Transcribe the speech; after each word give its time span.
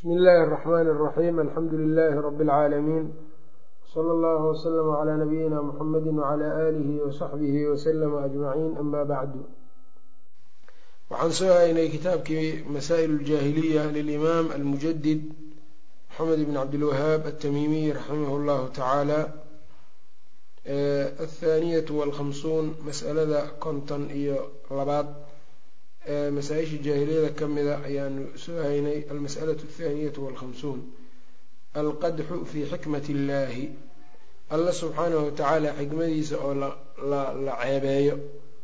bsmi 0.00 0.13
illaahi 0.15 0.43
الرaxmn 0.47 0.87
الraxim 0.95 1.35
alxamdu 1.45 1.75
lilaahi 1.83 2.21
rabi 2.27 2.43
اlcaalamiin 2.45 3.05
wsala 3.85 4.11
allahu 4.15 4.45
wslama 4.55 4.93
cla 5.03 5.13
nabiyina 5.23 5.57
muxamadi 5.69 6.09
wcla 6.09 6.47
aalihi 6.63 7.01
wasaxbihi 7.05 7.61
waslama 7.71 8.17
ajmaciin 8.27 8.73
ama 8.81 9.01
bacdu 9.11 9.41
waxaan 11.11 11.31
soo 11.39 11.53
haynay 11.59 11.87
kitaabkii 11.95 12.63
masaa'il 12.75 13.11
اljaahiliya 13.19 13.83
lilimaam 13.97 14.45
almujadid 14.57 15.21
moxamed 16.09 16.39
bn 16.47 16.55
cabdilwahaab 16.61 17.21
altamimiy 17.31 17.87
raximah 17.99 18.31
llahu 18.47 18.65
tacaala 18.77 19.19
athaaniyatu 21.25 21.91
walkhamsuun 21.99 22.65
mas'alada 22.87 23.41
konton 23.63 24.03
iyo 24.19 24.39
labaad 24.79 25.07
masaa-isha 26.07 26.77
jaahiliyada 26.85 27.29
ka 27.39 27.45
mida 27.47 27.75
ayaanu 27.85 28.23
soo 28.43 28.57
haynay 28.63 28.99
almas'alatu 29.11 29.63
athaaniyatu 29.69 30.19
walkhamsuun 30.25 30.79
alqadxu 31.81 32.45
fii 32.51 32.65
xikmati 32.71 33.11
illaahi 33.15 33.65
alla 34.49 34.71
subxaanahu 34.73 35.25
watacaala 35.25 35.69
xikmadiisa 35.79 36.35
oo 36.45 36.53
la 36.53 37.53
ceebeeyo 37.61 38.15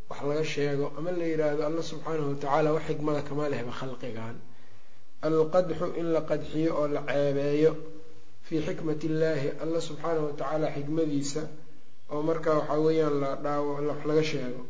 wax 0.10 0.22
laga 0.30 0.44
sheego 0.54 0.86
ama 0.98 1.12
la 1.12 1.26
yidhaahdo 1.32 1.64
alla 1.70 1.82
subxaanahu 1.92 2.30
watacaala 2.34 2.70
wax 2.76 2.84
xikmada 2.90 3.22
kama 3.28 3.50
lehba 3.54 3.72
khalqigan 3.80 4.36
alqadxu 5.28 5.86
in 6.00 6.08
la 6.16 6.22
qadxiyo 6.32 6.72
oo 6.80 6.88
la 6.96 7.02
ceebeeyo 7.12 7.72
fii 8.48 8.62
xikmati 8.68 9.06
illaahi 9.12 9.48
alla 9.64 9.80
subxaanahu 9.88 10.26
watacaala 10.30 10.68
xikmadiisa 10.76 11.42
oo 12.14 12.22
marka 12.30 12.50
waxaa 12.60 12.80
weeyaan 12.86 13.16
la 13.24 13.32
dhaawo 13.46 13.72
wax 13.90 14.02
laga 14.10 14.24
sheego 14.32 14.62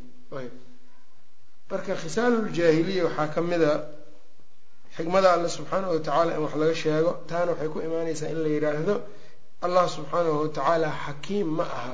marka 1.69 1.93
khisaaluljaahiliya 2.01 3.03
waxaa 3.07 3.27
ka 3.35 3.41
mid 3.41 3.61
a 3.61 3.73
xikmada 4.97 5.33
alle 5.33 5.49
subxaanahu 5.49 5.91
watacaala 5.95 6.31
in 6.35 6.41
wax 6.45 6.53
laga 6.61 6.75
sheego. 6.75 7.11
Taana 7.29 7.51
waxay 7.51 7.69
ku 7.73 7.79
imaaneysaa 7.87 8.29
in 8.33 8.39
la 8.43 8.49
yidhaahdo 8.55 8.95
allah 9.65 9.85
subxaanahu 9.95 10.37
watacaala 10.43 10.89
xakiim 11.05 11.47
ma 11.57 11.63
aha 11.63 11.93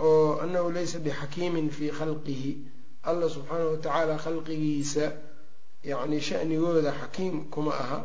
oo 0.00 0.38
annahu 0.42 0.70
laysa 0.76 0.98
bixakiimin 0.98 1.70
fii 1.76 1.90
khalqihi. 1.98 2.52
Alla 3.08 3.26
subxaanahu 3.34 3.70
watacaala 3.76 4.14
khalqigiisa 4.24 5.06
yacni 5.90 6.20
shanigooda 6.20 6.92
xakiim 7.00 7.36
kuma 7.52 7.72
aha. 7.84 7.98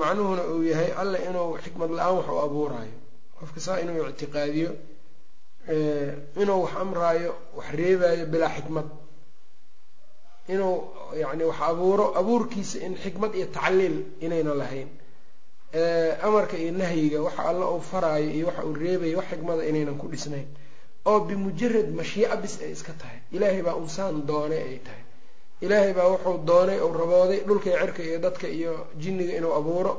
Macnuhuna 0.00 0.42
uu 0.52 0.62
yahay 0.70 0.90
alla 1.00 1.18
inuu 1.28 1.58
xikmad 1.64 1.90
la'aan 1.98 2.16
wax 2.18 2.28
u 2.28 2.38
abuuraayo 2.46 2.96
qofka 3.38 3.60
saa 3.60 3.78
inuu 3.82 4.08
ictiqaadiyo 4.12 4.70
inuu 6.42 6.60
wax 6.64 6.72
amraayo 6.82 7.32
wax 7.56 7.66
reebaayo 7.78 8.24
bilaa 8.32 8.52
xikmad 8.56 8.86
inuu 10.48 10.76
yani 11.22 11.44
wax 11.44 11.60
abuuro 11.70 12.06
abuurkiisa 12.20 12.78
in 12.86 12.94
xikmad 13.02 13.32
iyo 13.34 13.46
tacliil 13.56 13.96
inayna 14.20 14.54
lahayn. 14.54 14.88
Amarka 16.26 16.56
iyo 16.56 16.72
nahyiga 16.72 17.20
waxa 17.22 17.42
alla 17.50 17.66
uu 17.70 17.80
faraayo 17.80 18.30
iyo 18.36 18.46
waxa 18.46 18.64
uu 18.64 18.74
reebayo 18.74 19.16
wax 19.18 19.26
xikmada 19.30 19.62
inaynan 19.70 19.98
ku 19.98 20.06
dhisnayn. 20.08 20.46
Oo 21.06 21.20
bimujarad 21.20 21.88
mashiica 21.98 22.36
bis 22.36 22.54
ay 22.62 22.70
iska 22.72 22.92
tahay. 23.00 23.18
Ilaahay 23.32 23.62
baa 23.62 23.74
unsaan 23.82 24.26
doonay 24.26 24.62
ay 24.70 24.78
tahay. 24.86 25.02
Ilaahay 25.64 25.92
baa 25.94 26.08
wuxuu 26.12 26.38
doonay 26.48 26.78
uu 26.80 26.92
rabooday 26.92 27.40
dhulka 27.46 27.68
iyo 27.70 27.78
cirka 27.82 28.02
iyo 28.02 28.18
dadka 28.18 28.46
iyo 28.48 28.72
jinniga 29.02 29.36
inuu 29.38 29.54
abuuro. 29.54 29.92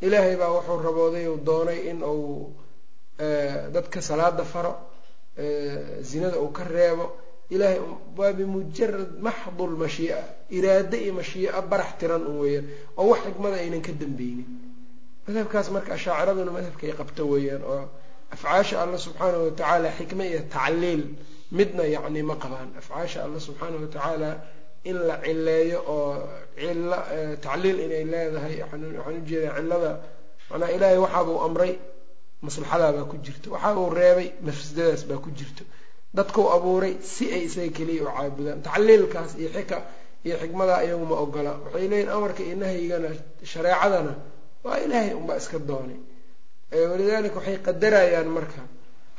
Ilaahay 0.00 0.36
baa 0.36 0.50
wuxuu 0.56 0.78
rabooday 0.86 1.26
uu 1.28 1.36
doonay 1.48 1.78
in 1.90 2.02
uu 2.02 2.52
dadka 3.74 4.00
salaada 4.02 4.44
faro 4.44 4.72
zinada 6.02 6.38
uu 6.40 6.48
ka 6.52 6.64
reebo 6.64 7.06
ilaahay 7.54 7.80
waa 8.18 8.32
bimujarad 8.38 9.10
maxdul 9.26 9.74
mashii'a 9.82 10.20
iraado 10.58 10.96
iyo 11.04 11.12
mashii'a 11.20 11.58
barax 11.70 11.90
tiran 12.00 12.22
un 12.30 12.36
weeyaan 12.42 12.66
oo 13.00 13.04
wax 13.12 13.20
xikmada 13.26 13.56
aynan 13.64 13.82
ka 13.86 13.92
dambeynin 14.02 14.48
madhabkaas 15.26 15.68
marka 15.74 15.90
ashaaciraduna 15.98 16.52
madhabkay 16.56 16.92
qabto 17.00 17.22
weeyaan 17.32 17.62
oo 17.72 17.82
afcaasha 18.34 18.74
alla 18.82 18.98
subxaanahu 19.06 19.44
watacaala 19.48 19.88
xikme 19.98 20.24
iyo 20.30 20.40
tacliil 20.54 21.02
midna 21.58 21.84
yacni 21.94 22.22
ma 22.30 22.34
qabaan. 22.42 22.68
Afcaasha 22.80 23.18
alla 23.26 23.38
subxaanahu 23.46 23.82
watacaala 23.84 24.30
in 24.90 24.96
la 25.08 25.16
cileeyo 25.24 25.78
oo 25.94 26.10
cilo 26.58 26.96
tacliil 27.44 27.78
inay 27.86 28.04
leedahay 28.12 28.54
waxaan 28.62 29.16
u 29.18 29.20
jeedaa 29.28 29.54
cilada 29.60 29.92
manaa 30.50 30.70
ilaahay 30.76 30.98
waxaabuu 31.04 31.38
amray 31.46 31.72
maslaxadaabaa 32.46 33.04
ku 33.10 33.16
jirto 33.24 33.46
waxaabuu 33.54 33.88
reebay 33.98 34.28
mafsadadaas 34.46 35.02
baa 35.08 35.18
ku 35.24 35.30
jirto 35.38 35.62
dadkuu 36.16 36.46
abuuray 36.56 36.94
si 37.12 37.24
ay 37.34 37.42
isaga 37.48 37.70
keliya 37.76 38.02
u 38.02 38.06
caabudaan. 38.16 38.58
Tacliilkaas 38.66 39.32
iyo 39.40 39.48
xika 39.56 39.76
iyo 40.26 40.36
xikmadaa 40.42 40.80
iyagu 40.86 41.04
ma 41.10 41.16
ogola. 41.24 41.52
Waxay 41.64 41.86
leeyihiin 41.90 42.10
amarka 42.16 42.42
iyo 42.46 42.56
nahyigana 42.62 43.08
shareecadana 43.50 44.12
waa 44.64 44.78
ilaahay 44.84 45.14
unbaa 45.20 45.36
iska 45.42 45.58
doonay. 45.68 45.98
Walidaalika 46.90 47.36
waxay 47.38 47.58
qadarayaan 47.66 48.28
marka. 48.36 48.62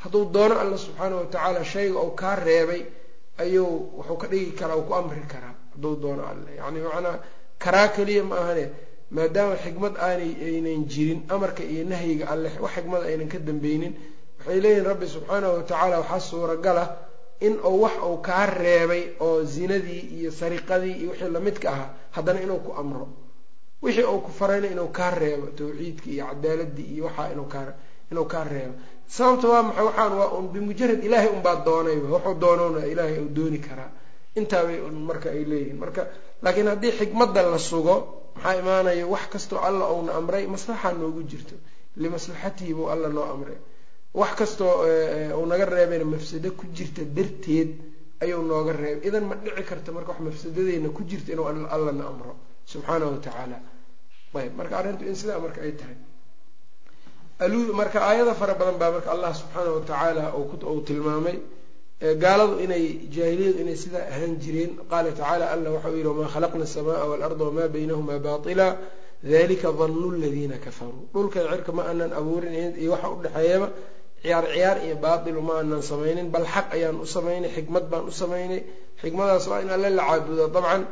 Hadduu 0.02 0.24
doono 0.34 0.54
alla 0.62 0.76
subxaanahu 0.84 1.20
watacaala 1.22 1.60
shayga 1.72 1.98
uu 2.06 2.10
kaa 2.20 2.36
reebay 2.46 2.82
ayuu 3.42 3.70
wuxuu 3.98 4.16
ka 4.22 4.26
dhigi 4.32 4.50
karaa 4.58 4.76
uu 4.76 4.86
ku 4.88 4.94
amri 4.94 5.22
karaa 5.32 5.54
hadduu 5.72 5.94
doono 6.02 6.22
alle 6.30 6.50
yacni 6.58 6.80
macnaa 6.86 7.18
karaa 7.62 7.88
keliya 7.94 8.22
ma 8.30 8.36
ahane 8.42 8.64
maadaama 9.16 9.56
xikmad 9.64 9.94
aanay 10.06 10.32
aynan 10.48 10.80
jirin 10.92 11.20
amarka 11.34 11.62
iyo 11.72 11.84
nahyiga 11.92 12.24
alle 12.32 12.48
wax 12.64 12.72
xikmada 12.76 13.04
aynan 13.10 13.28
ka 13.32 13.38
dambeynin 13.48 13.92
waxay 14.46 14.60
leeyihiin 14.64 14.86
rabbi 14.90 15.06
subxaanahu 15.14 15.52
watacaala 15.58 15.96
waxaa 16.02 16.20
suuragala 16.30 16.84
in 17.46 17.54
uu 17.70 17.80
wax 17.84 17.96
uu 18.08 18.16
kaa 18.28 18.46
reebay 18.46 19.02
oo 19.20 19.42
zinadii 19.54 20.02
iyo 20.18 20.30
sariqadii 20.40 20.94
iyo 21.00 21.10
wixii 21.10 21.30
lamidka 21.36 21.68
ahaa 21.72 21.90
haddana 22.16 22.40
inuu 22.44 22.58
ku 22.66 22.72
amro. 22.80 23.08
Wixii 23.82 24.04
uu 24.12 24.20
ku 24.26 24.30
farayna 24.38 24.66
inuu 24.74 24.88
kaa 24.98 25.10
reebo 25.10 25.46
tawxiidkii 25.58 26.14
iyo 26.16 26.26
cadaaladii 26.30 26.88
iyo 26.94 27.04
waxaa 27.08 27.28
inuu 27.32 27.48
kaa 27.54 27.72
inuu 28.12 28.24
kaa 28.32 28.44
reebo. 28.44 28.74
Sababta 29.06 29.48
waa 29.48 29.62
maxay? 29.62 29.84
Waxaan 29.84 30.12
waa 30.18 30.28
un 30.38 30.46
bimujarad 30.52 31.00
ilaahay 31.04 31.28
unbaa 31.36 31.56
doonayba 31.66 32.08
wuxuu 32.14 32.34
doonona 32.42 32.86
ilaahay 32.92 33.18
uu 33.24 33.28
dooni 33.36 33.58
karaa. 33.66 33.90
Intaabay 34.38 34.78
un 34.88 34.94
marka 35.08 35.28
ay 35.30 35.44
leeyihiin. 35.50 35.78
Marka 35.82 36.02
laakiin 36.42 36.68
haddii 36.72 36.92
xikmadda 36.98 37.42
la 37.52 37.58
sugo 37.58 37.94
maxaa 38.34 38.56
imaanaya 38.62 39.06
wax 39.14 39.24
kastoo 39.32 39.58
alla 39.68 39.84
uuna 39.92 40.12
amray 40.20 40.46
maslaxa 40.54 40.92
noogu 41.00 41.22
jirto. 41.30 41.54
Limaslaxatihi 41.96 42.72
buu 42.74 42.88
alla 42.94 43.08
noo 43.08 43.24
amray 43.34 43.58
wax 44.20 44.32
kastoo 44.40 44.74
uu 45.38 45.46
naga 45.50 45.64
reebayna 45.74 46.04
mafsado 46.14 46.48
ku 46.58 46.64
jirta 46.76 47.02
darteed 47.16 47.70
ayuu 48.22 48.42
nooga 48.50 48.72
reebay 48.82 49.08
idan 49.08 49.24
ma 49.30 49.34
dhici 49.44 49.62
karta 49.70 49.90
marka 49.96 50.10
wax 50.12 50.20
mafsadadeyna 50.28 50.88
ku 50.96 51.02
jirta 51.10 51.28
inuu 51.34 51.46
allana 51.74 52.04
amro. 52.12 52.32
Subxaanahu 52.72 53.10
watacaala 53.14 53.58
ayb 54.40 54.52
marka 54.60 54.74
arrintu 54.80 55.02
in 55.10 55.14
sidaa 55.20 55.38
marka 55.44 55.60
ay 55.66 55.72
tahay. 55.80 55.96
Marka 57.80 57.98
aayada 58.08 58.34
fara 58.40 58.54
badan 58.60 58.76
baa 58.80 58.90
marka 58.96 59.10
allah 59.14 59.32
subxaanahu 59.40 59.74
watacaala 59.78 60.24
uu 60.38 60.80
tilmaamay 60.88 61.36
gaaladu 62.22 62.54
inay 62.64 62.84
jaahiliyadu 63.14 63.58
inay 63.64 63.76
sidaa 63.84 64.06
ahaan 64.12 64.32
jireen. 64.42 64.70
Qaala 64.90 65.10
tacaala 65.18 65.44
alla 65.54 65.68
waxau 65.74 65.92
yihi 65.98 66.06
wamaa 66.12 66.30
khalaqna 66.34 66.64
asamaa 66.68 67.04
waalarda 67.10 67.44
wamaa 67.48 67.68
baynahuma 67.74 68.14
baila 68.26 68.66
dalika 69.32 69.68
danu 69.80 70.08
ladiina 70.22 70.56
kafaruu. 70.64 71.04
Dhulka 71.14 71.40
cirka 71.50 71.70
ma 71.76 71.82
aanan 71.88 72.12
abuurin 72.18 72.74
iyo 72.82 72.90
waxa 72.94 73.08
udhexeeyaba 73.14 73.68
ciyaar 74.24 74.44
ciyaar 74.54 74.78
iyo 74.86 74.96
baatilu 75.04 75.40
ma 75.48 75.52
aanan 75.60 75.82
samaynin 75.90 76.28
bal 76.34 76.46
xaq 76.54 76.66
ayaan 76.76 76.96
u 77.04 77.06
samaynay 77.16 77.50
xikmad 77.56 77.84
baan 77.92 78.04
u 78.08 78.12
samaynay 78.22 78.60
xikmadaas 79.02 79.44
waa 79.50 79.60
in 79.64 79.70
alle 79.76 79.90
la 79.98 80.02
caabudo. 80.08 80.44
Dabcan 80.54 80.82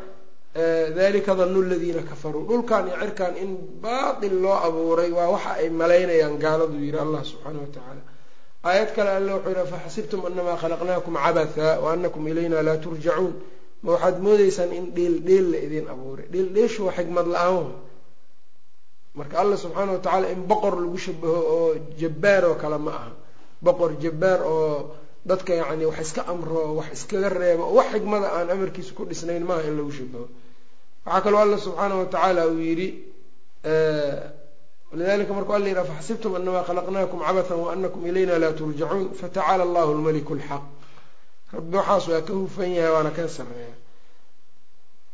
dalika 0.99 1.33
danu 1.41 1.61
ladiina 1.71 2.03
kafaruu 2.11 2.45
dhulkan 2.49 2.85
iyo 2.89 2.97
cirkan 3.03 3.35
in 3.43 3.51
baatil 3.85 4.35
loo 4.45 4.57
abuuray 4.67 5.11
waa 5.19 5.29
waxa 5.35 5.51
ay 5.61 5.69
malaynayaan 5.81 6.35
gaaladu 6.45 6.77
yidhi 6.85 6.99
allah 7.05 7.23
subxaanahu 7.31 7.65
watacaala 7.67 8.03
aayad 8.69 8.91
kale 8.97 9.11
alle 9.19 9.31
wuxuu 9.37 9.53
yihi 9.57 9.67
faxasibtum 9.75 10.21
anamaa 10.29 10.57
khalaqnaakum 10.63 11.15
cabatha 11.25 11.69
wa 11.85 11.89
anakum 11.97 12.23
ilayna 12.31 12.59
laa 12.69 12.77
turjacuun 12.85 13.35
ma 13.85 13.89
waxaad 13.95 14.17
moodeysaan 14.27 14.71
in 14.79 14.85
dheel 14.97 15.15
dheel 15.27 15.47
la 15.53 15.59
idin 15.67 15.87
abuuray. 15.95 16.27
Dheel 16.33 16.49
dheeshu 16.57 16.81
waa 16.87 16.95
xikmad 16.99 17.27
la'aan. 17.35 17.69
Marka 19.19 19.35
alla 19.43 19.57
subxaana 19.65 19.91
watacaala 19.97 20.27
in 20.35 20.41
boqor 20.51 20.75
lagu 20.85 20.99
shabaho 21.07 21.41
oo 21.57 21.69
jabbaar 22.01 22.43
oo 22.51 22.57
kale 22.63 22.79
ma 22.87 22.91
aha 22.99 23.11
boqor 23.67 23.91
jabbaar 24.05 24.41
oo 24.55 24.95
dadka 25.31 25.53
yacni 25.61 25.85
wax 25.91 25.99
iska 26.07 26.23
amro 26.33 26.61
wax 26.79 26.89
iskaga 26.97 27.29
reebo 27.41 27.63
oo 27.69 27.75
wax 27.79 27.89
xikmada 27.95 28.29
aan 28.37 28.49
amarkiisa 28.55 28.93
ku 28.97 29.03
dhisnayn 29.11 29.45
maaha 29.49 29.63
in 29.69 29.77
lagu 29.79 29.93
shabaho 29.99 30.27
waxaa 31.07 31.21
kaloo 31.25 31.41
alla 31.45 31.57
subxaana 31.65 31.95
watacaala 32.01 32.43
uu 32.53 32.59
yidhi 32.69 32.89
lidalika 34.99 35.33
markuu 35.37 35.55
alla 35.57 35.69
yidhaha 35.71 35.87
faxasibtum 35.93 36.33
anamaa 36.39 36.65
khalaqnaakum 36.69 37.19
cabathan 37.27 37.59
wa 37.65 37.73
anakum 37.75 38.03
ilayna 38.11 38.39
laa 38.43 38.53
turjacuun 38.59 39.07
fatacaala 39.21 39.63
allahu 39.67 39.91
lmaliku 39.99 40.33
lxaq 40.41 40.63
rabbi 41.55 41.77
waxaas 41.81 42.05
waa 42.13 42.21
ka 42.29 42.33
hufan 42.41 42.71
yahay 42.79 42.93
waana 42.97 43.11
ka 43.17 43.23
sareeya 43.37 43.75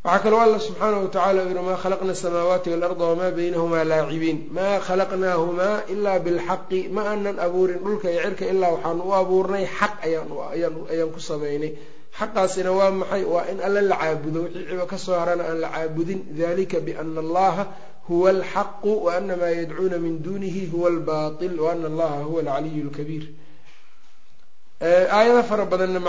waxaa 0.08 0.22
kaloo 0.24 0.40
alla 0.46 0.58
subxaanahu 0.66 1.02
watacaala 1.06 1.40
uu 1.44 1.48
yihi 1.52 1.64
maa 1.68 1.76
khalaqna 1.84 2.12
asamaawaati 2.16 2.68
waalarda 2.72 3.04
wamaa 3.10 3.30
baynahumaa 3.38 3.84
laacibiin 3.92 4.38
maa 4.58 4.76
khalaqnaahumaa 4.86 5.76
ilaa 5.94 6.18
bilxaqi 6.26 6.80
ma 6.94 7.02
aanan 7.10 7.36
abuurin 7.46 7.78
dhulka 7.84 8.06
iyo 8.12 8.20
cirka 8.24 8.44
ilaa 8.52 8.70
waxaan 8.74 8.98
u 9.08 9.10
abuurnay. 9.20 9.64
Xaq 9.78 9.94
ayaan 10.06 11.10
ku 11.14 11.20
samaynay 11.30 11.72
xaqaasina 12.18 12.70
waa 12.78 12.90
maxay? 13.00 13.22
Waa 13.32 13.44
in 13.52 13.58
alle 13.66 13.80
la 13.90 13.96
caabudo 14.02 14.38
wixii 14.44 14.64
ciba 14.70 14.84
ka 14.92 14.96
soo 15.04 15.16
harana 15.20 15.44
aan 15.50 15.58
la 15.64 15.68
caabudin. 15.74 16.20
Dalika 16.40 16.78
biana 16.86 17.20
allaha 17.24 17.62
huwa 18.08 18.28
alxaqu 18.34 18.90
waana 19.06 19.34
maa 19.40 19.52
yadcuuna 19.60 19.96
min 20.04 20.14
dunihi 20.26 20.62
huwa 20.72 20.86
albatil 20.92 21.54
waana 21.64 21.86
allaha 21.92 22.18
huwa 22.28 22.40
alcaliyu 22.42 22.82
lkabiir 22.88 23.24
aayado 25.16 25.42
fara 25.50 25.64
badanna 25.72 26.00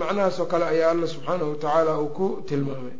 macnahaas 0.00 0.36
oo 0.42 0.46
kale 0.52 0.64
ayaa 0.74 0.90
alla 0.94 1.06
subxaanahu 1.14 1.50
watacaala 1.52 1.92
uu 2.02 2.10
ku 2.18 2.26
tilmaamay 2.48 2.96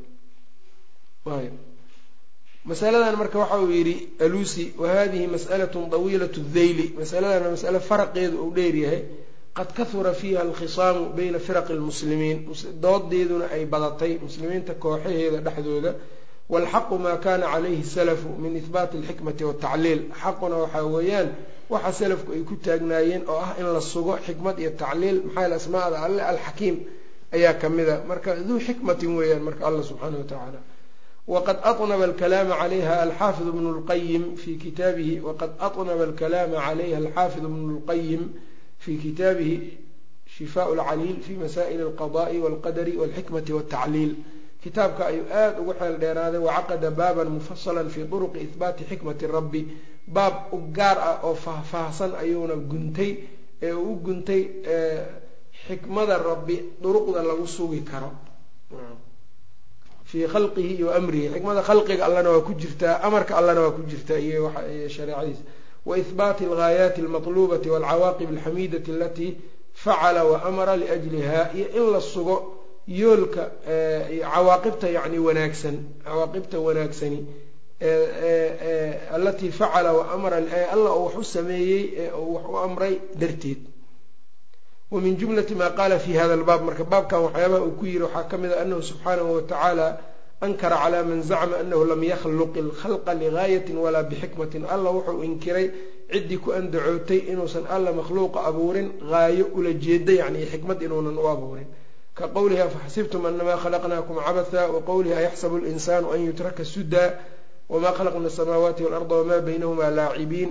masaladan 2.65 3.17
marka 3.21 3.39
waxa 3.39 3.59
uu 3.63 3.71
yidhi 3.79 3.97
alusi 4.25 4.65
wahadihi 4.83 5.27
mas'alatun 5.35 5.85
dawiilat 5.91 6.35
dhayli 6.55 6.87
masaladan 6.99 7.51
masale 7.55 7.81
faraqeedu 7.81 8.37
uu 8.45 8.51
dheeryahay 8.57 9.03
qad 9.59 9.69
kahura 9.77 10.13
fiiha 10.21 10.41
alkhisaamu 10.47 11.03
bayna 11.17 11.39
firaqi 11.47 11.73
lmuslimiin 11.81 12.39
doodeeduna 12.85 13.47
ay 13.57 13.65
badatay 13.73 14.13
muslimiinta 14.27 14.73
kooxaheeda 14.85 15.39
dhexdooda. 15.47 15.93
Walxaqu 16.53 16.95
maa 17.05 17.17
kana 17.25 17.47
calayhi 17.53 17.85
salafu 17.97 18.29
min 18.43 18.53
ihbaati 18.61 18.97
alxikmati 19.01 19.43
waltacliil 19.49 20.01
xaquna 20.23 20.57
waxaa 20.63 20.85
weeyaan 20.95 21.29
waxa 21.73 21.93
salafku 22.01 22.31
ay 22.37 22.43
ku 22.49 22.55
taagnaayeen 22.67 23.23
oo 23.33 23.39
ah 23.47 23.53
in 23.61 23.67
la 23.77 23.81
sugo 23.81 24.15
xikmad 24.27 24.57
iyo 24.63 24.71
tacliil 24.83 25.19
maxaa 25.35 25.55
asmaada? 25.61 25.97
Alle 26.07 26.23
alxakiim 26.33 26.77
ayaa 27.37 27.55
kamida 27.63 27.95
marka 28.11 28.31
duu 28.49 28.59
xikmatin 28.67 29.11
weeyaan 29.19 29.43
marka 29.49 29.63
alla 29.69 29.83
subxaana 29.89 30.17
wa 30.21 30.25
tacaala 30.31 30.61
wqad 31.33 31.59
aطnba 31.71 32.05
alkalaama 32.05 32.55
calayha 32.61 32.95
alxaafid 33.07 33.47
bnu 33.57 33.71
lqayim 33.81 34.25
fi 34.43 34.51
kitaabihi 34.65 35.15
waqad 35.29 35.51
aطnaba 35.67 36.03
alkalaama 36.09 36.57
calayha 36.67 36.97
alxaafid 37.03 37.43
bnu 37.53 37.73
lqayim 37.81 38.23
fi 38.83 38.93
kitaabihi 39.05 39.57
shifaa 40.37 40.69
lcaliil 40.79 41.19
fi 41.27 41.33
masaa'il 41.43 41.81
alqada'i 41.89 42.37
walqadari 42.45 42.93
walxikmati 43.01 43.53
waltacliil 43.57 44.13
kitaabka 44.63 45.03
ayuu 45.11 45.27
aada 45.41 45.61
ugu 45.63 45.73
xeel 45.81 45.97
dheeraaday 46.03 46.41
wacaqada 46.49 46.91
baaban 47.01 47.29
mufasala 47.37 47.81
fi 47.95 48.01
duruqi 48.13 48.39
ihbaati 48.47 48.83
xikmati 48.91 49.27
rabbi 49.37 49.61
baab 50.17 50.35
u 50.53 50.59
gaar 50.77 50.99
ah 51.11 51.17
oo 51.29 51.35
faahfaahsan 51.45 52.13
ayuuna 52.23 52.57
guntay 52.73 53.11
ee 53.67 53.73
u 53.73 53.91
guntay 54.07 54.43
xikmada 55.67 56.17
rabbi 56.29 56.57
duruqda 56.83 57.21
lagu 57.29 57.47
sugi 57.57 57.81
karo 57.91 58.11
fii 60.15 60.27
khalqihi 60.35 60.73
iyo 60.79 60.89
amrihi 60.99 61.27
xikmada 61.35 61.63
khalqiga 61.69 62.03
allana 62.09 62.31
waa 62.35 62.41
ku 62.47 62.53
jirtaa 62.63 62.95
amarka 63.07 63.33
allana 63.41 63.61
waa 63.65 63.75
ku 63.77 63.83
jirtaa 63.91 64.19
iyo 64.29 64.43
shareecadiisa 64.95 65.43
wa 65.89 65.95
ihbaati 66.03 66.43
alghaayaati 66.51 67.01
almatlubati 67.05 67.69
walcawaaqib 67.75 68.29
alxamiidati 68.35 68.91
alatii 68.97 69.31
facala 69.85 70.21
wa 70.31 70.37
amara 70.49 70.75
liajliha 70.83 71.41
iyo 71.59 71.67
in 71.79 71.85
la 71.95 72.01
sugo 72.13 72.37
yoolka 73.01 73.45
cawaaqibta 74.33 74.87
yani 74.97 75.19
wanaagsan 75.27 75.77
cawaaqibta 76.07 76.57
wanaagsani 76.67 77.19
alatii 79.17 79.51
facala 79.51 79.93
wa 79.99 80.05
amara 80.15 80.37
alla 80.75 80.91
uu 80.97 81.05
wax 81.07 81.15
u 81.19 81.25
sameeyey 81.25 81.83
ee 82.03 82.11
uu 82.23 82.35
wax 82.35 82.45
u 82.53 82.57
amray 82.67 82.95
darteed 83.21 83.59
wa 84.91 85.01
min 85.01 85.17
jumlati 85.21 85.55
maa 85.55 85.71
qaala 85.79 85.99
fi 85.99 86.13
hada 86.19 86.35
albaab 86.39 86.63
marka 86.69 86.85
baabkan 86.85 87.21
waxyaabaha 87.27 87.63
uu 87.67 87.75
ku 87.79 87.85
yiri 87.87 88.05
waxaa 88.05 88.29
ka 88.31 88.37
mid 88.39 88.53
a 88.53 88.61
anahu 88.63 88.83
subxaanahu 88.83 89.31
watacaala 89.37 89.87
ankara 90.41 90.77
calaa 90.83 91.03
man 91.09 91.23
zacma 91.23 91.57
anahu 91.63 91.85
lam 91.91 92.03
yakhluq 92.13 92.53
ilkhalqa 92.63 93.13
ligaayatin 93.15 93.77
walaa 93.85 94.03
bixikmatin. 94.11 94.63
Alla 94.75 94.91
wuxuu 94.97 95.23
inkiray 95.29 95.67
ciddii 96.13 96.39
ku 96.45 96.53
andacootay 96.53 97.21
inuusan 97.33 97.65
alla 97.75 97.91
makhluuqa 97.93 98.45
abuurin 98.49 98.89
haayo 99.11 99.47
ula 99.57 99.73
jeeda 99.73 100.13
yani 100.21 100.45
xikmad 100.53 100.79
inuunan 100.83 101.17
u 101.17 101.27
abuurin. 101.33 101.67
Ka 102.15 102.29
qowlihi 102.29 102.61
afaxasibtum 102.69 103.25
anamaa 103.27 103.57
khalaqnaakum 103.63 104.17
cabatha 104.27 104.69
wa 104.75 104.81
qowlihi 104.89 105.15
ayaxsabu 105.21 105.57
linsaanu 105.65 106.13
an 106.15 106.21
yutraka 106.27 106.63
sudaa 106.65 107.11
wma 107.73 107.91
khalaqna 107.97 108.29
asamaawaati 108.33 108.83
walarda 108.87 109.15
wma 109.23 109.37
baynahuma 109.47 109.91
laacibiin 109.99 110.51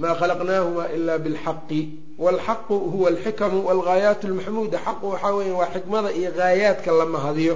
ma 0.00 0.10
khalaqnaahuma 0.20 0.84
ila 0.96 1.14
bilxaqi 1.24 1.80
walxaqu 2.24 2.74
huwa 2.92 3.08
alxikamu 3.12 3.58
walghaayaat 3.68 4.20
lmaxmuuda 4.30 4.78
xaqu 4.86 5.04
waxaa 5.12 5.32
weya 5.38 5.54
waa 5.60 5.70
xikmada 5.74 6.10
iyo 6.18 6.30
haayaadka 6.38 6.90
la 7.00 7.06
mahadiyo 7.14 7.54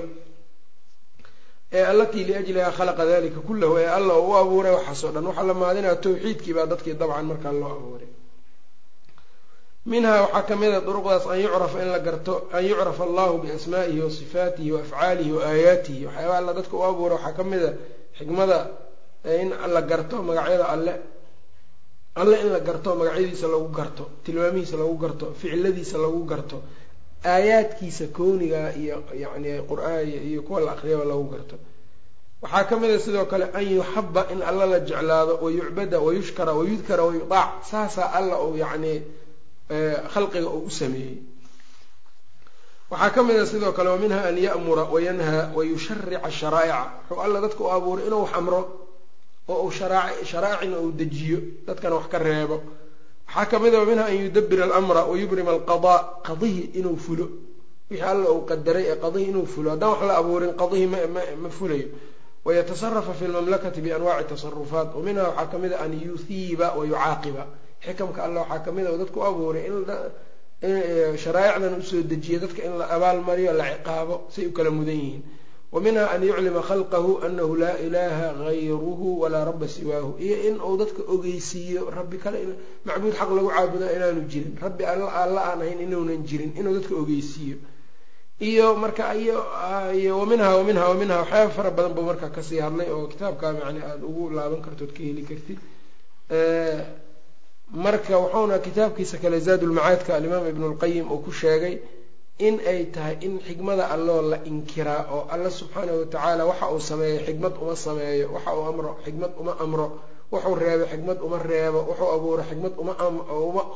ee 1.79 1.85
allatii 1.93 2.25
liajliha 2.29 2.71
khalaqa 2.79 3.03
dalika 3.11 3.41
kulahu 3.49 3.75
ee 3.83 3.87
alla 3.97 4.15
u 4.19 4.31
abuuray 4.41 4.73
waxaasoo 4.79 5.11
dhan 5.15 5.27
waxaa 5.31 5.47
la 5.51 5.55
mahadinaya 5.61 5.97
tawxiidkii 6.05 6.55
baa 6.57 6.67
dadkii 6.73 6.95
dabcan 7.01 7.27
markaa 7.31 7.53
loo 7.61 7.73
abuuray 7.79 8.09
minhaa 9.91 10.21
waxaa 10.25 10.43
ka 10.49 10.55
mid 10.61 10.73
a 10.75 10.81
duruqdaas 10.87 11.25
an 11.33 11.39
yucrafa 11.45 11.79
in 11.83 11.89
la 11.95 11.99
garto 12.07 12.35
an 12.57 12.63
yucrafa 12.71 13.03
allahu 13.09 13.35
biasmaa'ihi 13.45 14.01
wa 14.05 14.11
sifaatihi 14.19 14.71
wa 14.75 14.81
afcaalihi 14.85 15.33
wa 15.37 15.43
aayaatihi 15.51 16.03
waxyaaba 16.07 16.35
alla 16.41 16.53
dadka 16.59 16.77
u 16.77 16.83
abuura 16.89 17.15
waxaa 17.17 17.33
ka 17.39 17.45
mid 17.53 17.63
a 17.63 17.73
xikmada 18.19 18.59
in 19.41 19.49
la 19.75 19.81
garto 19.91 20.17
magacyada 20.29 20.67
alle 20.75 20.93
alle 22.17 22.37
in 22.43 22.49
la 22.53 22.61
garto 22.61 22.95
magacyadiisa 22.95 23.47
lagu 23.49 23.69
garto 23.79 24.05
tilmaamihiisa 24.25 24.77
lagu 24.77 24.97
garto 24.99 25.27
ficiladiisa 25.41 25.99
lagu 25.99 26.25
garto 26.25 26.63
aayaadkiisa 27.25 28.07
kowniga 28.17 28.75
iyo 28.83 28.97
yani 29.23 29.51
qur'aan 29.69 30.09
iyo 30.31 30.43
kuwa 30.43 30.61
la 30.61 30.73
akriyaba 30.73 31.05
lagu 31.05 31.25
garto. 31.33 31.57
Waxaa 32.43 32.65
ka 32.65 32.77
mid 32.81 32.91
a 32.91 32.99
sidoo 32.99 33.25
kale 33.27 33.47
an 33.53 33.65
yuxaba 33.77 34.27
in 34.33 34.41
alla 34.43 34.67
la 34.67 34.79
jeclaado 34.81 35.39
wayucbada 35.43 36.01
wayushkara 36.01 36.53
wayudkara 36.55 37.03
wayudaac 37.05 37.51
saasaa 37.71 38.09
alla 38.19 38.41
uu 38.43 38.57
yacni 38.57 39.03
khalqiga 40.13 40.49
uu 40.49 40.65
u 40.67 40.71
sameeyey. 40.71 41.19
Waxaa 42.91 43.11
ka 43.15 43.23
mid 43.23 43.37
a 43.37 43.47
sidoo 43.47 43.73
kale 43.73 43.91
wa 43.91 43.99
minha 43.99 44.25
an 44.29 44.37
ya'mura 44.39 44.85
wayanhaa 44.85 45.53
wayusharica 45.55 46.31
sharaa'ica. 46.31 46.81
Wuxuu 47.11 47.23
alla 47.25 47.41
dadka 47.45 47.61
u 47.65 47.71
abuuray 47.71 48.07
inuu 48.07 48.23
wax 48.25 48.33
amro 48.35 48.80
oo 49.51 49.63
uu 49.67 49.71
sharaacina 50.31 50.77
uu 50.85 50.93
dejiyo 51.01 51.39
dadkana 51.67 51.95
wax 51.99 52.07
ka 52.13 52.19
reebo. 52.19 52.57
Waxaa 53.29 53.47
ka 53.51 53.57
mid 53.63 53.75
a 53.75 53.85
minha 53.89 54.05
an 54.11 54.17
yudabira 54.23 54.65
alamra 54.69 55.01
wayubrima 55.11 55.51
alqadaa 55.57 55.99
qadihi 56.27 56.63
inuu 56.79 56.97
fulo. 57.05 57.27
Wixii 57.91 58.03
alla 58.11 58.29
uu 58.35 58.43
qadaray 58.51 58.85
ee 58.93 58.97
qadihi 59.05 59.27
inuu 59.31 59.47
fulo. 59.47 59.69
Haddaan 59.71 59.91
wax 59.93 60.03
la 60.09 60.15
abuurin 60.21 60.53
qadihi 60.61 60.87
ma 61.43 61.51
fulayo 61.59 61.89
wayatasarafa 62.45 63.13
fi 63.19 63.25
lmamlakati 63.31 63.81
bianwaaci 63.85 64.25
tasarufaat 64.33 64.95
wa 64.97 65.03
minha 65.07 65.23
waxaa 65.29 65.47
ka 65.53 65.57
mid 65.63 65.73
a 65.73 65.79
an 65.85 65.93
yuhiiba 66.07 66.67
wayucaaqiba 66.79 67.43
xikamka 67.85 68.21
alla 68.27 68.41
waxaa 68.41 68.65
ka 68.65 68.71
mid 68.77 68.87
a 68.87 68.97
dadku 69.01 69.19
u 69.21 69.25
abuuray 69.29 69.65
in 69.67 71.17
sharaa'icdan 71.23 71.75
u 71.79 71.83
soo 71.83 72.03
dejiyo. 72.03 72.39
Dadka 72.41 72.63
in 72.65 72.79
la 72.79 72.87
abaalmariyo 72.97 73.53
la 73.53 73.65
ciqaabo 73.77 74.15
say 74.35 74.47
u 74.47 74.53
kala 74.53 74.71
mudan 74.71 74.95
yihiin 74.95 75.23
wa 75.73 75.81
minha 75.81 76.05
an 76.15 76.23
yuclima 76.29 76.63
khalqahu 76.69 77.13
anahu 77.27 77.55
laa 77.63 77.77
ilaaha 77.87 78.29
gayruhu 78.45 79.09
walaa 79.23 79.45
rabba 79.51 79.69
siwaahu 79.69 80.11
iyo 80.27 80.37
in 80.49 80.57
uu 80.69 80.77
dadka 80.81 81.03
ogeysiiyo 81.15 81.83
rabbi 81.99 82.17
kale 82.25 82.39
macbuud 82.87 83.15
xaq 83.21 83.31
lagu 83.37 83.49
caabuda 83.55 83.87
inaanu 83.97 84.23
jirin 84.33 84.55
rabbi 84.65 84.85
alla 84.85 85.07
aan 85.23 85.61
ahayn 85.63 85.81
inuunan 85.87 86.23
jirin 86.29 86.53
inuu 86.59 86.75
dadka 86.79 86.95
ogeysiiyo 87.03 87.57
iyo 88.49 88.67
marka 88.83 89.15
iyo 89.15 89.39
waminha 90.21 90.49
waminha 90.59 90.85
waminha 90.91 91.17
waxyaaba 91.23 91.51
fara 91.57 91.71
badan 91.77 91.93
buu 91.97 92.03
markaa 92.11 92.31
ka 92.37 92.43
sii 92.43 92.59
hadlay 92.67 92.89
oo 92.91 93.07
kitaabkaa 93.13 93.53
yani 93.63 93.81
aada 93.89 94.05
ugu 94.11 94.31
laaban 94.37 94.61
kartood 94.67 94.91
ka 94.97 95.01
heli 95.07 95.23
kartid 95.31 95.59
marka 97.85 98.15
wuxuuna 98.19 98.59
kitaabkiisa 98.59 99.17
kale 99.23 99.39
zaadulmacaadka 99.47 100.11
alimaam 100.19 100.47
ibnu 100.53 100.67
lqayim 100.75 101.07
uu 101.13 101.19
ku 101.27 101.31
sheegay 101.33 101.75
in 102.47 102.57
ay 102.73 102.81
tahay 102.95 103.17
in 103.27 103.35
xikmada 103.47 103.85
alloo 103.95 104.23
la 104.31 104.39
inkiraa 104.51 105.03
oo 105.15 105.23
alla 105.35 105.51
subxaanahu 105.51 105.99
watacaala 106.03 106.47
waxa 106.51 106.67
uu 106.73 106.81
sameeyo 106.91 107.21
xikmad 107.27 107.55
uma 107.63 107.75
sameeyo 107.77 108.27
waxa 108.35 108.51
uu 108.57 108.65
amro 108.73 108.91
xikmad 109.05 109.33
uma 109.41 109.53
amro 109.65 109.87
wuxuu 110.33 110.55
reebo 110.55 110.85
xikmad 110.93 111.19
uma 111.27 111.39
reebo 111.39 111.79
wuxuu 111.89 112.11
abuuro 112.17 112.43
xikmad 112.51 112.73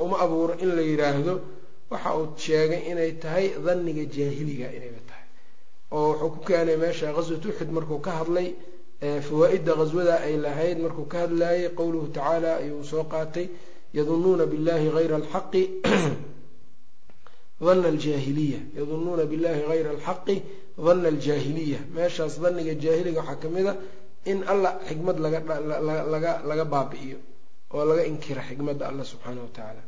uma 0.05 0.17
abuuro 0.25 0.55
in 0.65 0.71
la 0.77 0.83
yidhaahdo 0.83 1.35
waxa 1.91 2.11
uu 2.19 2.27
sheegay 2.37 2.83
inay 2.91 3.13
tahay 3.23 3.47
dhanniga 3.65 4.05
jaahiliga 4.15 4.67
inayba 4.77 5.01
tahay. 5.09 5.27
Oo 5.93 6.13
wuxuu 6.13 6.31
ku 6.35 6.41
keenay 6.47 6.77
meesha 6.77 7.13
ghaswat 7.13 7.45
uxud 7.45 7.71
markuu 7.77 8.01
ka 8.07 8.11
hadlay 8.21 8.49
fawaa-idda 9.01 9.73
ay 10.27 10.37
lahayd 10.37 10.79
markuu 10.79 11.07
ka 11.07 11.19
hadlayay 11.27 11.69
qowluhu 11.79 12.09
tacaala 12.13 12.57
ayuu 12.57 12.85
soo 12.85 13.05
qaatay 13.05 13.49
yadunuuna 13.93 14.47
billahi 14.47 14.89
hayra 14.97 15.17
alxaqi 15.17 15.63
dana 17.61 17.89
aljaahiliya. 17.89 18.61
Yadunuuna 18.77 19.25
billahi 19.31 19.63
hayra 19.69 19.91
alxaqi 19.97 20.37
dana 20.79 21.09
aljaahiliya. 21.09 21.79
Meeshaas 21.95 22.35
daniga 22.43 22.75
jaahiliga 22.75 23.21
waxaa 23.21 23.41
ka 23.43 23.49
mid 23.49 23.67
a 23.67 23.75
in 24.27 24.43
alla 24.53 24.71
xikmad 24.89 25.19
lagalaga 25.25 26.33
laga 26.49 26.65
baabi'iyo 26.65 27.19
oo 27.75 27.85
laga 27.85 28.03
inkira 28.11 28.43
xikmadda 28.49 28.85
alla 28.91 29.05
subxaana 29.05 29.41
wa 29.45 29.49
tacaala 29.53 29.83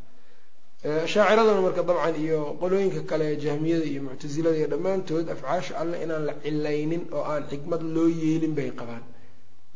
shaaciraduna 1.13 1.61
marka 1.67 1.83
dabcan 1.83 2.15
iyo 2.25 2.39
qolooyinka 2.61 3.01
kale 3.11 3.37
jahmiyada 3.45 3.85
iyo 3.93 4.01
muctasilada 4.07 4.57
iyo 4.61 4.69
dhammaantood 4.73 5.27
afcaasha 5.35 5.73
alle 5.81 5.97
inaan 6.05 6.25
la 6.29 6.35
cilaynin 6.45 7.03
oo 7.17 7.25
aan 7.33 7.45
xikmad 7.51 7.83
loo 7.95 8.09
yeelin 8.09 8.55
bay 8.59 8.71
qabaan. 8.79 9.03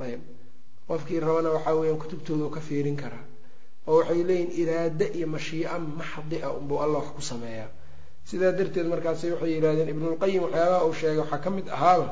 Ayb. 0.04 0.20
Qofkii 0.88 1.20
rabana 1.24 1.50
waxaa 1.56 1.74
weeyaan 1.80 1.98
kutubtooda 2.02 2.46
ka 2.54 2.60
fiirin 2.60 2.96
karaa 3.02 3.24
oo 3.88 3.96
waxay 3.98 4.22
leeyihiin 4.28 4.50
iraade 4.62 5.06
iyo 5.18 5.26
mashiica 5.34 5.78
maxdi 5.78 6.36
a 6.42 6.48
unbuu 6.58 6.78
alla 6.84 6.98
wax 7.00 7.08
ku 7.16 7.22
sameeyaa 7.22 7.70
sidaa 8.28 8.52
darteed 8.58 8.86
markaasi 8.92 9.26
waxay 9.34 9.52
yidhahdeen 9.54 9.88
ibnulqayim 9.94 10.42
waxyaabaha 10.46 10.84
uu 10.88 10.94
sheegay 11.00 11.18
waxaa 11.22 11.38
ka 11.44 11.50
mid 11.56 11.66
ahaaba. 11.76 12.06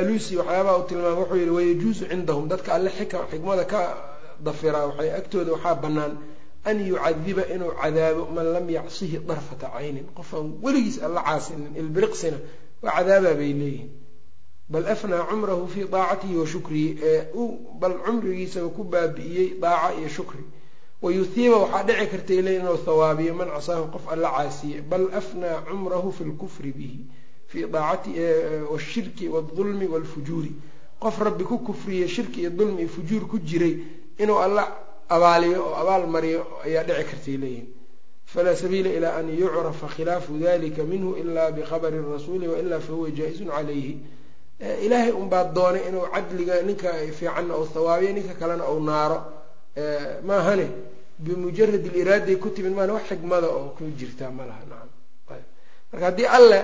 Alusi 0.00 0.36
waxyaabaha 0.36 0.76
uu 0.78 0.86
tilmaamay 0.88 1.18
wuxuu 1.20 1.36
yihi 1.36 1.50
wayajuusu 1.56 2.04
cindahum. 2.10 2.48
Dadka 2.48 2.74
alle 2.74 2.90
xika 2.90 3.18
xikmada 3.30 3.64
ka 3.72 3.80
dafiraa 4.44 4.86
waxay 4.88 5.10
agtooda 5.18 5.52
waxaa 5.52 5.74
bannaan 5.82 6.12
an 6.68 6.76
yucadiba 6.88 7.42
inuu 7.54 7.72
cadaabo 7.82 8.22
man 8.34 8.46
lam 8.54 8.66
yacsihi 8.70 9.18
darfata 9.28 9.68
caynin. 9.74 10.06
Qofaan 10.16 10.46
weligiis 10.64 10.98
alla 11.06 11.20
caasinin 11.28 11.72
ilbiriqsina 11.80 12.38
waa 12.82 12.92
cadaabaa 12.96 13.34
bay 13.40 13.52
leeyihiin 13.60 13.90
bal 14.72 14.84
afnaa 14.94 15.22
cumrahu 15.30 15.64
fii 15.72 15.84
daacatihi 15.94 16.36
wa 16.40 16.46
shukrihi 16.52 16.88
ee 17.10 17.20
bal 17.80 17.94
cumrigiisaba 18.04 18.68
ku 18.76 18.82
baabi'iyey 18.92 19.48
daaca 19.62 19.94
iyo 20.00 20.08
shukri 20.16 20.42
wayuhiiba 21.06 21.56
waxaa 21.62 21.82
dhici 21.88 22.06
kartay 22.12 22.40
leeyihiin 22.42 22.66
inuu 22.66 22.78
hawaabiyo 22.86 23.34
man 23.40 23.48
casaahu 23.54 23.86
qof 23.94 24.04
alla 24.12 24.28
caasiye 24.36 24.80
bal 24.90 25.04
afnaa 25.20 25.56
cumrahu 25.68 26.12
fi 26.16 26.22
lkufri 26.30 26.72
bihi 26.78 27.00
fii 27.50 27.66
daacati 27.74 28.10
washirki 28.72 29.28
waldulmi 29.34 29.86
walfujuuri 29.94 30.52
qof 31.02 31.16
rabbi 31.26 31.44
ku 31.44 31.58
kufriye 31.58 32.08
shirki 32.08 32.40
iyo 32.40 32.50
dulmi 32.50 32.78
iyo 32.82 32.88
fujuur 32.88 33.22
ku 33.30 33.38
jiray 33.38 33.74
inuu 34.18 34.38
alla 34.44 34.64
abaaliyo 35.08 35.60
oo 35.66 35.74
abaal 35.82 36.06
mariyo 36.14 36.40
ayaa 36.64 36.82
dhici 36.88 37.04
kartay 37.10 37.36
leeyihiin 37.42 37.68
falaa 38.32 38.54
sabiila 38.56 38.90
ilaa 38.98 39.14
an 39.20 39.28
yucrafa 39.40 39.86
khilaafu 39.94 40.32
dalika 40.42 40.82
minhu 40.84 41.10
ila 41.20 41.50
bikhabari 41.52 41.98
rasuuli 42.12 42.48
wailaa 42.48 42.80
fahuwa 42.80 43.10
jaa-izun 43.10 43.46
calayhi. 43.56 43.94
Ilaahay 44.84 45.10
unbaa 45.12 45.44
doonay 45.44 45.82
inuu 45.88 46.06
cadliga 46.14 46.62
ninka 46.62 46.90
fiicanna 47.18 47.54
ou 47.54 47.64
hawaabiyo 47.74 48.12
ninka 48.12 48.34
kalena 48.40 48.64
ou 48.64 48.80
naaro. 48.88 49.18
Maahane 50.26 50.66
bimujarad 51.19 51.85
iliraaday 51.89 52.35
ku 52.43 52.49
timid 52.55 52.73
maana 52.77 52.93
wax 52.93 53.03
xikmada 53.11 53.47
oo 53.57 53.67
ku 53.77 53.83
jirtaa 53.99 54.31
ma 54.37 54.43
laha 54.49 54.63
nacam 54.71 54.89
marka 55.91 56.05
haddii 56.09 56.25
alle 56.37 56.59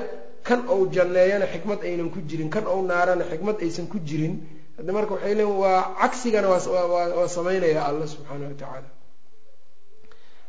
kan 0.48 0.62
ou 0.74 0.88
janneeyana 0.96 1.46
xikmad 1.54 1.80
aynan 1.88 2.10
ku 2.14 2.20
jirin 2.30 2.50
kan 2.50 2.66
ou 2.68 2.82
naarana 2.90 3.24
xikmad 3.32 3.56
aysan 3.66 3.88
ku 3.92 3.98
jirin 4.08 4.36
haddi 4.78 4.92
marka 4.98 5.14
waxay 5.16 5.34
leeyiin 5.40 5.58
waa 5.64 5.80
cagsigana 6.02 6.48
waa 6.50 7.28
samaynaya 7.28 7.82
alla 7.90 8.06
subxaana 8.08 8.46
wa 8.50 8.54
tacaala 8.62 8.90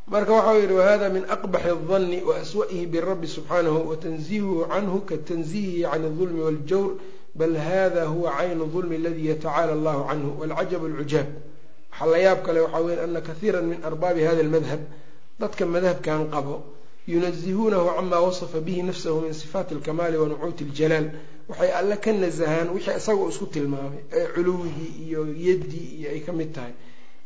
marka 0.07 0.33
waxau 0.33 0.57
yihi 0.62 0.73
wahada 0.81 1.09
min 1.17 1.25
aqbaxi 1.35 1.69
الظani 1.76 2.19
waaswa'ihi 2.28 2.87
birabbi 2.87 3.26
subxaanahu 3.37 3.88
watanziihuhu 3.90 4.69
canhu 4.73 5.00
katanziihihi 5.11 5.83
can 5.90 6.02
الظulmi 6.11 6.40
waاljawr 6.47 6.90
bal 7.35 7.55
hada 7.57 8.05
huwa 8.07 8.31
caynu 8.38 8.64
ظulmi 8.73 8.97
aladi 8.97 9.28
yatacaala 9.31 9.73
allahu 9.73 10.00
canhu 10.09 10.31
wاlcajab 10.40 10.83
اlcujaab 10.90 11.28
waxaa 11.94 12.08
la 12.12 12.18
yaab 12.18 12.40
kale 12.46 12.60
waxaa 12.66 12.82
weya 12.86 13.04
ana 13.04 13.22
kaiira 13.22 13.62
min 13.62 13.80
arbaabi 13.90 14.22
hada 14.28 14.42
almadhab 14.42 14.82
dadka 15.40 15.66
madhabkan 15.66 16.30
qabo 16.34 16.56
yunazihuunahu 17.08 17.96
cama 17.96 18.20
wasafa 18.20 18.60
bihi 18.62 18.82
nafsahu 18.84 19.22
min 19.22 19.34
sifaati 19.34 19.76
alkamaali 19.76 20.18
wa 20.18 20.28
nucuuti 20.28 20.64
iljalaal 20.64 21.08
waxay 21.50 21.72
alle 21.80 21.98
ka 21.98 22.12
nasahaan 22.14 22.70
wixii 22.76 22.96
isagoo 22.98 23.30
isku 23.30 23.46
tilmaamay 23.46 24.00
ee 24.12 24.26
culuwigii 24.36 24.92
iyo 25.08 25.22
yaddii 25.48 25.88
iyo 26.00 26.10
ay 26.16 26.20
ka 26.28 26.32
mid 26.34 26.52
tahay 26.56 26.72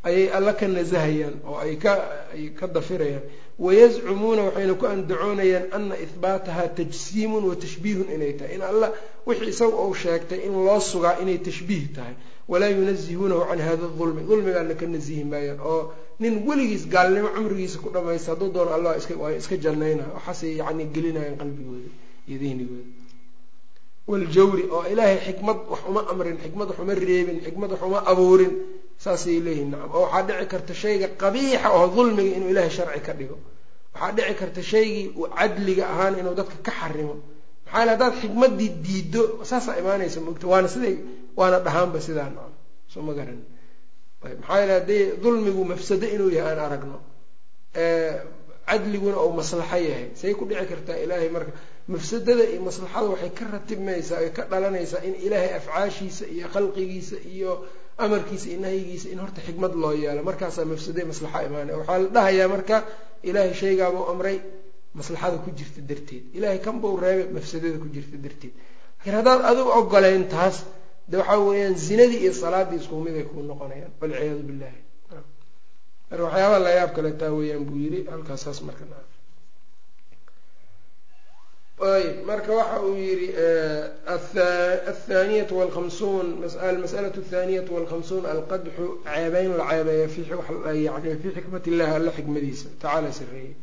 ayay 0.03 0.29
alle 0.37 0.53
ka 0.59 0.67
nasahayaan 0.67 1.35
oo 1.49 1.57
ay 1.65 1.75
kaay 1.75 2.49
ka 2.59 2.65
dafirayaan. 2.67 3.21
Wayazcumuuna 3.59 4.41
waxayna 4.47 4.73
ku 4.81 4.85
andacoonayaan 4.87 5.65
ana 5.77 5.95
ihbaataha 6.05 6.63
tajsiimun 6.77 7.43
wa 7.49 7.55
tashbiihun 7.55 8.07
inay 8.15 8.33
tahay. 8.39 8.55
In 8.55 8.61
alla 8.61 8.87
wixii 9.27 9.49
isaga 9.53 9.77
uu 9.85 9.93
sheegtay 9.93 10.39
in 10.47 10.53
loo 10.65 10.79
sugaa 10.79 11.17
inay 11.21 11.37
tashbiih 11.37 11.85
tahay 11.95 12.13
walaa 12.51 12.69
yunazihuunahu 12.77 13.43
can 13.49 13.59
hada 13.67 13.87
dulmi. 13.99 14.21
Dulmigaana 14.29 14.73
ka 14.79 14.85
nasihi 14.93 15.23
maayaan 15.31 15.59
oo 15.71 15.81
nin 16.21 16.33
weligiis 16.47 16.83
gaalnimo 16.93 17.29
cumrigiisa 17.35 17.77
ku 17.83 17.89
dhamaysta 17.95 18.29
hadduu 18.33 18.49
doono 18.55 18.71
alla 18.77 18.91
iska 19.41 19.55
jannayna 19.65 20.03
waxaasay 20.15 20.51
yani 20.61 20.83
gelinayaan 20.95 21.35
qalbigooda 21.41 21.89
iyo 22.29 22.37
dihnigooda 22.41 22.85
waljawri 24.09 24.63
oo 24.75 24.83
ilaahay 24.91 25.17
xikmad 25.27 25.57
wax 25.71 25.79
uma 25.89 26.01
amrin 26.11 26.37
xikmad 26.43 26.67
wax 26.71 26.79
uma 26.83 26.93
reebin 26.95 27.39
xikmad 27.45 27.69
wax 27.73 27.81
uma 27.89 27.99
abuurin 28.11 28.53
saasay 29.03 29.37
leeyihiin 29.45 29.69
nacam 29.73 29.91
oo 29.97 30.03
waxaa 30.05 30.23
dhici 30.27 30.45
karta 30.53 30.73
shayga 30.81 31.07
qabiixa 31.21 31.67
oo 31.77 31.85
dulmiga 31.95 32.31
inuu 32.37 32.49
ilaahay 32.53 32.71
sharci 32.77 33.01
ka 33.07 33.13
dhigo. 33.19 33.37
Waxaa 33.93 34.11
dhici 34.17 34.33
karta 34.41 34.61
shaygii 34.71 35.05
cadliga 35.37 35.83
ahaan 35.93 36.13
inuu 36.21 36.35
dadka 36.39 36.55
ka 36.67 36.71
xarimo. 36.79 37.15
Maxaa 37.65 37.79
yale 37.81 37.91
haddaad 37.93 38.13
xikmaddii 38.21 38.69
diiddo 38.85 39.21
saasaa 39.49 39.75
imaanaysa 39.81 40.19
mogta 40.27 40.45
waana 40.51 40.67
siday 40.73 40.95
waana 41.39 41.57
dhahaanba 41.65 41.99
sidaa 42.07 42.29
nacam 42.35 42.53
soo 42.91 43.01
ma 43.07 43.13
garan. 43.17 43.39
Maxaa 44.23 44.59
yale 44.61 44.73
haddii 44.79 45.03
dulmigu 45.23 45.61
mafsado 45.71 46.05
inuu 46.15 46.31
yahay 46.37 46.53
aan 46.55 46.61
aragno 46.67 46.97
cadliguna 48.67 49.17
ou 49.23 49.29
maslaxo 49.39 49.77
yahay. 49.87 50.11
Say 50.19 50.33
ku 50.33 50.43
dhici 50.49 50.65
kartaa 50.71 50.97
ilaahay 51.03 51.29
marka 51.35 51.51
mafsadada 51.87 52.43
iyo 52.51 52.61
maslaxada 52.67 53.07
waxay 53.13 53.31
ka 53.37 53.43
ratibmaysaa 53.53 54.19
ay 54.23 54.29
ka 54.35 54.43
dhalanaysaa 54.51 55.01
in 55.07 55.13
ilaahay 55.25 55.51
afcaashiisa 55.59 56.25
iyo 56.35 56.47
khalqigiisa 56.53 57.17
iyo 57.33 57.51
amarkiisa 58.03 58.47
iyo 58.51 58.59
nahyigiisa 58.65 59.07
in 59.13 59.19
horta 59.23 59.39
xikmad 59.47 59.73
loo 59.81 59.93
yeelo. 60.03 60.21
Markaasaa 60.29 60.65
mafsade 60.71 61.01
maslaxa 61.11 61.39
imaanaya 61.47 61.77
waxaa 61.81 61.99
la 62.03 62.09
dhahayaa 62.15 62.47
marka 62.55 62.75
ilaahay 63.29 63.53
shaygaabuu 63.61 64.05
amray 64.11 64.37
maslaxada 64.97 65.37
ku 65.43 65.49
jirta 65.57 65.79
darteed. 65.89 66.23
Ilaahay 66.37 66.59
kan 66.65 66.75
buu 66.81 66.97
reebay 67.03 67.29
mafsadada 67.37 67.77
ku 67.83 67.87
jirta 67.95 68.17
darteed. 68.25 68.53
Laakiin 68.99 69.15
haddaad 69.17 69.41
adigu 69.49 69.69
ogoleyn 69.79 70.23
taas 70.33 70.55
de 71.09 71.15
waxaa 71.21 71.39
weeyaan 71.47 71.75
zinadii 71.87 72.19
iyo 72.23 72.33
salaadii 72.41 72.79
isku 72.81 72.95
mid 73.05 73.15
ay 73.19 73.23
kuu 73.29 73.41
noqonayaan. 73.51 73.91
Walciyaadu 74.01 74.43
billahi 74.49 74.79
marka 76.09 76.23
waxyaabaa 76.25 76.59
la 76.65 76.71
yaab 76.77 76.91
kale 76.95 77.11
taa 77.21 77.31
weeyaan 77.37 77.63
buu 77.67 77.77
yiri 77.83 77.99
halkaasaas 78.11 78.59
marka 78.67 78.83
ayb 81.95 82.25
marka 82.29 82.51
waxa 82.59 82.77
uu 82.87 82.95
yihi 83.05 83.27
athaniyatu 84.91 85.53
walkhamsuun 85.59 86.27
almas'alatu 86.69 87.19
athaniyatu 87.25 87.71
walkhamsuun 87.77 88.23
alqadxu 88.33 88.85
ceebeyn 89.05 89.51
la 89.59 89.65
ceebeeya 89.69 90.07
yani 90.87 91.17
fii 91.21 91.31
xikmat 91.37 91.63
illahi 91.71 91.91
alla 91.99 92.11
xikmadiisa 92.17 92.67
tacaala 92.81 93.09
sareeyey 93.19 93.53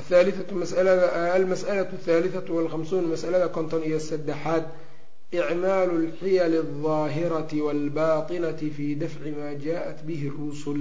athaalithatu 0.00 0.52
masalada 0.62 1.06
almas'alatu 1.38 1.94
athalithatu 2.00 2.50
walkhamsuun 2.58 3.04
masalada 3.14 3.48
konton 3.56 3.82
iyo 3.88 3.98
saddexaad 4.10 4.64
icmaalu 5.40 5.94
alxiyali 6.04 6.56
aldaahirati 6.64 7.58
walbatinati 7.66 8.70
fi 8.76 8.86
dafci 9.02 9.30
ma 9.38 9.48
jaءat 9.64 9.98
bihi 10.06 10.28
rusul 10.38 10.80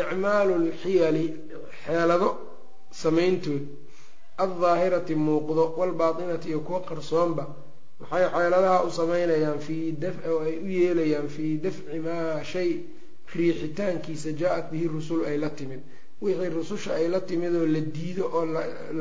icmaalu 0.00 0.54
lxiyali 0.66 1.24
xeelado 1.84 2.28
samayntood 3.02 3.62
aldaahirati 4.44 5.14
muuqdo 5.26 5.64
walbaatinati 5.80 6.48
iyo 6.48 6.60
kuwa 6.66 6.80
qarsoonba 6.88 7.44
waxay 8.00 8.24
xeeladaha 8.34 8.78
u 8.86 8.90
samaynayaan 8.98 9.58
fii 9.66 9.92
dafci 10.02 10.28
oo 10.32 10.40
ay 10.48 10.56
u 10.66 10.68
yeelayaan 10.78 11.28
fii 11.36 11.52
dafci 11.64 11.98
maa 12.06 12.42
shay 12.52 12.70
riixitaankiisa 13.34 14.30
jaa-at 14.40 14.66
bihi 14.72 14.86
rusul 14.96 15.20
ay 15.30 15.36
la 15.44 15.50
timid 15.58 15.80
wixii 16.22 16.50
rususha 16.58 16.90
ay 16.98 17.06
la 17.08 17.20
timid 17.20 17.54
oo 17.60 17.66
la 17.74 17.80
diido 17.94 18.24
oo 18.38 18.44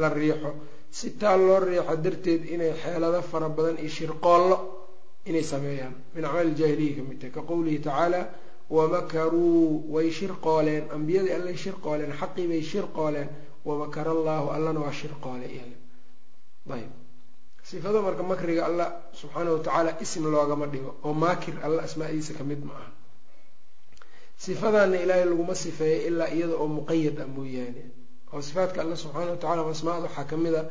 la 0.02 0.10
riixo 0.20 0.52
si 0.98 1.08
taa 1.22 1.38
loo 1.48 1.60
riixo 1.68 1.96
darteed 2.06 2.42
inay 2.54 2.72
xeelado 2.82 3.20
fara 3.32 3.48
badan 3.58 3.78
iyo 3.84 3.90
shirqoollo 3.98 4.58
inay 5.30 5.44
sameeyaan. 5.52 5.96
Min 6.16 6.24
jaahiliya 6.60 6.94
ka 6.98 7.04
mid 7.10 7.18
tahay 7.22 7.32
ka 7.36 7.42
qowlihi 7.50 7.80
tacaala 7.86 8.20
wamakaruu 8.76 9.84
way 9.94 10.08
shirqooleen. 10.18 10.84
Ambiyadii 10.96 11.34
allay 11.40 11.56
shirqooleen 11.64 12.12
xaqii 12.20 12.46
bay 12.52 12.62
shirqooleen. 12.72 13.30
Wamakara 13.68 14.12
allaahu 14.18 14.48
allana 14.56 14.80
waa 14.86 14.92
shirqoole 15.02 15.46
iyaga 15.56 15.78
ayb 16.78 16.92
sifada 17.70 18.00
marka 18.02 18.24
makriga 18.32 18.62
alla 18.70 18.86
subxaana 19.20 19.50
watacaala 19.56 19.92
ism 20.04 20.24
loogama 20.34 20.66
dhigo 20.74 20.92
oo 21.06 21.14
maakir 21.24 21.56
alla 21.66 21.80
asmaadiisa 21.88 22.34
ka 22.38 22.44
mid 22.50 22.62
ma 22.68 22.74
aha. 22.80 22.90
Sifadaana 24.46 24.98
ilaahay 25.04 25.26
laguma 25.30 25.56
sifeeyo 25.64 26.08
ilaa 26.10 26.30
iyada 26.36 26.56
oo 26.62 26.68
muqayad 26.78 27.18
ah 27.24 27.28
mooyaane 27.36 27.84
oo 28.34 28.42
sifaadka 28.48 28.82
alla 28.84 28.96
subxaana 28.96 29.32
watacala 29.36 29.62
asmaada 29.72 30.04
waxaa 30.08 30.26
ka 30.32 30.36
mid 30.38 30.56
a 30.56 30.64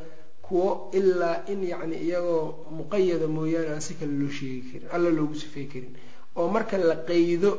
kuwo 0.45 0.89
ilaa 0.99 1.37
in 1.51 1.59
yacni 1.71 1.95
iyagoo 2.07 2.43
muqayada 2.77 3.27
mooyaane 3.27 3.69
aan 3.75 3.81
si 3.87 3.93
kale 3.99 4.11
loo 4.21 4.29
sheegi 4.37 4.61
karin 4.71 4.87
alla 4.95 5.09
loogu 5.17 5.35
sifey 5.35 5.65
karin. 5.71 5.93
Oo 6.35 6.47
marka 6.55 6.77
la 6.77 6.95
qeydo 7.09 7.51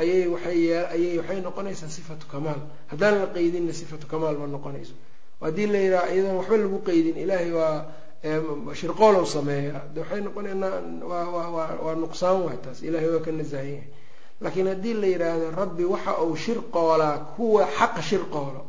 ayay 0.00 0.26
waxayayay 0.34 1.18
waxay 1.20 1.40
noqonaysaa 1.46 1.88
sifatu 1.96 2.26
kamaal. 2.32 2.60
Haddaan 2.90 3.14
la 3.20 3.26
qeydinna 3.36 3.72
sifatu 3.80 4.06
kamaal 4.12 4.36
ma 4.42 4.46
noqonayso. 4.46 4.94
Haddii 5.40 5.66
la 5.72 5.78
yidhaha 5.84 6.06
iyadoon 6.14 6.36
waxba 6.40 6.56
lagu 6.62 6.78
qeydin 6.88 7.16
ilaahay 7.24 7.52
waa 7.52 7.76
shirqoolow 8.80 9.24
sameeya 9.34 9.80
de 9.94 10.00
waxay 10.00 10.20
waa 11.84 11.94
nuqsaan 12.02 12.38
waay 12.44 12.58
taas. 12.64 12.82
Ilahay 12.82 13.08
waa 13.14 13.20
ka 13.26 13.30
nasahan 13.32 13.66
yahay. 13.66 13.88
Laakiin 14.40 14.66
haddii 14.72 14.94
la 14.94 15.06
yidhaahdo 15.06 15.46
rabbi 15.60 15.84
waxa 15.84 16.12
uu 16.24 16.36
shirqoolaa 16.36 17.18
kuwa 17.36 17.66
xaqa 17.78 18.02
shirqoolo 18.02 18.62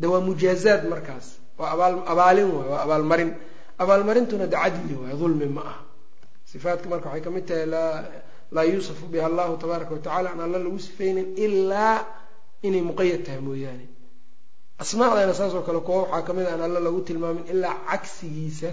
de 0.00 0.06
waa 0.12 0.20
mujaazaad 0.28 0.82
markaas. 0.92 1.26
Waa 1.58 1.70
abaal 1.74 1.94
abaalin 2.12 2.48
waay 2.56 2.68
waa 2.72 2.82
abaalmarin 2.86 3.30
abaalmarintuna 3.82 4.46
de 4.52 4.56
cadli 4.62 4.94
waay 5.02 5.14
dulmi 5.20 5.46
ma 5.56 5.60
aha. 5.70 5.80
Sifaadka 6.50 6.86
marka 6.92 7.06
waxay 7.08 7.22
ka 7.26 7.30
mid 7.34 7.44
tahay 7.48 7.66
laa 8.54 8.64
yuusafu 8.72 9.04
biha 9.12 9.26
allahu 9.30 9.52
tabaaraka 9.62 9.92
watacala 9.96 10.28
aan 10.32 10.40
alla 10.46 10.58
lagu 10.64 10.78
sifeynin 10.86 11.26
ilaa 11.44 11.96
inay 12.66 12.82
muqayad 12.90 13.22
tahay 13.26 13.40
mooyaane. 13.48 13.86
Asmaacdana 14.82 15.34
saasoo 15.40 15.62
kale 15.66 15.80
kuwa 15.86 16.02
waxaa 16.02 16.22
ka 16.26 16.32
mid 16.36 16.46
a 16.46 16.52
aan 16.54 16.62
alla 16.66 16.80
lagu 16.86 17.00
tilmaamin 17.08 17.44
ilaa 17.52 17.74
cagsigiisa 17.90 18.70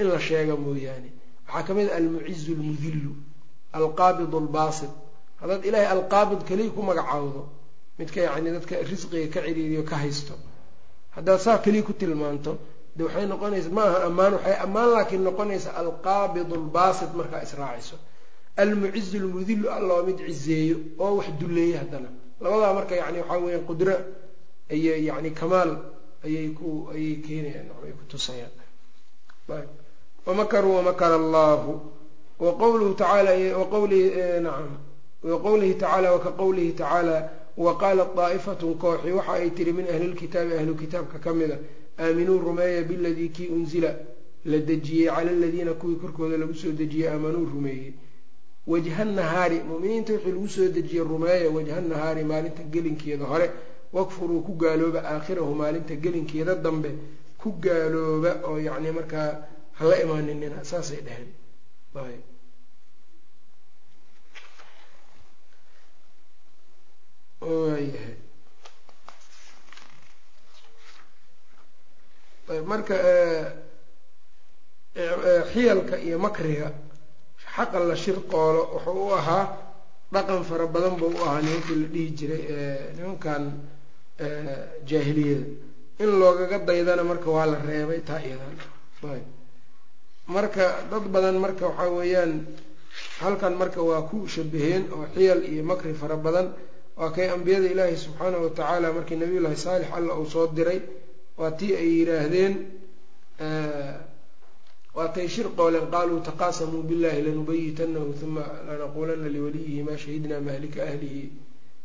in 0.00 0.06
la 0.12 0.18
sheega 0.26 0.54
mooyaane. 0.64 1.08
Waxaa 1.48 1.62
ka 1.66 1.72
mid 1.76 1.88
a 1.90 1.96
almucizu 1.98 2.52
lmudillu 2.58 3.12
alqaabid 3.78 4.32
albaasit 4.42 4.92
haddaad 5.40 5.62
ilaahay 5.68 5.88
alqaabid 5.96 6.40
keliya 6.48 6.70
ku 6.76 6.80
magacaawdo 6.88 7.42
midka 7.98 8.20
yacni 8.26 8.50
dadka 8.56 8.74
risqiga 8.90 9.28
ka 9.34 9.40
ciriiriyo 9.46 9.82
ka 9.90 9.96
haysto. 10.02 10.34
Haddaad 11.16 11.40
saa 11.40 11.58
keliya 11.64 11.82
ku 11.84 11.92
tilmaanto 11.92 12.52
de 12.96 13.04
waxay 13.04 13.26
noqonaysa 13.26 13.68
ma 13.76 13.82
aha 13.88 13.98
ammaan 14.08 14.32
waxay 14.36 14.56
ammaan 14.64 14.88
laakiin 14.94 15.22
noqonaysa 15.28 15.70
alqaabid 15.80 16.48
albaasit 16.52 17.10
markaa 17.18 17.42
israaciso 17.46 17.96
almucizu 18.56 19.18
lmudillu 19.24 19.68
alla 19.76 19.94
waa 19.94 20.02
mid 20.08 20.18
cizeeyo 20.28 20.76
oo 20.98 21.16
wax 21.18 21.28
dulleeya 21.40 21.78
haddana. 21.82 22.08
Labadaa 22.40 22.72
marka 22.78 22.94
yani 22.96 23.18
waxaa 23.20 23.38
weeyaan 23.44 23.64
qudro 23.70 23.94
ayay 24.72 25.00
yani 25.08 25.30
kamaal 25.40 25.70
ayay 26.26 26.48
ku 26.58 26.68
ayay 26.92 27.14
keenayaan 27.24 27.68
ay 27.86 27.92
ku 27.98 28.04
tusayaan. 28.12 28.52
Wamakaruu 30.26 30.74
wamakara 30.76 31.14
allahu 31.14 31.80
waqowluhu 32.40 32.94
tacaala 32.94 33.32
waqowlihi 33.60 34.40
nacam. 34.44 34.78
Waqowlihi 35.24 35.74
tacaala 35.74 36.12
waka 36.12 36.30
qowlihi 36.40 36.72
tacaala 36.72 37.16
waqaalat 37.56 38.14
daa'ifatun 38.16 38.74
kooxi 38.78 39.10
waxa 39.12 39.32
ay 39.32 39.50
tiri 39.50 39.72
min 39.72 39.86
ahli 39.88 40.06
lkitaabi 40.12 40.52
ahlu 40.60 40.74
kitaabka 40.74 41.18
ka 41.18 41.32
mida 41.34 41.58
aaminuu 41.98 42.38
rumeeya 42.38 42.82
biladii 42.82 43.28
kii 43.28 43.48
unzila 43.48 43.90
la 44.44 44.58
dejiyey 44.58 45.06
cala 45.14 45.30
aladiina 45.30 45.72
kuwii 45.74 45.96
korkooda 46.02 46.36
lagu 46.36 46.54
soo 46.54 46.72
dejiyey 46.72 47.08
aamanuu 47.08 47.44
rumeeyey. 47.54 47.92
Wajha 48.66 49.04
nahaari 49.04 49.60
muminiinta 49.68 50.12
wixii 50.12 50.30
lagu 50.32 50.48
soo 50.48 50.68
dejiyey 50.68 51.04
rumeeya 51.04 51.50
wajha 51.50 51.80
nahaari 51.80 52.24
maalinta 52.24 52.62
gelinkeeda 52.62 53.24
hore 53.24 53.50
wakfuruu 53.92 54.40
ku 54.46 54.52
gaalooba 54.52 55.00
aakhirahu 55.04 55.54
maalinta 55.54 55.94
gelinkeeda 55.96 56.54
dambe 56.54 56.90
ku 57.38 57.52
gaalooba 57.64 58.40
oo 58.48 58.58
yacni 58.58 58.90
markaa 58.98 59.30
hala 59.78 60.02
imaaninina 60.02 60.64
saasay 60.64 61.00
dheheen 61.06 61.28
waayahay 67.42 68.16
marka 72.70 72.94
xiyalka 75.52 75.96
iyo 76.06 76.18
makriga 76.18 76.68
xaqa 77.54 77.78
la 77.88 77.94
shirqoolo 77.96 78.62
wuxuu 78.74 79.08
u 79.08 79.12
ahaa 79.18 79.44
dhaqan 80.12 80.42
fara 80.48 80.66
badan 80.66 80.94
buu 81.00 81.10
u 81.16 81.18
ahaa 81.26 81.40
nimankii 81.42 81.76
la 81.82 81.86
dhihi 81.94 82.10
jiray 82.18 82.42
nimankan 82.96 83.42
jaahiliyada. 84.88 85.46
In 86.02 86.10
loogaga 86.20 86.58
daydana 86.68 87.02
marka 87.04 87.28
waa 87.30 87.46
la 87.46 87.58
reebay 87.68 88.00
taa 88.08 88.20
iyadan 88.20 88.56
marka 90.34 90.64
dad 90.90 91.04
badan 91.14 91.36
marka 91.44 91.64
waxaa 91.68 91.90
weeyaan 91.98 92.32
halkan 93.22 93.54
marka 93.60 93.80
waa 93.88 94.02
ku 94.10 94.26
shabaheen 94.34 94.82
oo 94.92 95.06
xiyal 95.14 95.40
iyo 95.52 95.62
makri 95.64 95.94
fara 95.94 96.16
badan 96.16 96.46
waa 96.96 97.10
kay 97.16 97.28
ambiyada 97.36 97.66
ilaahi 97.74 97.96
subxaanahu 98.04 98.44
watacaala 98.46 98.92
markii 98.96 99.16
nabiyullaahi 99.22 99.56
saalix 99.66 99.88
alla 99.98 100.14
uu 100.20 100.26
soo 100.34 100.46
diray 100.56 100.80
waa 101.40 101.50
tii 101.58 101.72
ay 101.82 101.88
yidhaahdeen 101.98 102.54
waatay 104.96 105.28
shir 105.34 105.46
qooleen 105.58 105.86
qaaluu 105.94 106.20
taqaasamuu 106.28 106.82
billahi 106.90 107.22
lanubayitanahu 107.28 108.14
uma 108.26 108.44
lanaquulana 108.68 109.28
liwaliyihi 109.36 109.82
maa 109.88 109.96
shahidna 110.04 110.40
mahlika 110.48 110.80
ahlihi. 110.88 111.22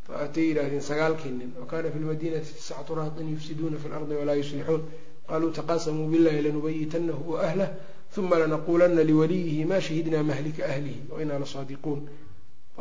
Waatay 0.09 0.43
yidhahdeen 0.49 0.81
sagaalkii 0.89 1.31
nin 1.39 1.49
wakana 1.59 1.91
fi 1.93 1.99
lmadinati 2.03 2.51
tiscatu 2.57 2.95
rahtin 2.99 3.29
yufsiduuna 3.33 3.77
fi 3.83 3.87
lardi 3.93 4.13
walaa 4.21 4.35
yuslixuun. 4.41 4.83
Qaluu 5.29 5.51
taqaasamuu 5.59 6.07
billahi 6.13 6.41
lanubayitanahu 6.47 7.23
waahlah 7.33 7.69
uma 8.17 8.35
lanaquulana 8.43 9.03
liwaliyihi 9.09 9.65
ma 9.71 9.77
shahidna 9.81 10.23
mahlika 10.23 10.65
ahlihi. 10.65 11.01
Wainaa 11.15 11.39
lasaadiquun 11.43 11.99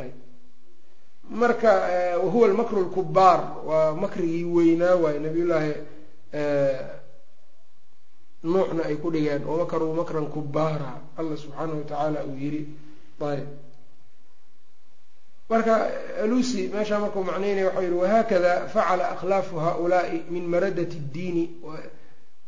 ayb 0.03 0.15
marka 1.31 1.71
wahuwa 2.25 2.49
almakru 2.49 2.81
lkubaar 2.81 3.41
waa 3.67 3.95
makrigii 3.95 4.45
weynaa 4.45 4.95
waaye 4.95 5.19
nabiyullaahi 5.19 5.73
nuuxna 8.45 8.83
ay 8.85 8.97
ku 8.97 9.11
dhigeen 9.11 9.43
wamakaruu 9.45 9.95
makran 9.95 10.27
kubaara 10.27 10.93
allah 11.19 11.37
subxaanahu 11.39 11.79
watacaala 11.79 12.25
uu 12.25 12.37
yiri 12.39 12.63
ayb. 13.21 13.47
Marka 15.51 15.75
alusi 16.23 16.69
meeshaa 16.75 16.99
markuu 17.01 17.25
macnaynaya 17.25 17.67
waxau 17.67 17.83
yihi 17.83 17.95
wahakada 18.03 18.69
facala 18.69 19.11
akhlaafu 19.15 19.57
haulaai 19.59 20.23
min 20.31 20.45
maradati 20.47 20.97
اddiini 20.97 21.45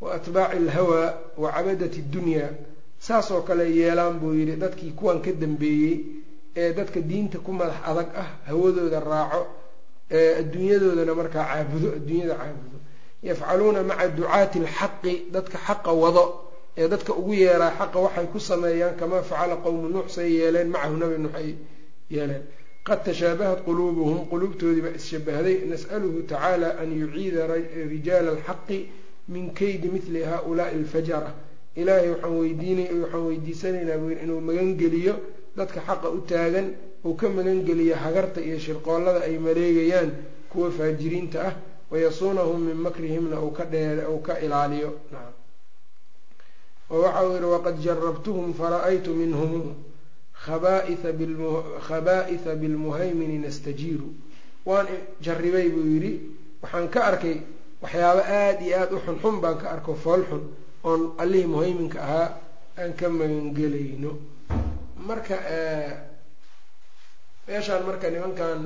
wa 0.00 0.14
atbaaci 0.14 0.56
alhawa 0.56 1.18
wa 1.36 1.52
cabadati 1.52 1.98
اddunya 2.00 2.50
saas 2.98 3.30
oo 3.30 3.42
kale 3.42 3.64
yeelaan 3.76 4.18
buu 4.20 4.34
yidhi 4.34 4.56
dadkii 4.56 4.90
kuwan 4.90 5.20
ka 5.22 5.32
dambeeyey 5.32 5.94
ee 6.60 6.72
dadka 6.78 7.00
diinta 7.10 7.38
ku 7.46 7.50
madax 7.58 7.78
adag 7.90 8.08
ah 8.22 8.28
hawadooda 8.48 8.98
raaco 9.10 9.42
adduunyadoodana 10.40 11.14
markaa 11.20 11.44
caabudo 11.50 11.88
adduunyada 11.98 12.34
caabudo. 12.42 12.78
Yafcaluuna 13.22 13.82
maca 13.90 14.08
ducaati 14.16 14.58
alxaqi 14.64 15.12
dadka 15.34 15.58
xaqa 15.66 15.92
wado 16.02 16.24
ee 16.80 16.88
dadka 16.92 17.12
ugu 17.20 17.32
yeeraa 17.34 17.72
xaqa 17.78 17.98
waxay 18.04 18.26
ku 18.32 18.38
sameeyaan 18.40 18.94
kamaa 19.00 19.22
facala 19.22 19.56
qowmu 19.64 19.88
nuux 19.94 20.08
say 20.16 20.28
yeeleen 20.38 20.68
macahu 20.74 20.96
nabi 21.02 21.16
nuux 21.24 21.34
ay 21.40 21.48
yeeleen. 22.10 22.42
Qad 22.86 23.00
tashaabahat 23.04 23.60
quluubuhum 23.66 24.18
quluubtoodiibaa 24.30 24.94
isshabahday 25.00 25.56
nas'aluhu 25.72 26.18
tacaala 26.30 26.68
an 26.82 26.88
yuciida 27.00 27.42
rijaala 27.92 28.30
alxaqi 28.36 28.78
min 29.28 29.44
kaydi 29.58 29.88
mithli 29.94 30.22
haulaai 30.30 30.74
alfajara 30.80 31.30
ilaahay 31.80 32.08
waxaan 32.14 32.34
weydiinay 32.40 32.88
waxaan 33.02 33.24
weydiisanaynaa 33.28 33.98
buu 34.00 34.08
yidhi 34.10 34.22
inuu 34.24 34.40
magangeliyo 34.48 35.14
dadka 35.58 35.80
xaqa 35.88 36.08
u 36.16 36.20
taagan 36.30 36.66
uu 37.04 37.14
ka 37.20 37.26
magangeliyo 37.36 37.96
hagarta 38.04 38.40
iyo 38.40 38.58
shirqoollada 38.64 39.20
ay 39.28 39.36
maleegayaan 39.46 40.10
kuwa 40.50 40.70
faajiriinta 40.70 41.38
ah 41.48 41.54
wayasuunahum 41.90 42.60
min 42.68 42.76
makrihimna 42.86 43.36
uu 43.44 43.52
ka 43.58 43.64
dheer 43.72 43.98
uu 44.12 44.20
ka 44.26 44.34
ilaaliyo. 44.44 44.90
Nacam 45.12 45.34
oo 46.90 47.00
waxa 47.04 47.20
uu 47.28 47.32
yihi 47.34 47.44
waqad 47.54 47.76
jarabtuhum 47.84 48.54
fara-aytu 48.54 49.10
minhum 49.20 49.52
khabaaitha 50.44 51.12
bilmuhaymini 52.60 53.38
nastajiiru. 53.38 54.08
Waan 54.66 54.86
jarribay 55.20 55.68
buu 55.68 55.86
yidhi. 55.94 56.12
Waxaan 56.62 56.88
ka 56.90 57.00
arkay 57.10 57.36
waxyaabo 57.82 58.20
aada 58.20 58.60
iyo 58.66 58.76
aada 58.80 58.96
u 58.96 59.00
xunxun 59.06 59.40
baan 59.40 59.58
ka 59.58 59.70
arko 59.70 59.94
fool 59.94 60.22
xun 60.30 60.42
oon 60.84 61.00
allihii 61.18 61.46
muhayminka 61.46 61.98
ahaa 62.02 62.28
aan 62.78 62.92
ka 62.98 63.08
magangelayno 63.08 64.10
marka 65.06 65.36
meeshaan 67.48 67.82
marka 67.86 68.10
nimankan 68.10 68.58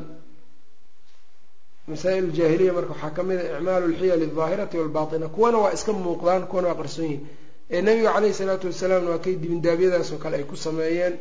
masaa-il 1.88 2.30
jaahiliya 2.32 2.72
marka 2.72 2.92
waxaa 2.94 3.10
ka 3.16 3.22
mid 3.22 3.38
a 3.38 3.58
icmaalu 3.58 3.86
lxiyali 3.92 4.24
aldaahirati 4.30 4.76
walbaatina 4.78 5.28
kuwana 5.28 5.58
waa 5.58 5.72
iska 5.76 5.92
muuqdaan 5.92 6.46
kuwana 6.50 6.68
waa 6.68 6.74
qarsoon 6.80 7.04
yihiin 7.06 7.26
ee 7.70 7.80
nabiga 7.82 8.12
caleyhi 8.14 8.34
salaatu 8.40 8.66
wasalaamna 8.66 9.10
waa 9.10 9.18
kay 9.24 9.34
dibindaabyadaas 9.42 10.12
oo 10.12 10.18
kale 10.18 10.36
ay 10.36 10.44
ku 10.44 10.56
sameeyeen 10.56 11.14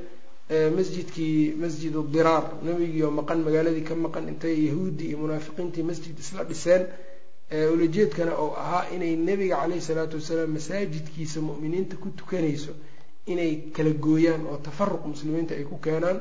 masjidkii 0.78 1.54
masjid 1.64 1.94
diraar. 2.14 2.44
Nebigii 2.64 3.04
oo 3.04 3.12
maqan 3.12 3.40
magaaladii 3.46 3.84
ka 3.90 3.96
maqan 3.96 4.28
intay 4.28 4.56
yahuuddii 4.68 5.08
iyo 5.10 5.18
munaafiqiintii 5.18 5.84
masjid 5.90 6.16
isla 6.20 6.44
dhiseen. 6.44 6.84
Ulajeedkana 7.74 8.34
oo 8.36 8.52
ahaa 8.64 8.86
inay 8.96 9.16
nebiga 9.16 9.56
caleyhi 9.62 9.82
salaatu 9.82 10.16
wasalaam 10.20 10.52
masaajidkiisa 10.58 11.40
mu'miniinta 11.48 11.96
ku 12.04 12.10
tukanayso 12.20 12.74
inay 13.26 13.72
kala 13.76 13.92
gooyaan 13.94 14.46
oo 14.48 14.58
tafaruq 14.58 15.06
muslimiinta 15.06 15.54
ay 15.56 15.64
ku 15.64 15.78
keenaan 15.80 16.20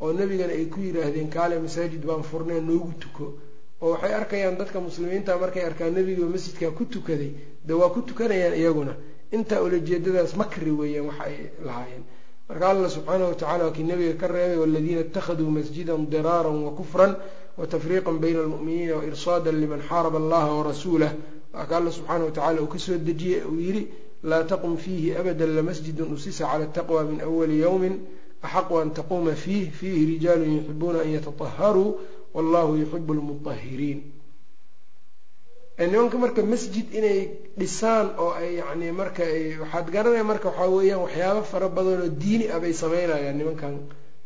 oo 0.00 0.12
nebigana 0.12 0.52
ay 0.52 0.66
ku 0.66 0.80
yidhaahdeen 0.80 1.28
kaale 1.30 1.58
masaajid 1.58 2.04
baan 2.06 2.22
furneen 2.22 2.64
noogu 2.66 2.92
tuko. 3.00 3.26
Oo 3.82 3.90
waxay 3.92 4.12
arkayaan 4.14 4.56
dadka 4.58 4.80
muslimiinta 4.80 5.36
markay 5.38 5.62
arkaan 5.64 5.92
nebiga 5.94 6.24
masjidkaa 6.26 6.70
ku 6.70 6.84
tukaday 6.84 7.32
de 7.64 7.72
waa 7.74 7.90
ku 7.90 8.00
tukanayaan 8.02 8.54
iyaguna. 8.54 8.94
Intaa 9.32 9.60
ulajeedadaas 9.62 10.34
makri 10.36 10.70
weeyaan 10.70 11.06
waxa 11.06 11.24
ay 11.24 11.36
lahaayeen. 11.66 12.04
Marka 12.48 12.66
allah 12.70 12.90
subxaanahu 12.90 13.28
watacala 13.32 13.64
waa 13.64 13.72
kii 13.76 13.82
nabiga 13.84 14.14
ka 14.16 14.26
reebay 14.26 14.56
waladiina 14.58 15.00
ittakhaduu 15.00 15.50
masjidan 15.50 16.06
diraaran 16.10 16.58
wa 16.64 16.70
kufran 16.72 17.12
watafriiqan 17.58 18.18
bayna 18.18 18.40
almu'miniina 18.40 18.96
wairsaada 18.96 19.52
liman 19.52 19.80
xaaraba 19.88 20.18
allaha 20.18 20.50
warasuulah 20.58 21.12
waa 21.54 21.66
ka 21.66 21.76
alla 21.76 21.90
subxaana 21.92 22.24
watacala 22.24 22.60
uu 22.62 22.66
ka 22.72 22.78
soo 22.78 22.96
dejiyey 22.98 23.42
uu 23.44 23.60
yidhi 23.60 23.82
laa 24.22 24.44
taqum 24.44 24.76
fiihi 24.76 25.14
abada 25.20 25.46
lamasjidun 25.46 26.12
usisa 26.16 26.44
cala 26.50 26.66
taqwa 26.66 27.04
min 27.04 27.20
awali 27.20 27.58
yowmin 27.60 27.94
axaqu 28.42 28.74
an 28.82 28.90
taquuma 28.94 29.32
fiih 29.34 29.70
fiihi 29.70 30.06
rijaalun 30.18 30.52
yuxibuuna 30.58 31.00
an 31.04 31.10
yatataharuu 31.16 31.90
wallahu 32.34 32.76
yuxibu 32.82 33.14
lmutahiriin 33.14 34.00
nimanka 35.78 36.18
marka 36.18 36.42
masjid 36.42 36.86
inay 36.98 37.20
dhisaan 37.58 38.06
oo 38.18 38.32
ay 38.40 38.56
yani 38.60 38.90
marka 38.92 39.22
waxaad 39.62 39.86
garanaya 39.94 40.24
marka 40.24 40.48
waxaa 40.50 40.68
weeyaan 40.76 41.00
waxyaabo 41.06 41.42
fara 41.52 41.68
badan 41.76 42.00
oo 42.02 42.08
diini 42.22 42.46
ah 42.54 42.58
bay 42.62 42.72
sameynayaan 42.82 43.36
nimankan 43.38 43.74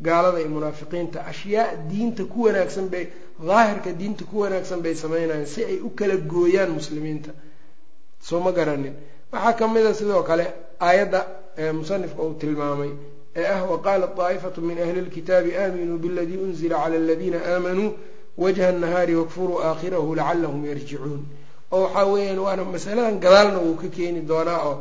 gaalada 0.07 0.39
iyo 0.41 0.49
munaafiqiinta 0.57 1.19
ashyaa 1.33 1.77
diinta 1.91 2.25
ku 2.33 2.39
wanaagsan 2.47 2.87
bay 2.93 3.05
daahirka 3.49 3.91
diinta 4.01 4.25
ku 4.31 4.35
wanaagsan 4.43 4.81
bay 4.85 4.95
sameynayaan 4.95 5.47
si 5.47 5.61
ay 5.65 5.77
u 5.87 5.91
kala 5.99 6.17
gooyaan 6.17 6.71
muslimiinta 6.79 7.31
soo 8.29 8.41
ma 8.41 8.51
garanin 8.59 8.95
waxaa 9.33 9.53
ka 9.59 9.65
mid 9.75 9.87
a 9.87 9.95
sidoo 10.01 10.23
kale 10.29 10.47
aayadda 10.87 11.21
musanifka 11.79 12.23
uu 12.27 12.35
tilmaamay 12.43 12.91
ee 13.41 13.47
ah 13.55 13.61
waqaalat 13.73 14.13
daa'ifatu 14.21 14.61
min 14.69 14.79
ahli 14.85 15.01
lkitaabi 15.09 15.51
aaminuu 15.63 15.99
biladii 16.05 16.39
unzila 16.47 16.77
cala 16.83 16.97
aladiina 17.03 17.39
aamanuu 17.53 17.91
wajha 18.43 18.65
annahaari 18.73 19.15
wakfuruu 19.21 19.59
aakhirahu 19.69 20.15
lacalahum 20.21 20.61
yarjicuun 20.71 21.21
oo 21.75 21.81
waxaa 21.85 22.07
weeyaan 22.13 22.39
waana 22.47 22.65
masaladan 22.75 23.17
gadaalna 23.25 23.59
wuu 23.67 23.77
ka 23.83 23.89
keeni 23.97 24.21
doonaa 24.31 24.61
oo 24.71 24.75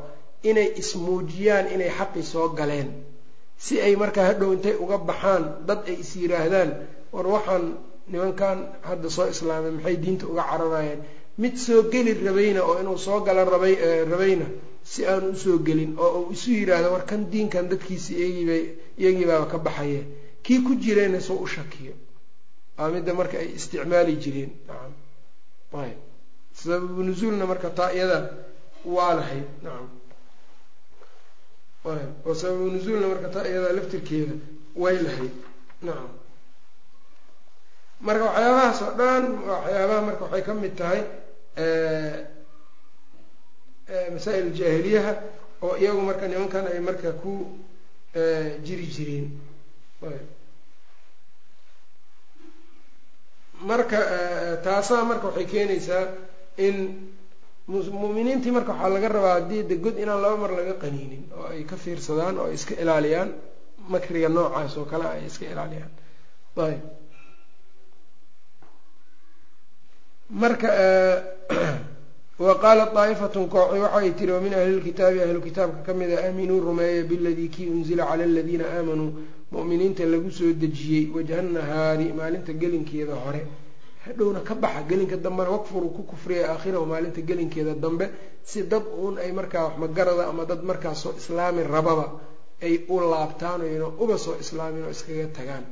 inay 0.50 0.68
ismuujiyaan 0.82 1.66
inay 1.76 1.92
xaqi 1.98 2.22
soo 2.32 2.48
galeen. 2.60 2.90
Si 3.66 3.74
ay 3.86 3.94
markaa 4.02 4.26
hadhow 4.30 4.50
intay 4.56 4.76
uga 4.84 4.98
baxaan 5.10 5.44
dad 5.68 5.80
ay 5.92 5.96
is 6.04 6.12
yiraahdaan 6.22 6.70
war 7.14 7.28
waxaan 7.36 7.64
nimankan 8.12 8.58
hadda 8.90 9.10
soo 9.16 9.28
islaamay 9.34 9.72
maxay 9.78 9.96
diinta 10.04 10.26
uga 10.32 10.44
cararayaan 10.52 11.00
mid 11.42 11.56
soo 11.66 11.82
geli 11.92 12.12
rabayna 12.28 12.62
oo 12.70 12.76
inuu 12.82 12.98
soo 13.06 13.20
gala 13.26 13.44
rabay 13.54 13.76
rabayna 14.12 14.46
si 14.92 15.00
aanu 15.12 15.28
u 15.34 15.36
soo 15.44 15.58
gelin 15.68 15.92
oo 16.04 16.10
uu 16.20 16.32
isu 16.36 16.50
yiraahdo 16.58 16.90
war 16.94 17.04
kan 17.10 17.22
diinkan 17.32 17.66
dadkiisi 17.72 18.12
iyagiibay 18.20 18.64
iyagiibaaba 19.02 19.46
ka 19.52 19.58
baxaye. 19.66 20.02
Kii 20.46 20.60
ku 20.66 20.72
jirayna 20.84 21.20
soo 21.28 21.38
u 21.46 21.48
shakiyo. 21.48 21.94
Aa 22.80 22.90
midda 22.94 23.14
marka 23.14 23.38
ay 23.38 23.50
isticmaali 23.58 24.14
jireen. 24.24 24.52
Nacam 24.68 24.94
ayb. 25.84 25.98
Sababu 26.54 27.04
nuzuulna 27.08 27.46
marka 27.52 27.70
taa 27.78 27.92
iyada 27.96 28.20
waa 28.96 29.14
lahayd 29.20 29.48
nacam 29.66 29.88
ayb. 31.94 32.10
Oo 32.26 32.34
sababu 32.42 32.66
nuzuulna 32.74 33.08
marka 33.14 33.30
taa 33.36 33.46
iyada 33.52 33.70
laftirkeeda 33.78 34.36
way 34.82 34.96
lahayd 35.06 35.34
nacam 35.88 36.10
marka 38.06 38.24
waxyaabahaas 38.30 38.80
oo 38.86 38.94
dhan 39.00 39.24
waxyaabaha 39.50 40.02
marka 40.08 40.24
waxay 40.26 40.44
ka 40.48 40.54
mid 40.64 40.74
tahay 40.80 41.02
masaa'il 44.14 44.50
jaahiliyaha 44.60 45.14
oo 45.66 45.76
iyagu 45.82 46.02
marka 46.02 46.26
nimankan 46.28 46.66
ay 46.72 46.80
marka 46.80 47.12
ku 47.22 47.34
jiri 48.66 48.88
jireen. 48.96 49.28
Marka 53.62 54.00
taasaa 54.66 55.04
marka 55.10 55.28
waxay 55.28 55.46
keenaysaa 55.52 56.06
in 56.58 56.76
mu'miniintii 57.68 58.52
marka 58.58 58.72
waxaa 58.74 58.90
laga 58.96 59.08
rabaa 59.16 59.34
haddii 59.38 59.64
de 59.70 59.76
god 59.84 59.96
inaan 60.04 60.22
laba 60.24 60.38
mar 60.44 60.52
laga 60.58 60.74
qaniinin 60.84 61.24
oo 61.38 61.46
ay 61.54 61.64
ka 61.70 61.76
fiirsadaan 61.84 62.38
oo 62.42 62.48
ay 62.50 62.54
iska 62.58 62.74
ilaaliyaan 62.84 63.30
makriga 63.94 64.30
noocaas 64.30 64.74
oo 64.78 64.86
kale 64.92 65.06
ay 65.14 65.26
iska 65.30 65.46
ilaaliyaan. 65.54 65.92
Ayb 66.58 66.82
marka 70.32 70.68
wa 72.40 72.56
qaalat 72.56 72.94
daa'ifatun 72.94 73.50
kooxi 73.50 73.80
waxay 73.80 74.12
tiri 74.16 74.32
wa 74.32 74.40
min 74.40 74.54
ahli 74.54 74.80
lkitaabi 74.80 75.20
ahlu 75.22 75.42
kitaabka 75.42 75.84
ka 75.86 75.94
mid 75.94 76.12
a 76.12 76.24
aaminuu 76.28 76.60
rumeeya 76.60 77.04
biladii 77.04 77.50
kii 77.50 77.70
unzila 77.70 78.06
cala 78.10 78.24
aladiina 78.24 78.66
aamanuu 78.78 79.12
mu'miniinta 79.52 80.06
lagu 80.06 80.32
soo 80.32 80.54
dejiyey 80.54 81.12
wajha 81.16 81.42
nahaari 81.42 82.14
maalinta 82.14 82.54
gelinkeeda 82.54 83.16
hore. 83.16 83.42
Hadhowna 84.06 84.40
ka 84.40 84.56
baxa 84.56 84.82
gelinka 84.90 85.18
dambena 85.18 85.52
wakfuruu 85.52 85.92
ku 85.94 86.04
kufriya 86.04 86.50
aakhirahu 86.52 86.86
maalinta 86.86 87.22
gelinkeeda 87.22 87.76
dambe 87.76 88.10
si 88.44 88.64
dad 88.64 88.84
uun 88.88 89.18
ay 89.18 89.32
markaa 89.32 89.64
wax 89.66 89.78
magarada 89.78 90.28
ama 90.30 90.46
dad 90.46 90.64
markaa 90.64 90.96
soo 90.96 91.14
islaami 91.18 91.64
rababa 91.64 92.08
ay 92.62 92.86
u 92.88 93.00
laabtaan 93.00 93.62
oyna 93.62 93.88
uba 94.00 94.18
soo 94.18 94.36
islaamin 94.40 94.84
oo 94.86 94.90
iskaga 94.96 95.28
tagaan 95.38 95.66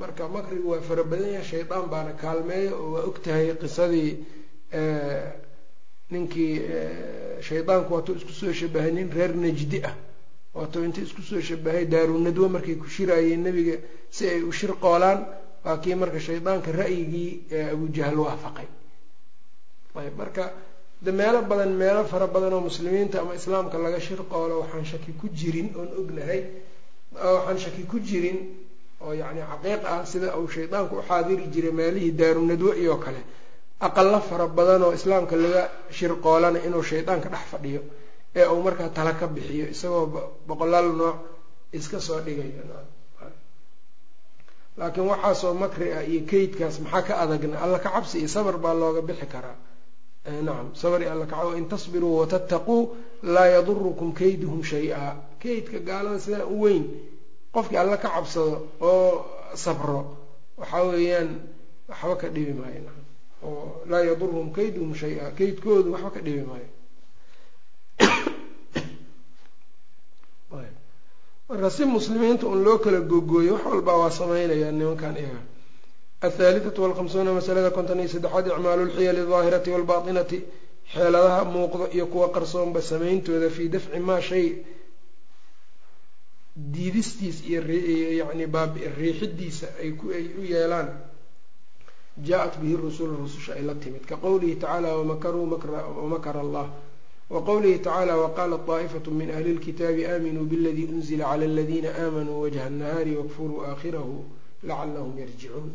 marka 0.00 0.28
makrigu 0.28 0.68
waa 0.72 0.80
fara 0.80 1.04
badan 1.04 1.30
yahay 1.34 1.44
shaydaan 1.52 1.86
baana 1.92 2.12
kaalmeeya 2.22 2.72
oo 2.76 2.88
waa 2.94 3.04
ogtahay 3.10 3.46
qisadii 3.62 4.10
ninkii 6.10 6.54
shaydaanku 7.48 7.90
waatuu 7.94 8.14
isku 8.20 8.32
soo 8.32 8.52
shabahay 8.52 8.92
nin 8.92 9.10
reer 9.16 9.32
najdi 9.34 9.78
ah. 9.84 9.94
Waatuu 10.54 10.84
inta 10.84 11.00
isku 11.00 11.22
soo 11.22 11.40
shabahay 11.40 11.84
daarunadwo 11.86 12.48
markay 12.48 12.74
ku 12.76 12.86
shiraayeen 12.88 13.42
nebiga 13.46 13.76
si 14.10 14.28
ay 14.28 14.42
u 14.42 14.52
shir 14.52 14.72
qoolaan 14.84 15.20
waa 15.64 15.76
kii 15.82 15.94
marka 15.94 16.18
shaydaanka 16.20 16.72
ra'yigii 16.72 17.30
abujahal 17.72 18.18
waafaqay. 18.24 18.68
Ayb 19.94 20.16
marka 20.16 20.44
de 21.04 21.10
meelo 21.12 21.42
badan 21.42 21.72
meelo 21.82 22.04
fara 22.04 22.26
badan 22.26 22.52
oo 22.52 22.60
muslimiinta 22.60 23.20
ama 23.20 23.34
islaamka 23.34 23.78
laga 23.78 24.00
shir 24.00 24.20
qoolo 24.32 24.60
waxaan 24.62 24.84
shaki 24.84 25.12
ku 25.20 25.26
jirin 25.38 25.68
oon 25.76 25.88
ognahay 26.00 26.40
waxaan 27.12 27.58
shaki 27.58 27.82
ku 27.90 27.98
jirin 28.00 28.38
oo 29.06 29.12
yacni 29.22 29.42
xaqiiq 29.50 29.82
ah 29.92 30.00
sida 30.10 30.28
uu 30.40 30.48
shaydaanku 30.54 30.94
u 31.00 31.02
xaadiri 31.08 31.44
jiray 31.54 31.72
meelihii 31.80 32.12
daarunadwo 32.20 32.70
iyo 32.82 32.94
kale 33.04 33.20
aqalo 33.86 34.18
fara 34.28 34.46
badan 34.56 34.82
oo 34.86 34.92
islaamka 34.98 35.34
laga 35.44 35.62
shirqoolana 35.96 36.58
inuu 36.66 36.82
shaydaanka 36.90 37.28
dhex 37.34 37.44
fadhiyo 37.52 37.80
ee 38.40 38.46
uu 38.54 38.60
markaa 38.66 38.88
tala 38.96 39.12
ka 39.20 39.26
bixiyo 39.34 39.66
isagoo 39.74 40.04
boqolaal 40.48 40.88
nooc 41.00 41.16
iska 41.78 41.98
soo 42.06 42.20
dhigayo 42.26 42.62
laakiin 44.78 45.06
waxaasoo 45.12 45.54
makri 45.62 45.88
ah 45.98 46.02
iyo 46.12 46.20
kaydkaas 46.30 46.76
maxaa 46.84 47.02
ka 47.08 47.14
adagna 47.22 47.56
alla 47.64 47.78
ka 47.84 47.90
cabsi 47.94 48.16
iyo 48.20 48.28
sabar 48.36 48.56
baa 48.64 48.74
looga 48.80 49.02
bixi 49.08 49.26
karaa. 49.34 49.56
Nacam 50.46 50.68
sabri 50.80 51.04
alla 51.12 51.26
ka 51.26 51.36
in 51.58 51.66
tasbiruu 51.72 52.14
watattaquu 52.20 52.76
laa 53.34 53.46
yadurukum 53.54 54.08
kayduhum 54.20 54.62
shay-a 54.70 55.16
kaydka 55.42 55.78
gaalada 55.88 56.18
sidaa 56.24 56.46
u 56.46 56.56
weyn 56.64 56.84
qofkii 57.52 57.76
alla 57.76 57.96
ka 57.96 58.08
cabsado 58.08 58.66
oo 58.80 59.26
sabro 59.54 60.16
waxaa 60.56 60.82
weeyaan 60.82 61.40
waxba 61.88 62.16
ka 62.16 62.28
dhibi 62.28 62.52
maayo 62.52 62.90
oo 63.42 63.82
laa 63.86 64.00
yaduruhum 64.00 64.52
kayduhum 64.52 64.94
shay-a 64.94 65.30
kaydkoodu 65.38 65.92
waxba 65.92 66.10
ka 66.10 66.20
dhibi 66.20 66.42
maayo. 66.50 66.68
Marka 71.48 71.70
si 71.70 71.84
muslimiinta 71.84 72.46
un 72.46 72.64
loo 72.64 72.78
kala 72.78 73.00
googooyo 73.00 73.54
wax 73.54 73.64
walbaa 73.64 73.96
waa 73.96 74.10
sameynayaan 74.10 74.78
nimankan 74.78 75.16
iyaga. 75.16 75.40
Athaalithatu 76.22 76.82
walkhamsuuna 76.82 77.32
masalada 77.32 77.70
konton 77.70 78.00
iyo 78.00 78.08
saddexaad 78.08 78.46
icmaalu 78.46 78.84
lxiyali 78.88 79.26
daahirati 79.28 79.70
waalbaatinati 79.70 80.44
xeeladaha 80.92 81.44
muuqdo 81.44 81.86
iyo 81.92 82.06
kuwa 82.06 82.28
qarsoonba 82.34 82.82
sameyntooda 82.82 83.50
fii 83.50 83.68
dafci 83.68 83.98
maa 83.98 84.20
shay 84.20 84.64
diidistiis 86.55 87.43
iyo 87.49 87.61
yani 88.19 88.45
riixidiisa 88.97 89.67
ay 89.81 89.91
u 90.39 90.43
yeelaan 90.43 90.89
jaa-at 92.17 92.59
bihi 92.61 92.75
rusulu 92.75 93.17
rususha 93.17 93.53
ay 93.53 93.61
la 93.61 93.75
timid 93.75 94.05
ka 94.05 94.15
qowlihi 94.17 94.55
tacaala 94.55 94.97
wamakaruu 94.97 95.45
wamakara 96.01 96.39
allah 96.39 96.67
wqowlihi 97.29 97.79
tacala 97.83 98.15
waqalat 98.17 98.65
طaa'ifat 98.65 99.07
min 99.11 99.29
ahli 99.31 99.51
اlkitaabi 99.55 100.05
aaminuu 100.05 100.45
bاladii 100.45 100.87
unzila 100.93 101.35
clى 101.35 101.45
اladina 101.45 101.89
aamanuu 102.03 102.41
wajha 102.41 102.67
الnahaari 102.71 103.15
wakfuruu 103.19 103.63
aakhirahu 103.69 104.25
lacalahum 104.63 105.19
yarjicuun 105.19 105.71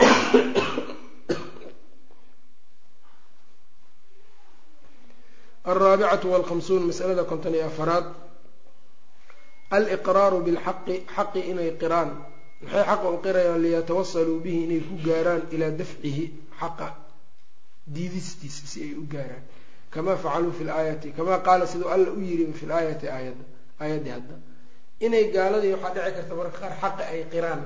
alraabicatu 5.65 6.31
walkhamsuun 6.31 6.87
masalada 6.87 7.23
konton 7.23 7.53
iyo 7.55 7.65
afaraad 7.67 8.05
aliqraaru 9.76 10.38
bilxaqi 10.46 10.94
xaqi 11.16 11.40
inay 11.50 11.70
qiraan. 11.80 12.10
Maxay 12.62 12.84
xaqa 12.90 13.06
u 13.14 13.18
qirayaan 13.24 13.60
liyatawasaluu 13.64 14.38
bihi 14.44 14.58
inay 14.66 14.80
ku 14.88 14.94
gaaraan 15.06 15.42
ilaa 15.54 15.70
dafcihi 15.80 16.24
xaqa 16.60 16.88
diidistiisa 17.94 18.66
si 18.72 18.78
ay 18.86 18.92
u 18.94 19.04
gaaraan. 19.12 19.44
Kamaa 19.90 20.16
facaluu 20.16 20.52
fi 20.58 20.64
laayati 20.64 21.08
kamaa 21.16 21.38
qaala 21.46 21.66
siduu 21.66 21.88
alla 21.94 22.10
u 22.10 22.20
yiri 22.28 22.44
fi 22.60 22.66
laayati 22.66 23.06
aayadda 23.08 23.44
aayaddii 23.82 24.12
hadda. 24.16 24.34
Inay 25.06 25.24
gaaladii 25.34 25.72
waxaa 25.74 25.94
dhici 25.94 26.12
karta 26.16 26.34
marka 26.40 26.58
qaar 26.62 26.74
xaqa 26.82 27.02
ay 27.12 27.20
qiraan. 27.32 27.62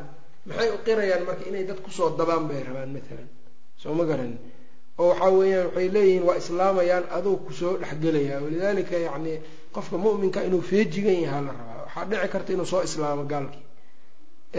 Maxay 0.49 0.69
u 0.77 0.79
qirayaan 0.87 1.23
marka 1.29 1.45
inay 1.51 1.64
dad 1.69 1.81
ku 1.85 1.90
soo 1.90 2.09
dabaan 2.19 2.45
bay 2.49 2.62
rabaan 2.69 2.90
maalan 2.97 3.29
soo 3.83 3.95
ma 3.99 4.05
garan. 4.11 4.33
Oo 4.99 5.09
waxaa 5.11 5.31
weeyaan 5.38 5.67
waxay 5.69 5.88
leeyihiin 5.95 6.23
waa 6.29 6.37
islaamayaan 6.43 7.05
aduu 7.17 7.37
ku 7.47 7.53
soo 7.61 7.73
dhexgelayaa 7.83 8.40
walidaalika 8.45 8.97
yacni 9.07 9.33
qofka 9.75 9.97
mu'minka 10.05 10.40
inuu 10.49 10.62
feejigan 10.71 11.19
yahaa 11.27 11.43
la 11.47 11.53
rabaa 11.61 11.73
waxaa 11.94 12.04
dhici 12.11 12.28
karta 12.33 12.50
inuu 12.54 12.66
soo 12.72 12.83
islaamo 12.88 13.24
gaalkii 13.33 13.62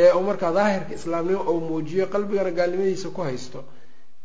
ee 0.02 0.12
uu 0.17 0.24
markaa 0.30 0.52
daahirka 0.58 0.93
islaamnimo 1.00 1.41
uu 1.52 1.60
muujiyo 1.69 2.06
qalbigana 2.13 2.52
gaalnimadiisa 2.58 3.10
ku 3.15 3.21
haysto. 3.28 3.60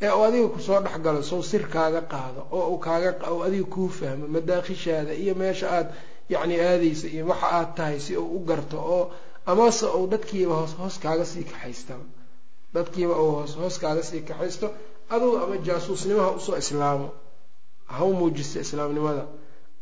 Ee 0.03 0.11
uu 0.16 0.23
adiga 0.29 0.49
ku 0.55 0.59
soo 0.66 0.79
dhexgalo 0.85 1.23
sow 1.31 1.40
sir 1.51 1.62
kaaga 1.75 2.01
qaado 2.12 2.40
oo 2.57 2.64
uu 2.73 2.79
kaaga 2.87 3.11
uu 3.33 3.42
adiga 3.46 3.66
kuu 3.75 3.88
fahmo 3.99 4.27
madaakhishaada 4.35 5.12
iyo 5.23 5.35
meesha 5.40 5.66
aad 5.77 5.88
yacni 6.33 6.57
aadaysa 6.68 7.07
iyo 7.14 7.25
waxa 7.31 7.46
aad 7.59 7.70
tahay 7.77 7.99
si 8.07 8.12
uu 8.16 8.29
u 8.37 8.40
garto 8.49 8.77
oo 8.94 9.03
amase 9.51 9.87
uu 9.99 10.07
dadkiiba 10.12 10.55
hoos 10.61 10.73
hoos 10.81 10.96
kaaga 11.05 11.25
sii 11.33 11.44
kaxaystaba 11.51 12.05
dadkiiba 12.75 13.14
uu 13.23 13.31
hoos 13.37 13.53
hoos 13.61 13.77
kaaga 13.83 14.03
sii 14.09 14.20
kaxaysto 14.29 14.66
adugu 15.14 15.37
ama 15.44 15.57
jaasuusnimo 15.66 16.20
ha 16.27 16.31
u 16.31 16.40
soo 16.46 16.57
islaamo. 16.62 17.09
Ha 17.94 18.05
u 18.05 18.12
muujisto 18.18 18.59
islaamnimada 18.64 19.25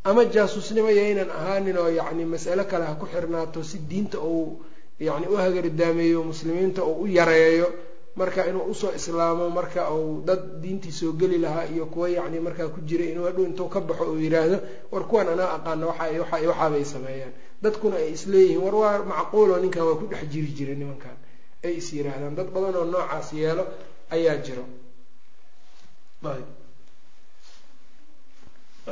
ama 0.03 0.25
jaasuusnimo 0.25 0.89
yaynan 0.99 1.29
ahaanin 1.31 1.77
oo 1.77 1.89
yacni 1.99 2.25
mas'alo 2.25 2.63
kale 2.71 2.85
ha 2.85 2.95
ku 2.95 3.05
xirnaato 3.05 3.63
si 3.63 3.77
diinta 3.89 4.17
uu 4.19 4.61
yacni 4.99 5.27
u 5.27 5.35
hagardaameeyo 5.37 6.23
muslimiinta 6.23 6.83
uu 6.83 7.03
u 7.03 7.07
yareeyo 7.07 7.67
marka 8.15 8.47
inuu 8.49 8.65
u 8.71 8.73
soo 8.73 8.91
islaamo 8.99 9.49
marka 9.49 9.81
uu 9.91 10.21
dad 10.27 10.41
diintii 10.61 10.91
soo 10.91 11.11
geli 11.19 11.37
lahaa 11.37 11.65
iyo 11.73 11.85
kuwa 11.85 12.09
yacni 12.09 12.39
markaa 12.39 12.67
ku 12.73 12.79
jira 12.81 13.05
inuu 13.05 13.25
hadhow 13.27 13.45
intuu 13.45 13.67
ka 13.73 13.79
baxo 13.81 14.03
uu 14.11 14.19
yidhaahdo 14.19 14.57
war 14.91 15.03
kuwan 15.09 15.27
anaa 15.33 15.49
aqaana 15.57 15.85
waxa 15.87 16.05
waxaabay 16.49 16.85
sameeyaan. 16.85 17.33
Dadkuna 17.63 17.95
ay 17.95 18.11
isleeyihiin 18.15 18.61
war 18.63 18.75
waa 18.75 19.03
macquulo 19.03 19.59
ninkan 19.59 19.83
waa 19.87 19.95
ku 19.99 20.05
dhex 20.11 20.23
jiri 20.31 20.51
jira 20.57 20.73
nimankan. 20.79 21.15
Ay 21.63 21.73
is 21.79 21.87
yiraahdaan 21.93 22.35
dad 22.39 22.49
badan 22.55 22.75
oo 22.79 22.85
noocaas 22.91 23.27
yeelo 23.33 23.63
ayaa 24.15 24.37
jiro 24.45 24.63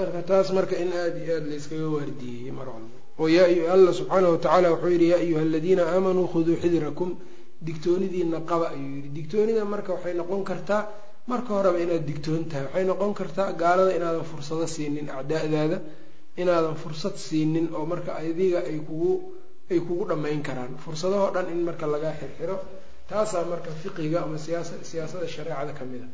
marka 0.02 0.22
taas 0.30 0.48
marka 0.58 0.76
in 0.84 0.90
aada 1.02 1.18
iyo 1.24 1.34
aada 1.38 1.48
layskaga 1.52 1.88
waardiiyey 1.96 2.52
mar 2.58 2.68
walba. 2.74 2.96
Oo 3.22 3.28
yaa 3.38 3.74
alla 3.76 3.92
subxaanahu 4.00 4.32
watacaala 4.36 4.68
wuxuu 4.74 4.92
yidhi 4.96 5.08
yaa 5.14 5.20
ayuha 5.26 5.42
aladiina 5.48 5.84
aamanuu 5.94 6.28
khuduu 6.34 6.56
xidirakum 6.64 7.10
digtoonidiina 7.68 8.40
qaba 8.50 8.66
ayuu 8.74 8.92
yidhi. 8.98 9.10
Digtoonida 9.18 9.64
marka 9.74 9.92
waxay 9.96 10.14
noqon 10.20 10.42
kartaa 10.50 10.82
marka 11.32 11.50
horeba 11.58 11.80
inaad 11.86 12.04
digtoon 12.10 12.44
tahay. 12.50 12.66
Waxay 12.68 12.86
noqon 12.92 13.12
kartaa 13.20 13.50
gaalada 13.62 13.92
inaadan 13.98 14.24
fursado 14.32 14.66
siinin 14.76 15.08
acdaa'daada 15.20 15.78
inaadan 16.42 16.76
fursad 16.84 17.16
siinin 17.28 17.66
oo 17.78 17.86
marka 17.92 18.12
adiga 18.22 18.60
ay 18.70 18.78
kugu 18.88 19.12
ay 19.72 19.80
kugu 19.88 20.04
dhammayn 20.10 20.42
karaan. 20.48 20.74
Fursadahoo 20.84 21.32
dhan 21.36 21.48
in 21.54 21.60
marka 21.68 21.86
laga 21.94 22.10
xirxiro 22.20 22.58
taasaa 23.10 23.44
marka 23.52 23.70
fiqiga 23.82 24.18
ama 24.26 24.38
siyaasa 24.46 24.74
siyaasada 24.90 25.28
shareecada 25.36 25.74
ka 25.80 25.84
mid 25.92 26.04
a 26.06 26.08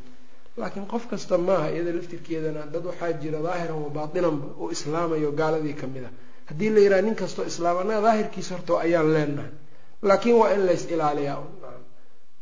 laakiin 0.60 0.86
qof 0.92 1.04
kasta 1.10 1.34
maaha 1.48 1.66
iyada 1.74 1.92
laftirkeedana 1.98 2.62
dad 2.72 2.84
waxaa 2.90 3.12
jira 3.22 3.38
daahiran 3.46 3.78
wa 3.84 3.90
baatinanba 3.96 4.46
oo 4.60 4.68
islaamayo 4.76 5.30
gaaladii 5.40 5.74
ka 5.80 5.86
mid 5.94 6.04
a. 6.04 6.10
Haddii 6.48 6.70
la 6.74 6.80
yidhaha 6.84 7.02
nin 7.06 7.14
kastoo 7.22 7.44
islaam 7.52 7.76
annaga 7.82 8.00
daahirkiisa 8.06 8.50
horto 8.54 8.72
ayaan 8.84 9.08
leenahay 9.14 9.52
laakiin 10.08 10.36
waa 10.40 10.50
in 10.56 10.62
lays 10.68 10.82
ilaaliyaa 10.94 11.42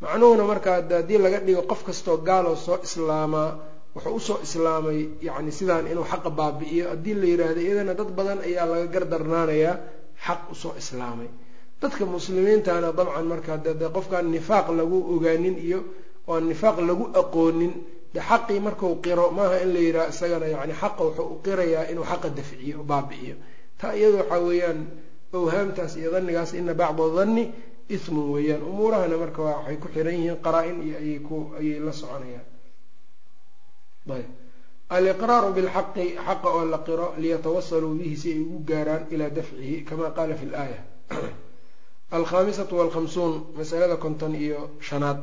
macnuhuna 0.03 0.45
marka 0.51 0.71
haddii 0.77 1.19
laga 1.25 1.39
dhigo 1.47 1.63
qof 1.71 1.81
kastoo 1.89 2.17
gaaloo 2.29 2.57
soo 2.57 2.79
islaamaa 2.87 3.51
wuxuu 3.95 4.15
u 4.17 4.21
soo 4.27 4.39
islaamay 4.47 4.99
yacni 5.27 5.53
sidaan 5.59 5.87
inuu 5.93 6.05
xaqa 6.13 6.31
baabi'iyo. 6.39 6.85
Haddii 6.93 7.15
la 7.21 7.27
yidhaahdo 7.33 7.61
iyadana 7.67 7.95
dad 8.01 8.11
badan 8.19 8.39
ayaa 8.49 8.67
laga 8.73 8.87
gardarnaanayaa 8.95 9.75
xaq 10.27 10.41
u 10.53 10.55
soo 10.63 10.75
islaamay. 10.83 11.29
Dadka 11.83 12.05
muslimiintana 12.15 12.89
dabcan 12.99 13.27
marka 13.33 13.53
de 13.81 13.87
qofkaan 13.97 14.27
nifaaq 14.35 14.67
lagu 14.79 14.99
ogaanin 15.15 15.57
iyo 15.67 15.81
oan 16.31 16.45
nifaaq 16.51 16.77
lagu 16.89 17.05
aqoonin 17.21 17.73
de 18.15 18.21
xaqii 18.29 18.61
marku 18.67 18.87
qiro 19.05 19.27
maaha 19.39 19.57
in 19.65 19.71
la 19.75 19.81
yidhaha 19.87 20.09
isagana 20.15 20.47
yani 20.55 20.73
xaqa 20.81 21.03
wuxuu 21.07 21.27
u 21.35 21.37
qirayaa 21.45 21.85
inuu 21.93 22.05
xaqa 22.11 22.29
dafciyo 22.39 22.77
o 22.81 22.85
baabi'iyo 22.91 23.37
taa 23.81 23.93
iyada 23.99 24.17
waxaa 24.21 24.41
weeyaan 24.49 24.81
awhaamtaas 25.37 25.93
iyo 26.01 26.09
dhannigaas 26.15 26.51
ina 26.61 26.75
bacda 26.81 27.05
danni 27.17 27.45
ismun 27.97 28.27
weeyaan 28.35 28.63
umuurahana 28.71 29.17
marka 29.23 29.41
waxay 29.49 29.77
ku 29.83 29.89
xiran 29.95 30.15
yihiin 30.19 30.39
qaraa-in 30.45 30.79
iyo 30.87 30.97
ayay 31.03 31.19
ku 31.29 31.37
ayay 31.59 31.79
la 31.87 31.93
soconayaan 32.01 32.47
ayb 34.17 34.29
aliqraaru 34.97 35.49
bilxaqi 35.57 36.05
xaqa 36.27 36.49
oo 36.57 36.65
la 36.73 36.79
qiro 36.87 37.07
liyatawasaluu 37.23 37.95
bihi 37.99 38.17
si 38.23 38.29
ay 38.35 38.41
ugu 38.45 38.59
gaaraan 38.71 39.03
ilaa 39.15 39.31
dafcihi 39.39 39.77
kama 39.89 40.11
qaala 40.17 40.35
fi 40.41 40.47
laaya 40.55 40.81
alkhamisatu 42.17 42.75
walkhamsuun 42.81 43.33
masalada 43.59 43.97
konton 44.05 44.35
iyo 44.45 44.61
shanaad 44.89 45.19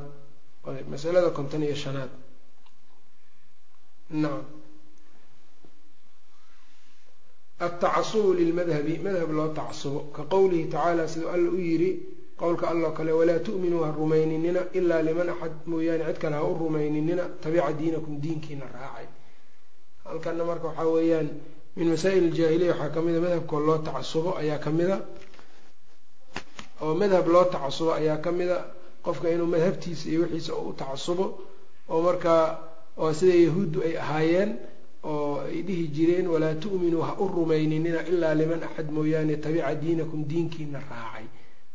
masalada 0.92 1.30
konton 1.38 1.62
iyo 1.68 1.76
shanaad 1.84 2.10
nacam 4.12 4.46
altacasubu 7.60 8.34
lilmadhabi 8.34 8.94
madhab 9.06 9.30
loo 9.38 9.50
tacasubo 9.54 10.00
ka 10.16 10.24
qowlihi 10.24 10.66
tacaala 10.74 11.08
siduu 11.08 11.30
alla 11.30 11.50
u 11.50 11.58
yidhi 11.58 11.92
qowlka 12.40 12.66
alloo 12.72 12.92
kale 12.98 13.12
walaa 13.12 13.40
tu'minuu 13.40 13.84
ha 13.84 13.92
rumayninina 13.92 14.62
ilaa 14.74 15.02
liman 15.08 15.30
axad. 15.30 15.52
Mooyaane 15.66 16.04
cid 16.08 16.18
kale 16.24 16.36
ha 16.40 16.44
u 16.44 16.54
rumayninina 16.62 17.24
tabica 17.42 17.72
diinakum 17.80 18.16
diinkiina 18.24 18.66
raacay. 18.76 19.08
Halkana 20.06 20.44
marka 20.46 20.68
waxaa 20.68 20.88
weeyaan 20.96 21.30
min 21.76 21.88
masaa'il 21.92 22.24
iljaahiliya 22.32 22.72
waxaa 22.74 22.90
ka 22.96 23.02
mida 23.02 23.20
madhabkoo 23.26 23.60
loo 23.68 23.78
tacasubo 23.88 24.30
ayaa 24.42 24.58
ka 24.64 24.70
mida 24.72 24.98
oo 26.82 26.94
madhab 27.02 27.28
loo 27.28 27.44
tacasubo 27.54 27.92
ayaa 28.00 28.18
ka 28.24 28.32
mida 28.32 28.58
qofka 29.06 29.28
inuu 29.34 29.48
madhabtiisa 29.54 30.06
iyo 30.10 30.22
wixiisa 30.24 30.54
u 30.56 30.74
tacasubo 30.80 31.26
oo 31.90 32.02
markaa 32.08 32.44
oo 33.02 33.12
sida 33.20 33.36
yahuuddu 33.46 33.78
ay 33.88 33.94
ahaayeen 34.04 34.50
oo 35.12 35.34
ay 35.50 35.60
dhihi 35.68 35.86
jireen 35.96 36.28
walaa 36.34 36.56
tu'minuu 36.64 37.02
ha 37.08 37.12
u 37.24 37.26
rumayninina 37.36 38.02
ilaa 38.12 38.36
liman 38.40 38.62
axad 38.68 38.88
mooyaane 38.96 39.36
tabica 39.44 39.72
diinakum 39.82 40.22
diinkiina 40.30 40.80
raacay. 40.90 41.26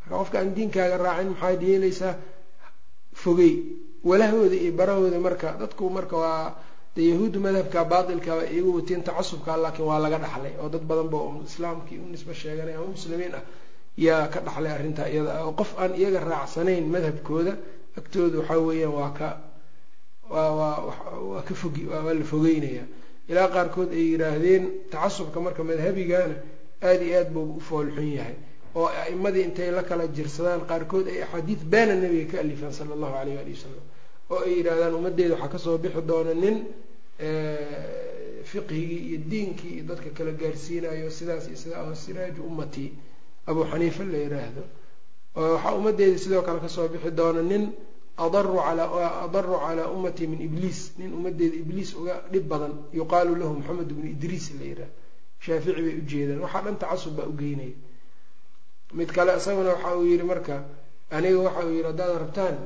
Marka 0.00 0.14
qofka 0.20 0.36
aan 0.40 0.50
diinkaaga 0.56 0.96
raacin 1.06 1.28
maxaad 1.32 1.60
yeelaysaa 1.68 2.14
fogey 3.22 3.52
walahooda 4.08 4.56
iyo 4.64 4.72
barahooda 4.78 5.18
marka 5.26 5.48
dadku 5.60 5.84
marka 5.96 6.16
waa 6.24 6.46
de 6.96 7.02
yahuuddu 7.10 7.38
madhabka 7.46 7.80
baatilkaba 7.92 8.42
iyagu 8.54 8.70
wateen 8.76 9.02
tacasubka 9.06 9.56
laakiin 9.62 9.86
waa 9.90 9.98
laga 10.04 10.18
dhaxlay 10.24 10.54
oo 10.62 10.68
dad 10.74 10.84
badanba 10.90 11.18
islaamkii 11.48 11.98
u 12.04 12.06
nisbo 12.12 12.32
sheeganay 12.40 12.74
ama 12.78 12.86
muslimiin 12.94 13.34
ah 13.38 13.44
yaa 14.06 14.28
ka 14.32 14.38
dhaxlay 14.46 14.72
arrintaa 14.76 15.08
iyada 15.12 15.32
oo 15.46 15.52
qof 15.60 15.70
aan 15.82 15.92
iyaga 16.00 16.20
raacsanayn 16.30 16.84
madhabkooda 16.94 17.52
agtooda 17.98 18.36
waxaa 18.40 18.60
weeyaan 18.68 18.94
waa 18.98 19.10
ka 19.18 19.26
waa 20.30 20.50
waa 20.58 20.76
waa 21.30 21.42
ka 21.42 21.54
fogi 21.54 21.84
waa 21.86 22.12
la 22.14 22.24
fogeynaya. 22.24 22.84
Ilaa 23.28 23.48
qaarkood 23.48 23.90
ay 23.92 24.04
yidhaahdeen 24.12 24.64
tacasubka 24.90 25.40
marka 25.40 25.62
madhabigana 25.64 26.34
aada 26.82 27.04
iyo 27.04 27.18
aad 27.20 27.30
buu 27.32 27.56
u 27.56 27.60
foolxun 27.60 28.12
yahay. 28.18 28.34
Oo 28.74 28.86
a'imadii 28.88 29.42
intay 29.48 29.70
la 29.70 29.82
kala 29.82 30.06
jirsadaan 30.08 30.66
qaarkood 30.70 31.06
ay 31.08 31.22
axaadiid 31.22 31.60
beena 31.70 31.94
nabiga 31.94 32.32
ka 32.32 32.38
alifaan 32.40 32.72
sala 32.72 32.92
allahu 32.94 33.14
alayh 33.20 33.34
waali 33.38 33.52
wasalam 33.56 33.84
oo 34.30 34.40
ay 34.44 34.52
yidhaahdaan 34.58 34.94
ummaddeeda 34.98 35.34
waxaa 35.34 35.48
ka 35.54 35.58
soo 35.58 35.78
bixi 35.78 36.02
doona 36.02 36.34
nin 36.34 36.56
fiqhigii 38.50 39.00
iyo 39.08 39.18
diinkii 39.30 39.72
iyo 39.76 39.84
dadka 39.88 40.10
kala 40.16 40.32
gaarsiinayo 40.32 41.10
sidaas 41.10 41.44
iyo 41.48 41.56
sidaa 41.56 41.82
oo 41.88 41.94
siraaju 41.94 42.40
ummatii 42.50 42.90
abuu 43.46 43.64
xaniifa 43.70 44.04
la 44.04 44.18
yiraahdo. 44.18 44.62
Waxaa 45.34 45.74
ummaddeeda 45.78 46.18
sidoo 46.18 46.42
kale 46.42 46.60
ka 46.60 46.68
soo 46.68 46.88
bixi 46.88 47.10
doona 47.10 47.42
nin 47.42 47.64
adaru 48.16 48.58
alaa 48.60 49.24
adaru 49.26 49.58
calaa 49.64 49.88
ummatii 49.90 50.26
min 50.26 50.40
ibliis 50.40 50.92
nin 50.98 51.12
ummaddeeda 51.14 51.56
ibliis 51.56 51.94
uga 51.94 52.22
dhib 52.32 52.46
badan. 52.48 52.72
yuqaalu 52.92 53.34
lahu 53.40 53.54
maxamed 53.58 53.88
bnu 53.92 54.06
idriis 54.14 54.50
la 54.58 54.64
yidhaah 54.70 54.90
shaafici 55.44 55.80
bay 55.82 55.94
ujeedaan 56.02 56.40
waxaa 56.44 56.62
dhan 56.64 56.76
tacasub 56.78 57.12
baa 57.16 57.26
ugeynaya 57.32 57.74
mid 58.98 59.08
kale 59.12 59.36
isaguna 59.36 59.70
waxa 59.74 59.96
uu 59.98 60.04
yihi 60.06 60.22
marka 60.22 60.56
aniga 61.10 61.38
waxa 61.46 61.60
uu 61.66 61.70
yihi 61.74 61.82
haddaad 61.90 62.12
rabtaan 62.24 62.56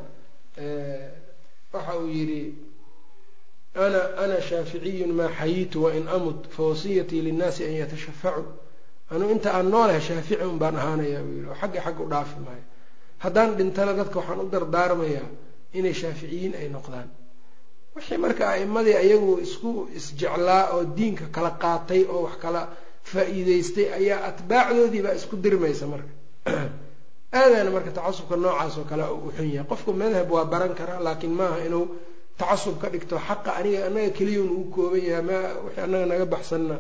waxa 1.73 1.93
uu 1.99 2.09
yihi 2.17 2.41
ana 3.85 4.01
ana 4.23 4.37
shaaficiyun 4.49 5.13
maa 5.19 5.29
xayitu 5.39 5.83
wain 5.85 6.09
amut 6.09 6.41
fawasiyatii 6.57 7.23
linnaasi 7.29 7.65
an 7.65 7.73
yatashafacuu 7.83 8.47
anuu 9.11 9.31
inta 9.35 9.55
aan 9.57 9.67
noolahay 9.73 10.01
shaafici 10.01 10.43
un 10.45 10.59
baan 10.63 10.77
ahaanayaa 10.77 11.23
buu 11.27 11.35
yihi 11.39 11.49
oo 11.51 11.55
xagga 11.61 11.81
xagga 11.87 12.03
u 12.05 12.09
dhaafi 12.13 12.37
maayo 12.47 12.65
haddaan 13.19 13.57
dhintana 13.59 13.93
dadka 14.01 14.19
waxaan 14.21 14.41
u 14.41 14.49
dardaarmayaa 14.55 15.29
inay 15.79 15.95
shaaficiyiin 15.95 16.55
ay 16.55 16.69
noqdaan. 16.69 17.09
Wixii 17.95 18.19
marka 18.19 18.51
a'imadii 18.55 18.97
ayagu 19.05 19.39
isku 19.47 19.89
isjeclaa 19.99 20.65
oo 20.75 20.85
diinka 20.97 21.27
kala 21.35 21.51
qaatay 21.63 22.03
oo 22.13 22.23
wax 22.27 22.37
kala 22.45 22.61
faa-iideystay 23.11 23.89
ayaa 23.99 24.21
atbaacdoodiibaa 24.31 25.15
isku 25.21 25.37
dirmaysa 25.45 25.87
marka. 25.87 26.13
Aadaana 27.41 27.71
marka 27.71 27.91
tacasubka 27.99 28.37
noocaas 28.37 28.79
oo 28.79 28.87
kale 28.91 29.05
u 29.05 29.33
xun 29.37 29.51
yahay. 29.53 29.69
Qofku 29.71 29.93
madhab 29.93 30.31
waa 30.31 30.45
baran 30.45 30.75
karaa 30.75 31.01
laakiin 31.07 31.35
maaha 31.41 31.59
inuu 31.67 31.87
tacasub 32.39 32.81
ka 32.81 32.89
dhigto 32.89 33.19
xaqa 33.19 33.51
aniga 33.59 33.87
annaga 33.87 34.11
keliyun 34.19 34.49
ugu 34.49 34.71
kooban 34.75 35.03
yahay 35.09 35.25
ma 35.31 35.39
wixii 35.65 35.83
annaga 35.87 36.07
naga 36.07 36.27
baxsanna. 36.27 36.77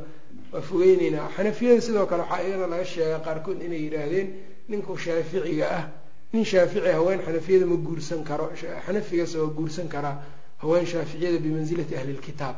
Waa 0.52 0.62
fogeyneynaa 0.68 1.28
xanafiyada 1.36 1.80
sidoo 1.80 2.06
kale 2.06 2.22
waxaa 2.22 2.42
iyada 2.46 2.66
laga 2.72 2.84
sheegaa 2.84 3.24
qaarkood 3.26 3.58
inay 3.66 3.82
yidhaahdeen 3.86 4.28
ninku 4.68 4.96
shaaficiga 4.96 5.66
ah 5.78 5.84
nin 6.32 6.44
shaafici 6.44 6.88
haween 6.98 7.20
xanafiyada 7.26 7.66
ma 7.66 7.76
guursan 7.76 8.24
karo 8.24 8.50
xanafigase 8.86 9.36
waa 9.38 9.54
guursan 9.58 9.88
karaa 9.88 10.16
haween 10.62 10.86
shaaficiyada 10.86 11.38
bimansilati 11.38 11.96
ahli 11.96 12.12
lkitaab 12.12 12.56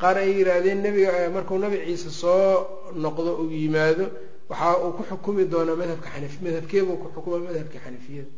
qaar 0.00 0.16
ay 0.18 0.30
yidhaahdeen 0.38 0.82
nabiga 0.82 1.30
markuu 1.30 1.58
nabi 1.58 1.76
ciise 1.86 2.10
soo 2.10 2.92
noqdo 2.94 3.30
uu 3.42 3.50
yimaado 3.50 4.04
waxa 4.48 4.78
uu 4.84 4.92
ku 4.96 5.02
xukumi 5.10 5.44
doonaa 5.52 5.76
madhabka 5.82 6.08
xanafi 6.14 6.38
madhabkeebuu 6.46 6.96
ku 7.02 7.06
xukuma 7.14 7.38
madhabka 7.48 7.78
xanafiyada 7.84 8.32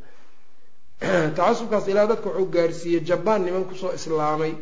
tacasubkaas 1.36 1.88
ilaa 1.88 2.06
dadka 2.06 2.28
wuxuu 2.28 2.50
gaarsiiyey 2.54 3.02
jabaan 3.08 3.44
niman 3.44 3.64
ku 3.68 3.74
soo 3.74 3.92
islaamay 3.98 4.54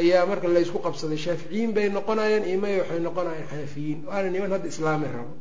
ayaa 0.00 0.26
marka 0.26 0.48
laysku 0.48 0.78
qabsaday. 0.78 1.16
Shaaficiyiin 1.16 1.72
bay 1.74 1.88
noqonayeen 1.88 2.44
imay 2.54 2.78
waxay 2.80 3.00
noqonayeen 3.00 3.46
xanafiyiin. 3.50 4.04
Waana 4.06 4.28
niman 4.30 4.50
hadda 4.52 4.68
islaami 4.68 5.06
rabo 5.06 5.34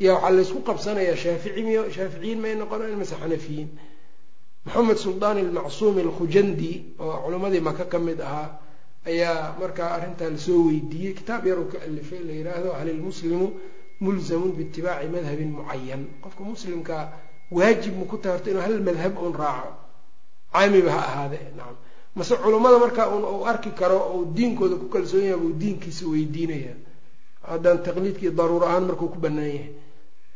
ayaa 0.00 0.14
waxaa 0.14 0.30
laysku 0.36 0.58
qabsanayaa 0.68 1.16
shaafici 1.24 1.62
miy 1.66 1.78
shaaficiyiin 1.96 2.38
may 2.44 2.54
noqonayeen 2.60 2.98
mase 3.02 3.14
xanafiyiin 3.22 3.68
maxamed 4.66 4.96
suldaan 5.04 5.36
almacsuumi 5.42 6.00
alkhujandi 6.06 6.70
oo 7.04 7.16
culimmadii 7.24 7.60
maka 7.68 7.84
ka 7.92 7.98
mid 7.98 8.20
ahaa 8.20 8.48
ayaa 9.10 9.56
markaa 9.60 9.90
arrintaa 9.96 10.30
la 10.34 10.38
soo 10.46 10.60
weydiiyey. 10.68 11.12
Kitaab 11.18 11.46
yaruu 11.46 11.68
ka 11.72 11.78
alifay 11.86 12.20
la 12.28 12.32
yidhaahdo 12.38 12.70
hal 12.78 12.88
ilmuslimu 12.88 13.46
mulzamun 14.00 14.50
biitibaaci 14.56 15.06
madhabin 15.14 15.50
mucayan 15.58 16.02
qofka 16.22 16.42
muslimkaa 16.44 17.04
waajib 17.56 17.94
ma 17.98 18.04
ku 18.10 18.16
tahay 18.18 18.34
horta 18.36 18.50
inuu 18.50 18.62
hal 18.66 18.76
madhab 18.88 19.12
uun 19.22 19.34
raaco. 19.42 19.70
Caamiba 20.52 20.90
ha 20.96 21.00
ahaade 21.10 21.38
nacam 21.56 21.76
mase 22.16 22.34
culummada 22.42 22.78
markaa 22.84 23.06
un 23.16 23.24
uu 23.24 23.44
arki 23.46 23.70
karo 23.80 23.98
ou 24.12 24.24
diinkooda 24.36 24.76
ku 24.82 24.86
kalsoon 24.94 25.24
yahay 25.28 25.38
buu 25.42 25.52
diinkiisa 25.60 26.04
weydiinaya 26.12 26.74
haddaan 27.50 27.78
taqliidkii 27.86 28.30
daruur 28.38 28.64
ahaan 28.64 28.84
markuu 28.88 29.08
ku 29.14 29.18
bannaan 29.24 29.46
yahay 29.56 29.70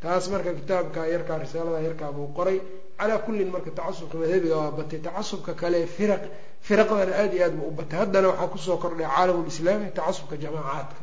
taas 0.01 0.23
marka 0.33 0.51
kitaabka 0.59 0.99
yarkaa 1.13 1.37
risaalada 1.43 1.79
yarkaa 1.87 2.11
buu 2.15 2.27
qoray. 2.37 2.57
Calaa 2.99 3.19
kullin 3.25 3.49
marka 3.55 3.71
tacasubka 3.77 4.15
madhabiga 4.21 4.55
waa 4.61 4.71
batay. 4.77 4.99
Tacasubka 5.07 5.51
kale 5.61 5.79
firaq 5.95 6.23
firaqdana 6.67 7.13
aada 7.21 7.33
iyo 7.37 7.45
aad 7.47 7.55
buu 7.59 7.67
u 7.67 7.71
batay. 7.79 7.97
Haddana 8.01 8.27
waxaa 8.31 8.47
ku 8.53 8.57
soo 8.65 8.77
kordhay 8.83 9.07
caalamulislaami 9.13 9.87
tacasubka 9.97 10.35
jamaacaadka. 10.43 11.01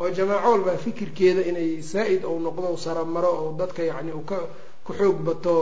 Oo 0.00 0.08
jamaaco 0.16 0.48
walba 0.52 0.72
fikirkeeda 0.84 1.42
inay 1.50 1.70
saa-id 1.92 2.22
ou 2.30 2.36
noqdo 2.46 2.68
saramaro 2.84 3.30
oo 3.42 3.48
dadka 3.60 3.82
yacni 3.90 4.12
uu 4.18 4.24
ka 4.30 4.38
ku 4.86 4.92
xoog 4.98 5.18
bato 5.26 5.54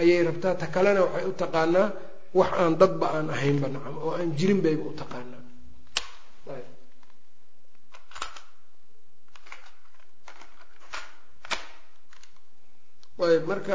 ayay 0.00 0.20
rabtaa. 0.28 0.54
Ta 0.60 0.66
kalena 0.74 1.00
waxay 1.06 1.24
u 1.30 1.32
taqaanaa 1.42 1.88
wax 2.38 2.50
aan 2.62 2.72
dadba 2.80 3.06
aan 3.16 3.28
ahaynba 3.34 3.68
nacam 3.74 3.96
oo 4.04 4.10
aan 4.18 4.30
jirin 4.38 4.60
bayba 4.64 4.84
u 4.90 4.92
taqaanaa 5.00 5.42
ayb 13.22 13.46
marka 13.46 13.74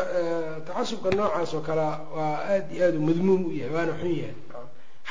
tacasubka 0.68 1.10
noocaas 1.16 1.54
oo 1.54 1.62
kale 1.62 1.82
waa 2.16 2.36
aada 2.44 2.74
iyo 2.76 2.86
aada 2.86 2.98
u 2.98 3.02
madmuum 3.02 3.46
u 3.48 3.52
yahay 3.52 3.72
waana 3.74 3.94
xun 4.02 4.12
yahay. 4.12 4.36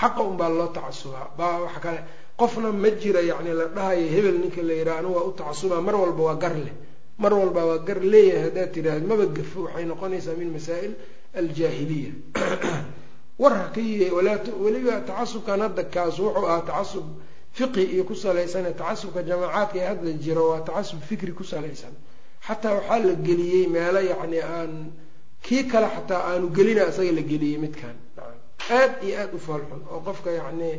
Xaqa 0.01 0.23
un 0.23 0.37
baa 0.37 0.49
loo 0.49 0.69
tacasubaa. 0.69 1.33
Ba 1.37 1.61
waxa 1.65 1.81
kale 1.81 2.01
qofna 2.37 2.73
ma 2.73 2.91
jira 2.91 3.21
yacni 3.23 3.53
la 3.55 3.67
dhahayo 3.69 4.07
hebel 4.09 4.39
ninka 4.41 4.63
la 4.63 4.75
yidhaha 4.75 4.99
anu 4.99 5.09
waa 5.17 5.25
u 5.25 5.33
tacasubaa. 5.33 5.81
Mar 5.81 5.95
walba 5.97 6.23
waa 6.23 6.37
gar 6.37 6.55
leh. 6.55 6.77
Mar 7.19 7.33
walba 7.33 7.65
waa 7.65 7.79
gar 7.79 8.01
leeyahay 8.01 8.43
haddaad 8.43 8.73
tidhaahd 8.73 9.05
maba 9.07 9.27
gafo 9.27 9.63
waxay 9.65 9.85
noqonaysaa 9.85 10.37
min 10.37 10.53
masaa'il 10.53 10.95
aljaahiliya. 11.35 12.13
War 13.39 13.53
ha 13.55 13.71
ka 13.73 13.81
walaa 14.13 14.39
weliba 14.61 15.01
tacasubkan 15.07 15.61
hadda 15.61 15.85
kaas 15.85 16.19
wuxuu 16.19 16.45
ahaa 16.47 16.67
tacasub 16.67 17.07
fiqi 17.53 17.83
iyo 17.95 18.05
ku 18.05 18.15
salaysane 18.15 18.75
tacasubka 18.77 19.23
jamaacaadka 19.23 19.79
ee 19.79 19.87
hadda 19.87 20.13
jiro 20.13 20.51
waa 20.51 20.61
tacasub 20.61 21.01
fikri 21.01 21.33
ku 21.33 21.45
salaysan 21.45 21.95
xataa 22.49 22.75
waxaa 22.79 22.99
la 23.09 23.15
geliyey 23.27 23.65
meelo 23.75 24.01
yacni 24.11 24.39
aan 24.55 24.73
kii 25.47 25.63
kale 25.71 25.89
xataa 25.97 26.23
aanu 26.31 26.47
gelina 26.57 26.83
isaga 26.91 27.13
la 27.19 27.23
geliyey 27.31 27.59
midkan. 27.65 27.97
Aad 28.79 28.93
iyo 29.07 29.15
aada 29.21 29.35
u 29.37 29.39
foolxun 29.47 29.83
oo 29.93 30.01
qofka 30.07 30.31
yacni 30.41 30.71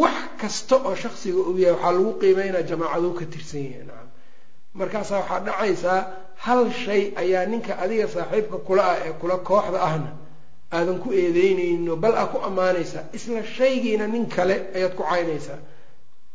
wax 0.00 0.16
kasta 0.40 0.76
oo 0.86 0.94
shaksiga 1.02 1.38
uu 1.50 1.58
yahay 1.58 1.74
waxaa 1.76 1.92
lagu 1.96 2.12
qiimeynaa 2.20 2.62
jamaacaduu 2.70 3.12
ka 3.18 3.24
tirsan 3.32 3.62
yahay 3.70 3.84
nacam 3.88 4.08
markaasaa 4.78 5.18
waxaa 5.20 5.40
dhacaysaa 5.46 6.00
hal 6.44 6.62
shay 6.84 7.02
ayaa 7.22 7.44
ninka 7.52 7.72
adiga 7.84 8.06
saaxiibka 8.14 8.58
kula 8.66 8.82
ah 8.92 8.96
ee 9.06 9.12
kula 9.20 9.36
kooxda 9.48 9.78
ahna 9.88 10.10
aadan 10.76 10.98
ku 11.02 11.08
eedeyneyno 11.20 11.92
bal 12.02 12.14
aa 12.22 12.26
ku 12.32 12.38
ammaanaysaa 12.48 13.04
isla 13.16 13.40
shaygiina 13.56 14.06
nin 14.14 14.24
kale 14.36 14.56
ayaad 14.76 14.94
ku 14.98 15.02
caynaysaa. 15.10 15.58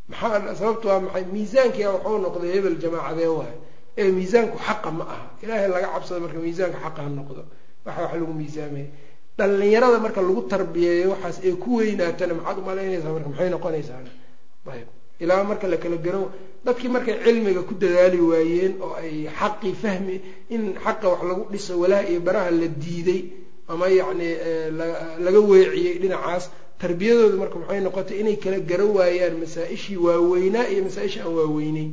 Maxaa 0.09 0.55
sababtu 0.59 0.85
waa 0.91 0.99
maxay? 1.05 1.23
Miisaankiia 1.33 1.89
waxuu 1.95 2.17
noqday 2.25 2.51
hebel 2.55 2.75
jamaacadee 2.83 3.31
waay 3.39 3.55
ee 3.97 4.11
miisaanku 4.17 4.57
xaqa 4.67 4.89
ma 4.97 5.03
aha. 5.13 5.25
Ilaahay 5.43 5.67
laga 5.73 5.87
cabsado 5.93 6.19
marka 6.25 6.39
miisaanka 6.45 6.77
xaqa 6.85 6.99
ha 7.05 7.09
noqdo. 7.19 7.41
Waxa 7.85 8.01
wax 8.05 8.13
lagu 8.21 8.33
miisaamaya 8.41 8.87
dhalinyarada 9.37 9.97
marka 10.05 10.21
lagu 10.27 10.41
tarbiyeeyo 10.51 11.07
waxaas 11.13 11.37
ay 11.45 11.53
ku 11.63 11.69
weynaatana 11.79 12.33
maxaad 12.39 12.57
umalaynaysaa 12.63 13.11
marka 13.15 13.29
maxay 13.31 13.49
noqonaysaa? 13.55 14.01
Ayb 14.75 14.87
ilaa 15.23 15.43
marka 15.49 15.65
la 15.71 15.77
kala 15.83 15.97
garan 16.05 16.25
dadkii 16.65 16.89
markay 16.95 17.15
cilmiga 17.25 17.61
ku 17.69 17.73
dadaali 17.81 18.19
waayeen 18.31 18.73
oo 18.85 18.93
ay 19.03 19.27
xaqii 19.39 19.73
fahmi 19.83 20.15
in 20.55 20.63
xaqa 20.83 21.05
wax 21.11 21.21
lagu 21.29 21.43
dhiso 21.51 21.73
walaha 21.81 22.03
iyo 22.11 22.19
baraha 22.27 22.51
la 22.59 22.67
diiday 22.83 23.21
ama 23.71 23.85
yacni 23.99 24.29
laga 25.25 25.39
weeciyey 25.49 25.95
dhinacaas 26.03 26.43
tarbiyadooda 26.81 27.35
marka 27.41 27.55
maxay 27.61 27.79
noqotay 27.85 28.17
inay 28.21 28.35
kala 28.43 28.57
garan 28.69 28.91
waayaan 28.97 29.35
masaa-ishii 29.43 29.97
waaweynaa 30.05 30.65
iyo 30.73 30.81
masaa-isha 30.87 31.19
aan 31.25 31.33
waaweyneyn 31.39 31.91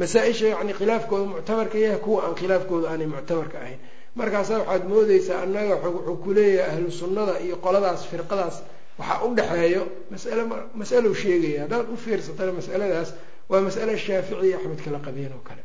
masaa-isha 0.00 0.46
yacni 0.54 0.72
khilaafkooda 0.78 1.24
muctabarka 1.32 1.76
yahay 1.84 1.98
kuwa 2.04 2.18
aan 2.26 2.34
khilaafkooda 2.40 2.86
aanay 2.92 3.06
muctabarka 3.14 3.56
ahayn. 3.62 3.78
Markaasa 4.18 4.52
waxaad 4.60 4.82
moodeysaa 4.92 5.38
annaga 5.44 5.74
wuxuu 5.84 6.16
kuleeyahay 6.24 6.70
ahlu 6.74 6.90
sunnada 7.00 7.34
iyo 7.44 7.56
qoladaas 7.64 8.00
firqadaas 8.10 8.56
waxaa 8.98 9.18
u 9.26 9.34
dhexeeyo 9.38 9.82
masale 10.12 10.42
masalow 10.80 11.14
sheegaya 11.22 11.60
haddaad 11.64 11.86
u 11.94 11.96
fiirsatana 12.04 12.52
masaladaas 12.58 13.08
waa 13.50 13.60
masale 13.66 13.92
shaafici 14.04 14.46
iyo 14.48 14.56
axmed 14.58 14.80
kala 14.84 14.98
qabeen 15.06 15.32
oo 15.38 15.42
kale. 15.48 15.62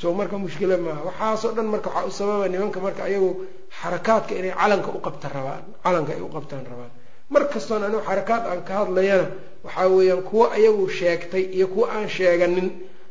So 0.00 0.06
marka 0.18 0.36
mushkila 0.44 0.76
maaha 0.86 1.02
waxaasoo 1.08 1.52
dhan 1.56 1.66
marka 1.74 1.88
waxaa 1.90 2.06
u 2.08 2.10
sababa 2.18 2.46
nimanka 2.52 2.78
marka 2.86 3.02
ayagu 3.08 3.30
xarakaadka 3.80 4.32
inay 4.40 4.52
calanka 4.60 4.88
u 4.96 5.00
qabta 5.06 5.26
rabaan 5.36 5.62
calanka 5.84 6.10
ay 6.16 6.20
u 6.20 6.28
qabtaan 6.36 6.64
rabaan. 6.72 6.92
Mar 7.32 7.42
kastoon 7.52 7.82
anigu 7.86 8.00
xarakaad 8.08 8.42
aan 8.50 8.60
ka 8.68 8.72
hadlayana 8.80 9.26
waxaa 9.66 9.86
weeyaan 9.96 10.22
kuwo 10.28 10.44
ayagu 10.56 10.84
sheegtay 10.98 11.44
iyo 11.56 11.66
kuwo 11.72 11.84
aan 11.94 12.08
sheeganin 12.16 12.68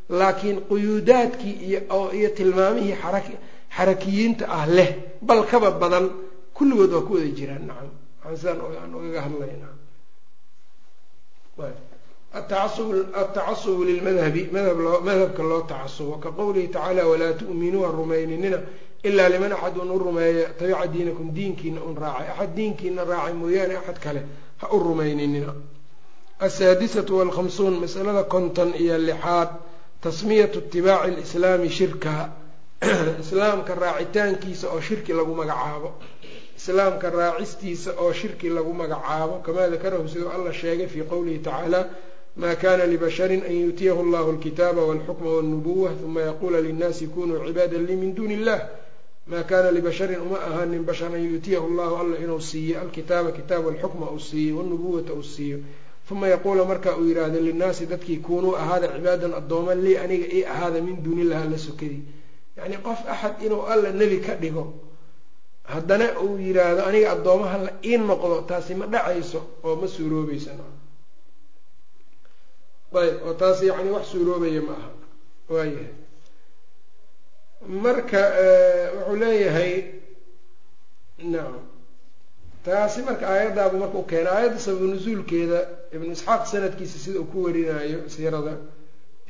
laakiin 0.08 0.60
quyuudaadkii 0.68 1.54
iyo 1.66 1.80
iyo 2.12 2.28
tilmaamihii 2.38 2.96
xara 3.02 3.20
xarakiyiinta 3.76 4.44
ah 4.48 4.66
leh 4.66 4.90
bal 5.22 5.44
kaba 5.50 5.70
badan 5.70 6.10
kulligood 6.56 6.92
waa 6.92 7.06
ku 7.06 7.12
wada 7.14 7.30
jiraan. 7.38 7.64
Nacam 7.68 7.90
sidaan 8.36 8.60
aan 8.82 8.94
ugaga 8.94 9.20
hadlayna 9.26 9.68
atacasubu 12.32 13.84
lilmadhabi 13.84 14.48
madhab 14.52 14.78
madhabka 15.08 15.42
loo 15.42 15.62
tacasubo 15.62 16.18
ka 16.22 16.30
qowlihi 16.30 16.68
tacaala 16.68 17.06
walaa 17.06 17.32
tu'minuu 17.32 17.82
ha 17.86 17.90
rumayninina 17.92 18.58
ilaa 19.02 19.28
liman 19.28 19.52
axad 19.52 19.76
un 19.78 19.90
u 19.90 19.98
rumeeya 19.98 20.48
tabica 20.58 20.86
diinakum 20.86 21.32
diinkiina 21.32 21.80
un 21.80 21.94
raacay. 21.96 22.28
Axad 22.32 22.54
diinkiina 22.54 23.04
raacay 23.04 23.32
mooyaane 23.32 23.74
axad 23.76 23.98
kale 24.04 24.20
ha 24.60 24.66
u 24.72 24.78
rumayninina 24.78 25.54
asaadisatu 26.40 27.18
walkhamsuun 27.18 27.80
masalada 27.80 28.22
konton 28.24 28.74
iyo 28.82 28.98
lixaad 28.98 29.48
tasmiyatu 30.00 30.58
itibaaci 30.58 31.10
lislaami 31.16 31.70
shirka. 31.70 32.30
Islaamka 33.22 33.74
raacitaankiisa 33.74 34.70
oo 34.70 34.80
shirki 34.80 35.12
lagu 35.12 35.34
magacaabo. 35.34 35.94
Islaamka 36.56 37.10
raacistiisa 37.10 37.90
oo 37.98 38.12
shirki 38.12 38.48
lagu 38.48 38.72
magacaabo. 38.74 39.42
Kamaa 39.46 39.68
dakarahu 39.68 40.08
siduu 40.08 40.30
alla 40.30 40.52
sheegay 40.52 40.86
fii 40.86 41.02
qowlihi 41.02 41.38
tacaala 41.38 41.88
ma 42.38 42.54
kana 42.54 42.86
libasharin 42.86 43.42
an 43.42 43.52
yuutiyahu 43.52 44.00
allahu 44.00 44.30
alkitaaba 44.30 44.82
walxukma 44.82 45.30
walnubuwa 45.30 45.90
uma 46.04 46.20
yaquula 46.22 46.60
linnaasi 46.60 47.06
kunuu 47.06 47.46
cibaada 47.46 47.78
lii 47.78 47.96
min 47.96 48.14
duuni 48.14 48.34
illah 48.34 48.68
ma 49.26 49.42
kana 49.42 49.72
libasharin 49.72 50.20
uma 50.20 50.38
ahaanin 50.38 50.84
bashar 50.86 51.14
an 51.14 51.24
yuutiyahu 51.24 51.66
allahu 51.66 51.96
alla 51.96 52.18
inuu 52.18 52.40
siiyo 52.40 52.80
alkitaaba 52.80 53.32
kitaab 53.32 53.66
walxukma 53.66 54.10
uu 54.10 54.20
siiyo 54.20 54.56
walnubuwata 54.56 55.12
uu 55.12 55.22
siiyo 55.22 55.58
uma 56.10 56.28
yaquula 56.28 56.64
marka 56.64 56.96
uu 56.96 57.04
yidhaahdo 57.08 57.40
linnaasi 57.40 57.86
dadkii 57.86 58.16
kunuu 58.26 58.54
ahaada 58.56 58.88
cibaadan 58.94 59.32
addooma 59.40 59.74
lii 59.74 59.96
aniga 60.04 60.26
ii 60.36 60.44
ahaada 60.44 60.80
min 60.86 60.96
duuni 61.04 61.22
illah 61.22 61.40
alla 61.44 61.58
sokadii 61.58 62.02
yacni 62.56 62.76
qof 62.86 63.00
axad 63.12 63.34
inuu 63.46 63.62
alla 63.72 63.90
nebi 64.00 64.18
ka 64.26 64.34
dhigo 64.42 64.64
haddana 65.72 66.06
uu 66.24 66.38
yidhaahdo 66.46 66.82
aniga 66.88 67.08
addoomaha 67.14 67.56
la 67.64 67.72
ii 67.84 67.96
noqdo 68.08 68.36
taasi 68.48 68.74
ma 68.80 68.86
dhacayso 68.92 69.40
oo 69.66 69.74
ma 69.80 69.86
suuroobaysa 69.94 70.50
ayb 73.02 73.16
oo 73.26 73.34
taasi 73.40 73.64
yacni 73.70 73.90
wax 73.96 74.04
suuroobaya 74.12 74.62
ma 74.68 74.72
aha 74.80 74.90
waayahay 75.54 75.92
marka 77.84 78.20
wuxuu 78.96 79.16
leeyahay 79.22 79.72
nacam 81.32 81.62
taasi 82.64 83.00
marka 83.08 83.24
aayadaabu 83.34 83.76
marka 83.82 83.98
u 83.98 84.04
keena 84.10 84.30
aayadda 84.36 84.58
sababu 84.66 84.84
nusuulkeeda 84.92 85.58
ibnu 85.94 86.10
isxaaq 86.16 86.42
sanadkiisa 86.52 86.98
sida 87.04 87.20
uu 87.20 87.28
ku 87.32 87.38
warinayo 87.44 87.98
siirada 88.14 88.54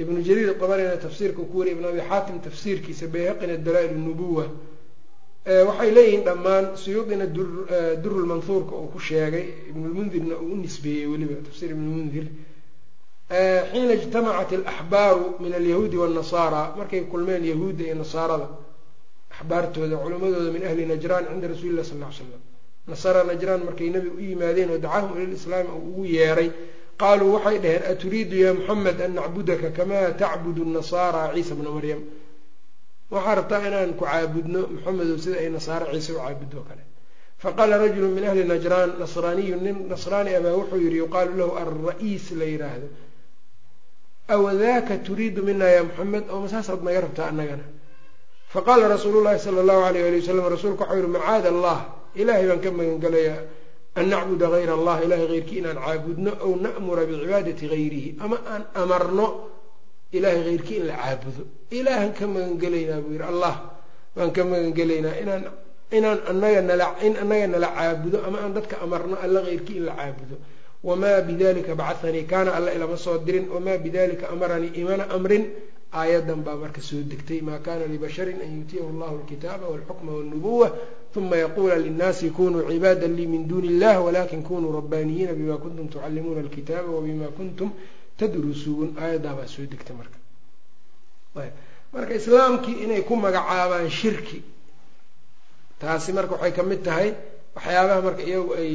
ibnu 0.03 0.19
jariir 0.27 0.55
dabarina 0.61 0.97
tafsiirka 0.97 1.39
uu 1.43 1.51
ku 1.53 1.57
wariya 1.59 1.75
ibn 1.77 1.85
abi 1.91 2.01
xaatim 2.11 2.37
tafsiirkiisa 2.47 3.05
bayhaqina 3.15 3.55
dalaa-il 3.67 3.95
nubuwa 4.07 4.45
waxay 5.69 5.91
leeyihiin 5.97 6.25
dhammaan 6.29 6.65
suyuudina 6.83 7.27
durulmanhuurka 8.03 8.75
uu 8.83 8.89
ku 8.95 8.99
sheegay 9.09 9.45
ibnulmundirna 9.71 10.35
uu 10.45 10.53
u 10.53 10.57
nisbeeyey 10.65 11.07
weliba 11.13 11.35
tafsiir 11.49 11.71
ibnulmundir 11.77 12.27
xiina 13.71 13.93
ijtamacat 13.99 14.51
alaxbaaru 14.59 15.25
min 15.43 15.53
alyahuudi 15.61 15.97
waannasaara 16.03 16.63
markay 16.79 17.03
kulmeen 17.13 17.45
yahuudda 17.53 17.83
iyo 17.87 17.95
nasaarada 18.03 18.47
axbaartooda 19.35 19.97
culimadooda 20.03 20.51
min 20.57 20.63
ahli 20.69 20.83
najraan 20.93 21.25
cinda 21.31 21.47
rasuuli 21.53 21.71
illah 21.73 21.85
sal 21.91 21.99
ly 22.03 22.13
slam 22.19 22.41
nasara 22.91 23.21
najraan 23.31 23.63
markay 23.69 23.89
nebiga 23.95 24.15
u 24.17 24.21
yimaadeen 24.29 24.71
oo 24.75 24.79
dacaahum 24.85 25.11
ila 25.17 25.27
lislaami 25.35 25.71
uu 25.77 25.83
ugu 25.91 26.05
yeeray 26.17 26.51
qaaluu 27.01 27.31
waxay 27.37 27.59
dhaheen 27.65 27.83
aturiidu 27.93 28.37
ya 28.45 28.51
muxamed 28.59 28.99
an 29.07 29.13
nacbudaka 29.19 29.69
kamaa 29.79 30.07
tacbudu 30.21 30.63
nasaara 30.77 31.23
ciisa 31.35 31.55
bna 31.59 31.71
maryam? 31.77 32.01
Waxaa 33.15 33.35
rabtaa 33.39 33.61
inaan 33.69 33.93
ku 33.99 34.05
caabudno 34.05 34.61
maxamedow 34.75 35.17
sida 35.25 35.37
ay 35.43 35.49
nasaare 35.57 35.85
ciise 35.95 36.13
u 36.13 36.19
caabudoo 36.23 36.65
kale. 36.69 36.83
Faqaala 37.43 37.75
rajulu 37.83 38.09
min 38.17 38.25
ahli 38.29 38.43
najraan 38.53 38.91
nasraaniyu 39.03 39.57
nin 39.65 39.77
nasraani 39.93 40.31
abaa? 40.39 40.55
Wuxuu 40.59 40.81
yihi 40.85 40.99
yuqaalu 41.03 41.33
lahu 41.41 41.53
alra-iis 41.63 42.27
la 42.41 42.45
yidhaahdo 42.53 42.89
awadaaka 44.35 44.95
turiidu 45.07 45.41
mina 45.49 45.67
ya 45.77 45.83
muxamed 45.89 46.25
oo 46.33 46.41
masaasaad 46.45 46.81
naga 46.87 47.01
rabtaa 47.07 47.29
annagana. 47.33 47.65
Faqaala 48.53 48.85
rasuulu 48.95 49.19
llahi 49.25 49.39
sala 49.45 49.61
allahu 49.65 49.83
alayh 49.89 50.03
ali 50.09 50.19
wasalam 50.21 50.45
rasuulku 50.55 50.83
waxau 50.83 50.99
yihi 51.01 51.11
macaada 51.17 51.49
allah 51.55 51.79
ilaahay 52.15 52.47
baan 52.49 52.61
ka 52.65 52.71
magangelayaa 52.71 53.41
an 53.99 54.07
nacbuda 54.13 54.47
hayr 54.55 54.71
allah 54.79 54.97
ilahay 55.05 55.27
heyrkii 55.33 55.59
inaan 55.61 55.79
caabudno 55.85 56.31
ow 56.47 56.53
na'mura 56.65 57.03
bicibaadati 57.09 57.65
hayrihi 57.73 58.11
ama 58.25 58.37
aan 58.53 58.63
amarno 58.75 59.27
ilahay 60.13 60.41
heyrkii 60.49 60.77
in 60.81 60.87
la 60.87 60.95
caabudo. 60.97 61.43
Ilaahan 61.71 62.13
ka 62.19 62.25
magangelaynaa 62.27 63.01
buu 63.05 63.13
yihi 63.17 63.27
allah 63.33 63.55
waan 64.17 64.31
ka 64.33 64.43
magangelaynaa 64.45 65.17
inaan 65.23 65.45
inaan 65.91 66.21
anaga 66.31 66.61
nala 66.63 66.87
in 67.07 67.15
anaga 67.17 67.47
nala 67.55 67.69
caabudo 67.77 68.19
ama 68.27 68.39
aan 68.45 68.53
dadka 68.57 68.77
amarno 68.85 69.17
alla 69.25 69.41
keyrkii 69.49 69.77
in 69.81 69.85
la 69.85 69.95
caabudo. 70.01 70.37
Wamaa 70.85 71.21
bidalika 71.27 71.75
bacahanii 71.75 72.25
kaana 72.31 72.55
alla 72.55 72.71
ilama 72.73 72.97
soo 72.97 73.19
dirin 73.19 73.49
wamaa 73.51 73.79
bidalika 73.79 74.29
amaranii 74.31 74.73
imana 74.81 75.11
amrin. 75.11 75.45
Aayadan 75.93 76.45
baa 76.47 76.57
marka 76.57 76.81
soo 76.81 77.03
degtay 77.11 77.41
maa 77.41 77.59
kana 77.59 77.85
libasharin 77.87 78.39
an 78.45 78.51
yuutiyahu 78.57 78.89
allahu 78.95 79.15
alkitaaba 79.25 79.67
walxukma 79.73 80.13
walnubuwa 80.13 80.69
uma 81.19 81.37
yaquula 81.37 81.77
linnaasi 81.87 82.31
kunuu 82.31 82.63
cibaada 82.71 83.07
lii 83.17 83.27
min 83.27 83.49
duuni 83.49 83.69
illah 83.73 83.95
walakin 84.05 84.43
kunuu 84.43 84.73
rabbaaniyiina 84.79 85.33
bima 85.33 85.57
kuntum 85.65 85.89
tucallimuuna 85.89 86.41
alkitaaba 86.41 86.91
wabima 86.97 87.29
kuntum 87.39 87.71
tadrusuun 88.19 88.89
aayaddaa 89.03 89.35
baa 89.39 89.47
soo 89.55 89.67
degtay 89.73 89.97
marka 90.01 90.19
marka 91.93 92.15
islaamkii 92.21 92.77
inay 92.85 93.03
ku 93.09 93.17
magacaabaan 93.17 93.91
shirki 93.91 94.43
taasi 95.81 96.13
marka 96.13 96.33
waxay 96.35 96.53
ka 96.53 96.63
tahay 96.87 97.11
waxyaabaha 97.57 98.01
marka 98.07 98.23
iyagu 98.23 98.53
ay 98.63 98.73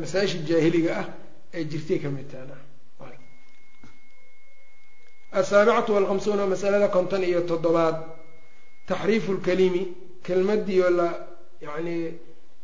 masaa-isha 0.00 0.38
jaahiliga 0.48 0.90
ah 1.02 1.06
ay 1.54 1.64
jirtay 1.64 1.98
ka 1.98 2.08
mid 2.08 2.28
tahay 2.32 2.66
asaabicatu 5.32 5.94
walkhamsuuna 5.94 6.46
masalada 6.46 6.88
konton 6.88 7.24
iyo 7.24 7.40
toddobaad 7.40 7.96
taxriifu 8.86 9.32
lkalimi 9.32 9.82
kelmadii 10.22 10.80
oo 10.82 10.90
la 10.90 11.25
yacni 11.64 11.94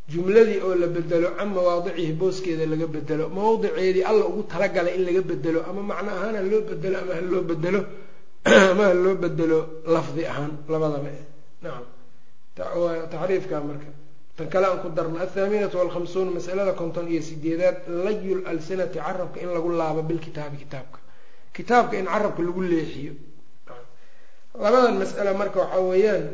jumladii 0.09 0.61
oo 0.67 0.75
la 0.75 0.87
bedelo 0.87 1.29
can 1.37 1.49
mawaadicihi 1.57 2.13
booskeeda 2.13 2.67
laga 2.67 2.87
bedelo 2.87 3.29
mawdiceedii 3.29 4.05
alla 4.11 4.25
ugu 4.31 4.43
talagalay 4.53 4.95
in 4.97 5.05
laga 5.07 5.23
bedelo 5.23 5.61
ama 5.69 5.83
macno 5.83 6.11
ahaan 6.11 6.35
ha 6.37 6.43
loo 6.43 6.63
bedelo 6.69 6.97
ama 7.03 7.13
ha 7.15 7.21
loo 7.21 7.43
bedelo 7.43 7.81
ama 8.73 8.85
ha 8.85 8.95
loo 8.95 9.15
bedelo 9.15 9.59
lafdi 9.87 10.23
ahaan 10.27 10.53
labadaba. 10.69 11.11
Nacam 11.63 11.87
taxriifka 13.11 13.61
marka. 13.61 13.91
Tan 14.37 14.49
kale 14.49 14.67
aan 14.67 14.81
ku 14.83 14.89
darna 14.89 15.21
athaaminatu 15.21 15.77
walkhamsuun 15.79 16.35
masalada 16.35 16.73
konton 16.73 17.07
iyo 17.09 17.23
sideedaad 17.23 17.77
layu 18.05 18.43
lalsinati 18.45 18.99
carabka 18.99 19.41
in 19.41 19.49
lagu 19.55 19.69
laabo 19.71 20.03
bilkitaabi 20.03 20.57
kitaabka. 20.57 20.99
Kitaabka 21.53 21.95
in 22.01 22.07
carabka 22.07 22.43
lagu 22.43 22.61
leexiyo. 22.61 23.13
Labadan 24.55 24.99
mas'ale 24.99 25.33
marka 25.37 25.59
waxaa 25.61 25.81
weeyaan 25.81 26.25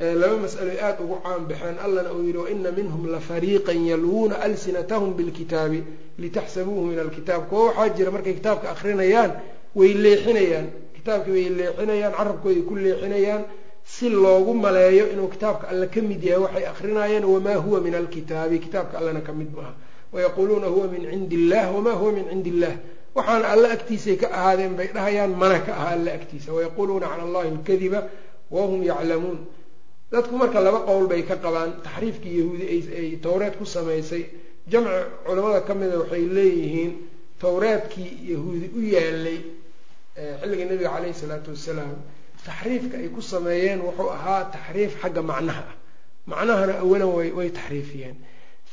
laba 0.00 0.36
mas'alo 0.36 0.70
ay 0.70 0.80
aada 0.80 1.00
ugu 1.04 1.16
caan 1.24 1.46
baxeen 1.48 1.76
allana 1.84 2.12
uu 2.12 2.22
yihi 2.22 2.36
waina 2.38 2.70
minhum 2.72 3.06
lafariiqan 3.14 3.86
yalwuuna 3.86 4.36
alsinatahum 4.46 5.14
bilkitaabi 5.16 5.82
litaxsabuuhu 6.18 6.86
min 6.90 6.98
alkitaab 6.98 7.48
kuwa 7.48 7.64
waxaa 7.72 7.88
jira 7.96 8.10
markay 8.10 8.34
kitaabka 8.34 8.70
akrinayaan 8.70 9.32
way 9.74 9.92
leexinayaan. 9.94 10.66
Kitaabkii 10.96 11.32
way 11.32 11.48
leexinayaan 11.58 12.12
carabkooday 12.12 12.62
ku 12.68 12.74
leexinayaan 12.76 13.42
si 13.84 14.08
loogu 14.10 14.54
maleeyo 14.54 15.04
inuu 15.12 15.28
kitaabka 15.28 15.68
alle 15.68 15.86
ka 15.88 16.00
mid 16.02 16.22
yahay 16.24 16.42
waxay 16.44 16.66
akrinayeen 16.66 17.24
wamaa 17.24 17.56
huwa 17.56 17.80
min 17.80 17.94
alkitaabi. 17.94 18.58
Kitaabka 18.58 18.98
allena 18.98 19.20
ka 19.20 19.32
mid 19.32 19.48
maaha. 19.56 19.74
Wayaquuluuna 20.12 20.66
huwa 20.66 20.86
min 20.88 21.02
cindi 21.10 21.34
illah 21.36 21.74
wamaa 21.74 21.92
huwa 22.00 22.12
min 22.12 22.24
cindi 22.28 22.50
illah 22.50 22.74
waxaana 23.14 23.48
alle 23.48 23.68
agtiisay 23.72 24.16
ka 24.16 24.28
ahaadeen 24.32 24.76
bay 24.76 24.88
dhahayaan 24.94 25.32
mana 25.36 25.58
ka 25.60 25.72
aha 25.72 25.88
alle 25.96 26.10
agtiisa. 26.12 26.52
Wayaquuluuna 26.52 27.06
cala 27.08 27.22
allahi 27.22 27.48
alkadiba 27.48 28.08
wahum 28.50 28.82
yaclamuun 28.82 29.38
dadku 30.12 30.34
marka 30.36 30.60
laba 30.60 30.80
qowl 30.88 31.06
bay 31.10 31.22
ka 31.28 31.36
qabaan 31.44 31.70
taxriifkii 31.86 32.34
yahuudi 32.40 32.66
ay 33.00 33.08
towreed 33.24 33.54
ku 33.58 33.64
samaysay 33.64 34.22
jamci 34.70 34.90
culamada 35.26 35.60
ka 35.66 35.74
mida 35.74 35.98
waxay 36.02 36.24
leeyihiin 36.36 36.92
towreedkii 37.42 38.10
yahuudi 38.32 38.66
u 38.78 38.80
yaalay 38.94 39.38
xilliga 40.40 40.64
nabiga 40.70 40.90
caleyhi 40.94 41.14
salaatu 41.22 41.50
wasalaam 41.54 41.96
taxriifka 42.46 42.96
ay 43.02 43.08
ku 43.08 43.20
sameeyeen 43.32 43.80
wuxuu 43.86 44.10
ahaa 44.16 44.42
taxriif 44.54 44.92
xagga 45.02 45.22
macnaha. 45.22 45.64
Ah 45.70 45.74
macnahana 46.30 46.74
awalan 46.82 47.10
way 47.16 47.30
way 47.38 47.48
taxriifiyeen. 47.58 48.16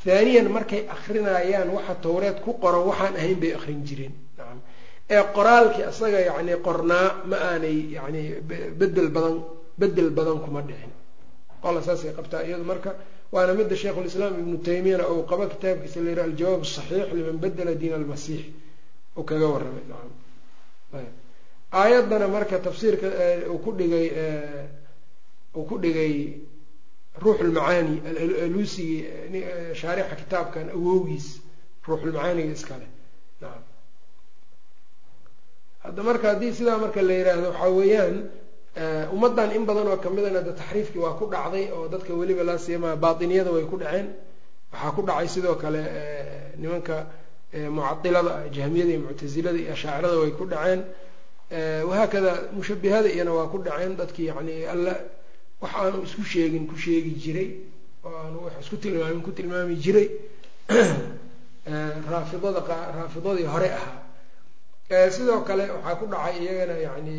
Haaniyan 0.05 0.47
markay 0.55 0.81
akrinayaan 0.95 1.69
waxa 1.75 1.95
towreed 2.05 2.37
ku 2.45 2.51
qoran 2.61 2.83
waxaan 2.89 3.15
ahayn 3.15 3.39
bay 3.39 3.53
akrin 3.57 3.81
jireen. 3.87 4.13
Nacam 4.37 4.59
ee 5.09 5.23
qoraalkii 5.35 5.83
asaga 5.91 6.19
yacni 6.29 6.53
qornaa 6.67 7.07
ma 7.29 7.37
aanay 7.49 7.77
yani 7.97 8.21
bedel 8.79 9.09
badan 9.15 9.35
bedel 9.79 10.09
badan 10.17 10.37
kuma 10.43 10.61
dhicin 10.61 10.91
qola 11.63 11.79
saasay 11.87 12.11
qabtaa 12.17 12.41
iyadu 12.47 12.63
marka 12.71 12.91
waana 13.33 13.51
midda 13.59 13.75
sheikhulislaam 13.81 14.33
ibnu 14.41 14.57
taymiyana 14.67 15.05
uu 15.13 15.23
qabo 15.31 15.43
kitaabkiisa 15.53 15.97
la 16.05 16.09
yihi 16.11 16.21
aljawaab 16.27 16.61
asaxiix 16.67 17.07
liman 17.17 17.37
bedela 17.43 17.73
diin 17.81 17.93
almasiix. 17.99 18.43
Uu 19.17 19.23
kaga 19.29 19.47
warramay 19.53 19.85
nacam. 19.91 20.11
Aayaddana 21.79 22.27
marka 22.35 22.55
tafsiirka 22.65 23.07
uu 23.53 23.57
ku 23.65 23.69
dhigay 23.79 24.07
uu 25.57 25.63
ku 25.69 25.75
dhigay 25.83 26.13
ruuxulmacaani 27.23 27.95
alusigii 28.45 28.99
shaarixa 29.79 30.15
kitaabkan 30.21 30.67
awowgiis 30.77 31.27
ruuxulmacaaniga 31.87 32.53
iskale 32.57 32.87
hadda 35.83 36.01
marka 36.09 36.25
haddii 36.33 36.53
sidaa 36.57 36.77
marka 36.83 37.01
la 37.07 37.13
yidhaahdo 37.19 37.47
waxaa 37.51 37.69
weeyaan 37.79 38.15
ummaddan 38.75 39.51
in 39.55 39.65
badan 39.65 39.87
oo 39.87 39.97
kamidana 39.97 40.41
de 40.41 40.51
taxriifkii 40.51 40.99
waa 40.99 41.13
ku 41.13 41.29
dhacday 41.29 41.69
oo 41.71 41.87
dadka 41.87 42.13
weliba 42.13 42.43
laa 42.43 42.57
siyamaa 42.57 42.95
baatiniyada 42.95 43.51
way 43.51 43.65
ku 43.65 43.77
dhaceen. 43.77 44.07
Waxaa 44.71 44.91
ku 44.95 45.01
dhacay 45.03 45.27
sidoo 45.27 45.55
kale 45.55 45.81
nimanka 46.57 47.05
mucadilada 47.53 48.49
jahmiyada 48.51 48.91
iyo 48.91 48.99
muctasilada 49.05 49.57
iyo 49.59 49.73
ashaacirada 49.73 50.17
way 50.17 50.31
ku 50.31 50.45
dhaceen. 50.45 50.81
Wahaakada 51.85 52.49
mushabihada 52.53 53.09
iyana 53.13 53.31
waa 53.33 53.47
ku 53.47 53.57
dhaceen 53.61 53.95
dadkii 53.95 54.25
yani 54.25 54.65
alla 54.65 54.93
wax 55.61 55.71
aanu 55.75 56.03
isku 56.03 56.23
sheegin 56.23 56.65
ku 56.67 56.75
sheegi 56.75 57.13
jiray 57.21 57.49
oo 58.03 58.09
aanu 58.09 58.45
wax 58.45 58.53
isku 58.65 58.77
tilmaamin 58.77 59.21
ku 59.21 59.31
tilmaami 59.31 59.75
jiray. 59.75 60.09
Raafidada 62.11 62.61
raafidadii 62.97 63.45
hore 63.45 63.69
ahaa 63.69 64.02
sidoo 64.89 65.41
kale 65.47 65.63
waxaa 65.71 65.95
ku 65.99 66.05
dhacay 66.07 66.35
iyagana 66.43 66.75
yani 66.87 67.15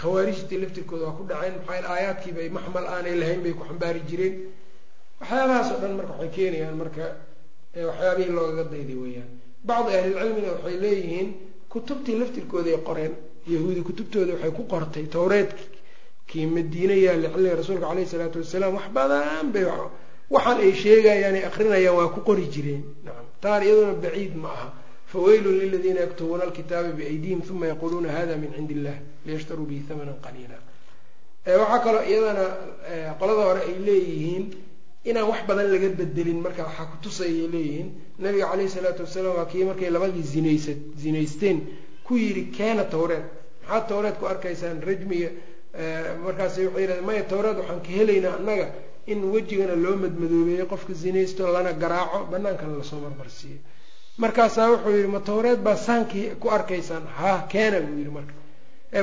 khawaarijtii 0.00 0.58
laftirkooda 0.62 1.04
waa 1.06 1.16
ku 1.18 1.24
dhaceen. 1.24 1.54
Maxaa 1.66 1.88
aayaadkiibay 1.94 2.48
maxmal 2.48 2.86
aanay 2.86 3.14
lahayn 3.16 3.42
bay 3.42 3.52
ku 3.52 3.64
xambaari 3.64 4.00
jireen. 4.08 4.34
Waxyaabahaas 5.20 5.68
oo 5.72 5.78
dhan 5.80 5.94
marka 5.96 6.12
waxay 6.12 6.30
keenayaan 6.36 6.76
marka 6.76 7.04
waxyaabihii 7.88 8.32
loogaga 8.36 8.64
dayday 8.72 8.96
weeyaan. 9.02 9.28
Bacdi 9.64 9.92
ahlilcilmina 9.98 10.48
waxay 10.54 10.76
leeyihiin 10.82 11.28
kutubtii 11.72 12.18
laftirkooday 12.20 12.76
qoreen 12.88 13.14
yahuudi 13.46 13.80
kutubtooda 13.88 14.32
waxay 14.34 14.50
ku 14.58 14.62
qortay 14.72 15.06
towreedkii 15.14 16.46
madiine 16.46 16.94
yaalla 17.06 17.28
xilliga 17.34 17.56
rasuulka 17.56 17.86
caleyhi 17.88 18.08
salaatu 18.12 18.38
wasalaam 18.42 18.74
wax 18.74 18.86
badan 18.96 19.46
bay 19.54 19.64
waxaan 20.34 20.58
ay 20.64 20.72
sheegayaan 20.82 21.34
ay 21.38 21.44
akrinayaan 21.50 21.96
waa 21.96 22.08
ku 22.14 22.20
qori 22.28 22.44
jireen. 22.54 22.82
Nacam 23.04 23.26
taan 23.40 23.62
iyaduna 23.62 23.94
baciid 24.02 24.34
ma 24.36 24.48
aha 24.56 24.68
fawaylun 25.12 25.56
liladiina 25.62 26.00
yaktubuuna 26.06 26.42
alkitaaba 26.48 26.90
biaydihim 26.98 27.40
uma 27.50 27.66
yaquuluuna 27.72 28.08
hada 28.16 28.34
min 28.42 28.50
cindi 28.56 28.74
illah 28.78 28.96
liyashtaruu 29.26 29.66
bihi 29.70 29.82
hamanan 29.88 30.18
qaliila 30.26 30.56
waxaa 31.60 31.78
kaloo 31.86 32.02
iyadana 32.10 32.44
qolada 33.20 33.42
hore 33.48 33.60
ay 33.68 33.76
leeyihiin 33.88 34.44
inaan 35.10 35.26
wax 35.30 35.40
badan 35.48 35.66
laga 35.72 35.88
bedelin 36.00 36.38
marka 36.46 36.62
waxaa 36.68 36.86
kutusayay 36.92 37.46
leeyihiin 37.54 37.88
nabiga 38.24 38.46
caleyhi 38.50 38.70
salaatu 38.76 39.02
wasalaam 39.06 39.36
waa 39.38 39.46
kii 39.52 39.64
markay 39.70 39.90
labadii 39.96 40.26
zinaysa 40.34 40.72
zinaysteen 41.02 41.58
ku 42.06 42.12
yidhi 42.22 42.42
keena 42.56 42.84
towreed 42.94 43.24
maxaad 43.62 43.84
towreed 43.90 44.16
ku 44.20 44.24
arkaysaan 44.32 44.76
rajmiga 44.88 45.30
markaas 46.24 46.54
waxay 46.58 46.82
yidhahdeen 46.82 47.04
maya 47.08 47.22
towreed 47.32 47.56
waxaan 47.60 47.80
ka 47.86 47.90
helaynaa 47.98 48.34
annaga 48.38 48.66
in 49.12 49.20
wejigana 49.34 49.74
loo 49.84 49.96
madmadoobeeyo 50.04 50.64
qofka 50.72 50.92
zinaysto 51.02 51.42
lana 51.54 51.72
garaaco 51.82 52.18
banaankana 52.32 52.74
la 52.80 52.84
soo 52.90 53.00
marmarsiiyo 53.06 53.58
markaasaa 54.22 54.68
wuxuu 54.72 54.92
yidhi 54.96 55.10
ma 55.14 55.20
towreed 55.28 55.60
baa 55.66 55.76
saankii 55.76 56.26
ku 56.40 56.46
arkaysaan? 56.56 57.04
Ha 57.18 57.30
keena 57.52 57.78
buu 57.86 57.96
yidhi 58.00 58.10
marka. 58.18 58.32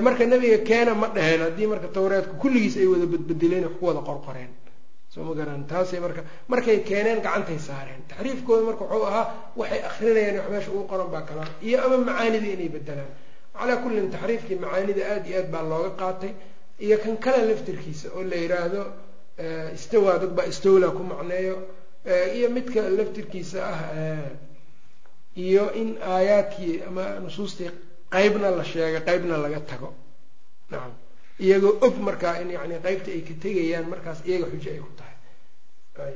Marka 0.05 0.23
nebiga 0.31 0.57
keena 0.69 0.93
ma 1.01 1.07
dheheen 1.15 1.41
haddii 1.45 1.67
marka 1.73 1.87
towreedku 1.97 2.33
kulligiis 2.41 2.75
ay 2.81 2.87
wada 2.93 3.05
badbedeleen 3.13 3.63
wax 3.67 3.75
ku 3.79 3.85
wada 3.89 4.01
qorqoreen. 4.09 4.51
Soo 5.13 5.23
ma 5.27 5.33
garan 5.39 5.63
taasay 5.71 5.99
marka 6.05 6.21
markay 6.51 6.77
keeneen 6.89 7.19
gacantay 7.25 7.59
saareen. 7.67 8.01
Taxriifkooda 8.09 8.63
marka 8.69 8.83
wuxuu 8.85 9.05
ahaa 9.09 9.25
waxay 9.59 9.81
akrinayaan 9.89 10.37
wax 10.39 10.49
meesha 10.53 10.71
ugu 10.75 10.83
qoran 10.91 11.09
baa 11.13 11.21
kalaan 11.29 11.51
iyo 11.67 11.77
ama 11.85 11.97
macaanida 12.07 12.47
inay 12.55 12.69
bedelaan 12.75 13.11
calaa 13.57 13.77
kullin 13.83 14.07
taxriifkii 14.15 14.57
macaanida 14.63 15.01
aada 15.11 15.27
iyo 15.29 15.37
aad 15.41 15.49
baa 15.53 15.63
looga 15.71 15.91
qaatay. 16.01 16.31
Iyo 16.85 16.97
kan 17.03 17.15
kale 17.23 17.41
laftirkiisa 17.49 18.07
oo 18.17 18.23
la 18.31 18.35
yidhaahdo 18.43 18.81
istawa 19.77 20.11
dad 20.21 20.31
baa 20.37 20.47
istowla 20.51 20.87
ku 20.97 21.03
macneeyo. 21.11 21.55
Iyo 22.37 22.47
midka 22.55 22.81
laftirkiisa 22.97 23.59
ah 23.73 23.79
iyo 25.43 25.63
in 25.81 25.89
aayaadkii 26.13 26.81
ama 26.87 27.03
nusuustii 27.23 27.69
qeybna 28.13 28.49
la 28.57 28.63
sheegay 28.63 29.01
qeybna 29.07 29.37
laga 29.43 29.59
tago. 29.69 29.89
Nacam 30.71 30.93
iyagoo 31.39 31.73
og 31.85 31.95
markaa 32.07 32.35
in 32.41 32.49
yani 32.57 32.75
qeybta 32.85 33.09
ay 33.15 33.21
ka 33.27 33.33
tegayaan 33.43 33.85
markaas 33.93 34.19
iyaga 34.27 34.45
xujo 34.51 34.69
ay 34.71 34.79
ku 34.85 34.91
tahay. 34.99 36.13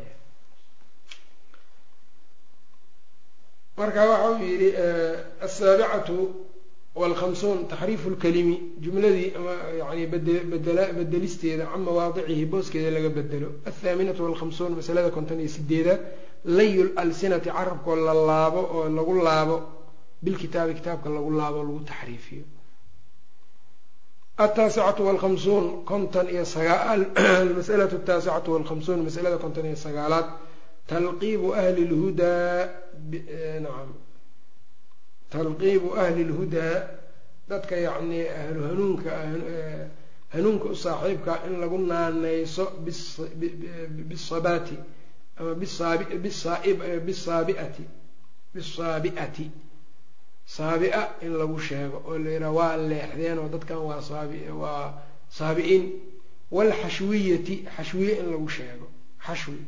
Marka 3.78 4.02
waxa 4.10 4.30
uu 4.32 4.44
yidhi 4.52 4.70
asaabicatu 5.46 6.16
wlhamsuun 6.96 7.60
taxriifu 7.72 8.10
lkalimi 8.16 8.56
jumladii 8.84 9.30
ama 9.38 9.54
yani 9.82 10.04
bedelisteeda 11.00 11.66
can 11.72 11.82
mawaadicihi 11.88 12.46
booskeeda 12.52 12.92
laga 12.96 13.10
bedelo. 13.18 13.50
Athaaminatu 13.70 14.22
walkhamsuun 14.24 14.72
masalada 14.80 15.10
konton 15.16 15.40
iyo 15.40 15.50
sideedaad 15.58 16.02
layu 16.46 16.84
lalsinati 16.96 17.50
carabkoo 17.50 17.96
la 17.96 18.14
laabo 18.14 18.62
oo 18.76 18.90
lagu 18.98 19.14
laabo 19.28 19.56
bilkitaabi 20.24 20.74
kitaabka 20.80 21.10
lagu 21.10 21.30
laabo 21.40 21.58
lagu 21.64 21.80
taxriifiyo 21.90 22.44
ataasicatu 24.38 25.02
walkhamsuun 25.08 25.66
konton 25.86 26.28
iyo 26.34 26.44
almasalatu 27.40 27.96
ataasicatu 28.02 28.48
walkhamsuun 28.54 29.00
masalada 29.04 29.38
konton 29.44 29.66
iyo 29.66 29.76
sagaalaad 29.86 30.26
talqiibu 30.90 31.48
ahli 31.62 31.84
lhudaa 31.92 32.70
nacam 33.64 33.90
talqiibu 35.34 35.90
ahli 36.04 36.24
lhudaa 36.30 36.76
dadka 37.50 37.76
yacnii 37.88 38.26
ahlu 38.42 38.60
hanuunka 38.70 39.10
hanuunka 40.34 40.66
u 40.70 40.76
saaxiibka 40.76 41.34
in 41.48 41.54
lagu 41.62 41.78
naaneyso 41.92 42.66
bisabaati 44.10 44.78
ama 45.40 45.54
bisaabiati 45.56 46.18
bisaabi'ati. 48.56 49.52
Saabi-a 50.46 51.02
in 51.22 51.34
lagu 51.38 51.60
sheego 51.60 51.98
oo 52.08 52.18
la 52.18 52.30
yidhaha 52.32 52.52
waa 52.58 52.78
leexdeen 52.90 53.38
oo 53.40 53.48
dadkan 53.54 53.78
waa 53.90 54.02
saabi 54.02 54.40
waa 54.62 54.94
saabi-in 55.38 55.84
waalxashwiyati 56.52 57.56
xashwiye 57.78 58.14
in 58.20 58.28
lagu 58.34 58.50
sheego 58.50 58.88
xashwi. 59.26 59.62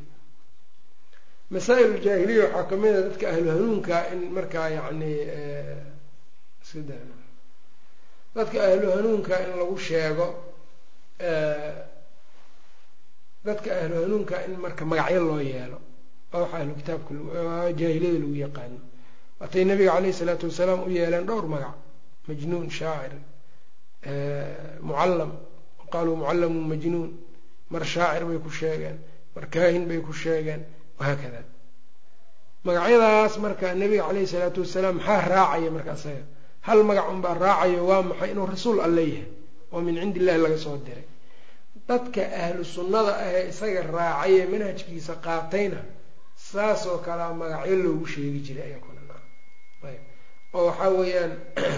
Masaa-il 1.51 1.93
jaahiliya 2.05 2.45
waxaa 2.49 2.69
ka 2.69 2.75
mid 2.81 2.95
a 2.95 3.01
dadka 3.07 3.25
ahlu 3.29 3.47
hanuunka 3.53 3.95
in 4.13 4.19
markaa 4.35 4.69
yacni 4.77 5.13
dadka 8.35 8.57
ahlu 8.67 8.87
hanuunka 8.95 9.35
in 9.43 9.51
lagu 9.59 9.77
sheego 9.77 10.27
dadka 13.45 13.69
ahlu 13.81 13.95
hanuunka 14.03 14.35
in 14.45 14.53
marka 14.63 14.83
magacyo 14.85 15.19
loo 15.29 15.39
yeelo 15.41 15.77
oo 16.33 16.45
ahlu 16.57 16.71
kitaabka 16.79 17.11
jaahiliyada 17.79 18.19
lagu 18.23 18.35
yaqaano. 18.45 18.79
Waatay 19.39 19.63
nabiga 19.65 19.91
caleyhi 19.95 20.13
salaatu 20.19 20.45
wasalaam 20.49 20.79
u 20.87 20.89
yeeleen 20.97 21.25
dhowr 21.29 21.45
magac. 21.53 21.75
Majnuun 22.27 22.69
shaacir 22.69 23.13
mucallam. 24.81 25.31
Qaaluu 25.91 26.15
mucallamun 26.21 26.65
majnuun. 26.71 27.11
Mar 27.71 27.83
shaacir 27.93 28.23
bay 28.25 28.37
ku 28.45 28.49
sheegeen 28.49 28.97
mar 29.35 29.45
kaahin 29.53 29.87
bay 29.87 29.99
ku 30.01 30.11
sheegeen 30.13 30.61
wahaakada 30.99 31.41
magacyadaas 32.65 33.37
marka 33.39 33.73
nabiga 33.75 34.03
caleyhi 34.07 34.27
salaatu 34.27 34.59
wasalaam 34.61 34.95
maxaa 34.97 35.21
raacaya 35.33 35.69
marka 35.71 35.93
isaga 35.95 36.23
hal 36.67 36.79
magac 36.83 37.07
unbaa 37.13 37.33
raacayo 37.45 37.81
waa 37.89 38.01
maxay 38.09 38.31
inuu 38.31 38.45
rasuul 38.53 38.79
alle 38.85 39.03
yahay? 39.13 39.27
Oo 39.71 39.79
min 39.81 39.95
cindi 39.95 40.19
illahi 40.19 40.39
laga 40.45 40.57
soo 40.57 40.77
diray 40.85 41.05
dadka 41.91 42.21
ahlu 42.43 42.63
sunnada 42.75 43.17
ahee 43.25 43.49
isaga 43.51 43.81
raacayee 43.97 44.45
manhajkiisa 44.53 45.19
qaatayna 45.25 45.79
saasoo 46.51 46.97
kalea 47.05 47.33
magacyo 47.41 47.75
loogu 47.83 48.05
sheegi 48.13 48.39
jiray 48.47 48.67
ayakuna 48.69 49.01
oo 50.53 50.65
waxaa 50.67 50.89
weeyaan 50.89 51.33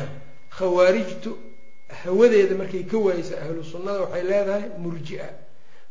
khawaarijtu 0.57 1.37
hawadeeda 2.03 2.55
markay 2.55 2.83
ka 2.83 2.97
waaysa 2.97 3.41
ahlu 3.41 3.63
sunnada 3.63 3.99
waxay 4.01 4.23
leedahay 4.23 4.69
murji-a. 4.77 5.29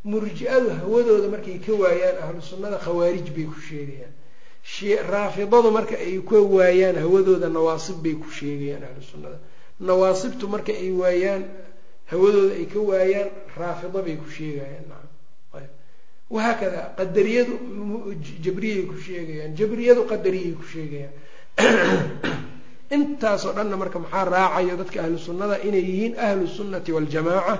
Murji-adu 0.03 0.69
hawadooda 0.69 1.27
markay 1.31 1.59
ka 1.59 1.71
waayaan 1.71 2.17
ahlu 2.23 2.41
sunnada 2.41 2.77
khawaarij 2.77 3.31
bay 3.31 3.45
ku 3.45 3.59
sheegayaan. 3.67 4.11
Raafidadu 5.11 5.71
marka 5.71 5.95
ay 5.95 6.19
ka 6.19 6.41
waayaan 6.41 6.95
hawadooda 6.95 7.49
nawaasib 7.49 8.03
bay 8.03 8.15
ku 8.19 8.27
sheegayaan 8.29 8.83
ahlu 8.83 9.01
sunnada. 9.01 9.39
Nawaasibtu 9.79 10.47
marka 10.47 10.73
ay 10.75 10.91
waayaan 10.91 11.43
hawadooda 12.13 12.53
ay 12.55 12.65
ka 12.69 12.79
waayaan 12.79 13.29
raafido 13.57 13.99
bay 14.05 14.15
ku 14.15 14.29
sheegayaan. 14.29 15.03
Wahaakada 16.33 16.97
qadariyadu 16.97 17.53
jabriyay 18.41 18.89
ku 18.89 18.97
sheegayaan 18.97 19.53
jabriyadu 19.53 20.07
qadariyay 20.09 20.53
ku 20.57 20.65
sheegayaan. 20.65 21.13
Intaasoo 22.95 23.53
dhanna 23.53 23.77
marka 23.77 23.99
maxaa 23.99 24.25
raacayo 24.25 24.77
dadka 24.77 24.97
ahlu 25.05 25.17
sunnada 25.17 25.61
inay 25.61 25.81
yihiin 25.81 26.13
ahlu 26.17 26.47
sunnati 26.47 26.89
waljamaaca 26.93 27.55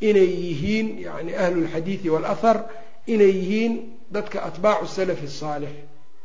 inay 0.00 0.26
yihiin 0.26 0.86
yani 1.06 1.32
ahlu 1.34 1.66
lxadiidi 1.66 2.10
waalahar 2.10 2.66
inay 3.06 3.30
yihiin 3.30 3.72
dadka 4.10 4.42
atbaacu 4.48 4.86
salafi 4.90 5.26
asaalix 5.26 5.74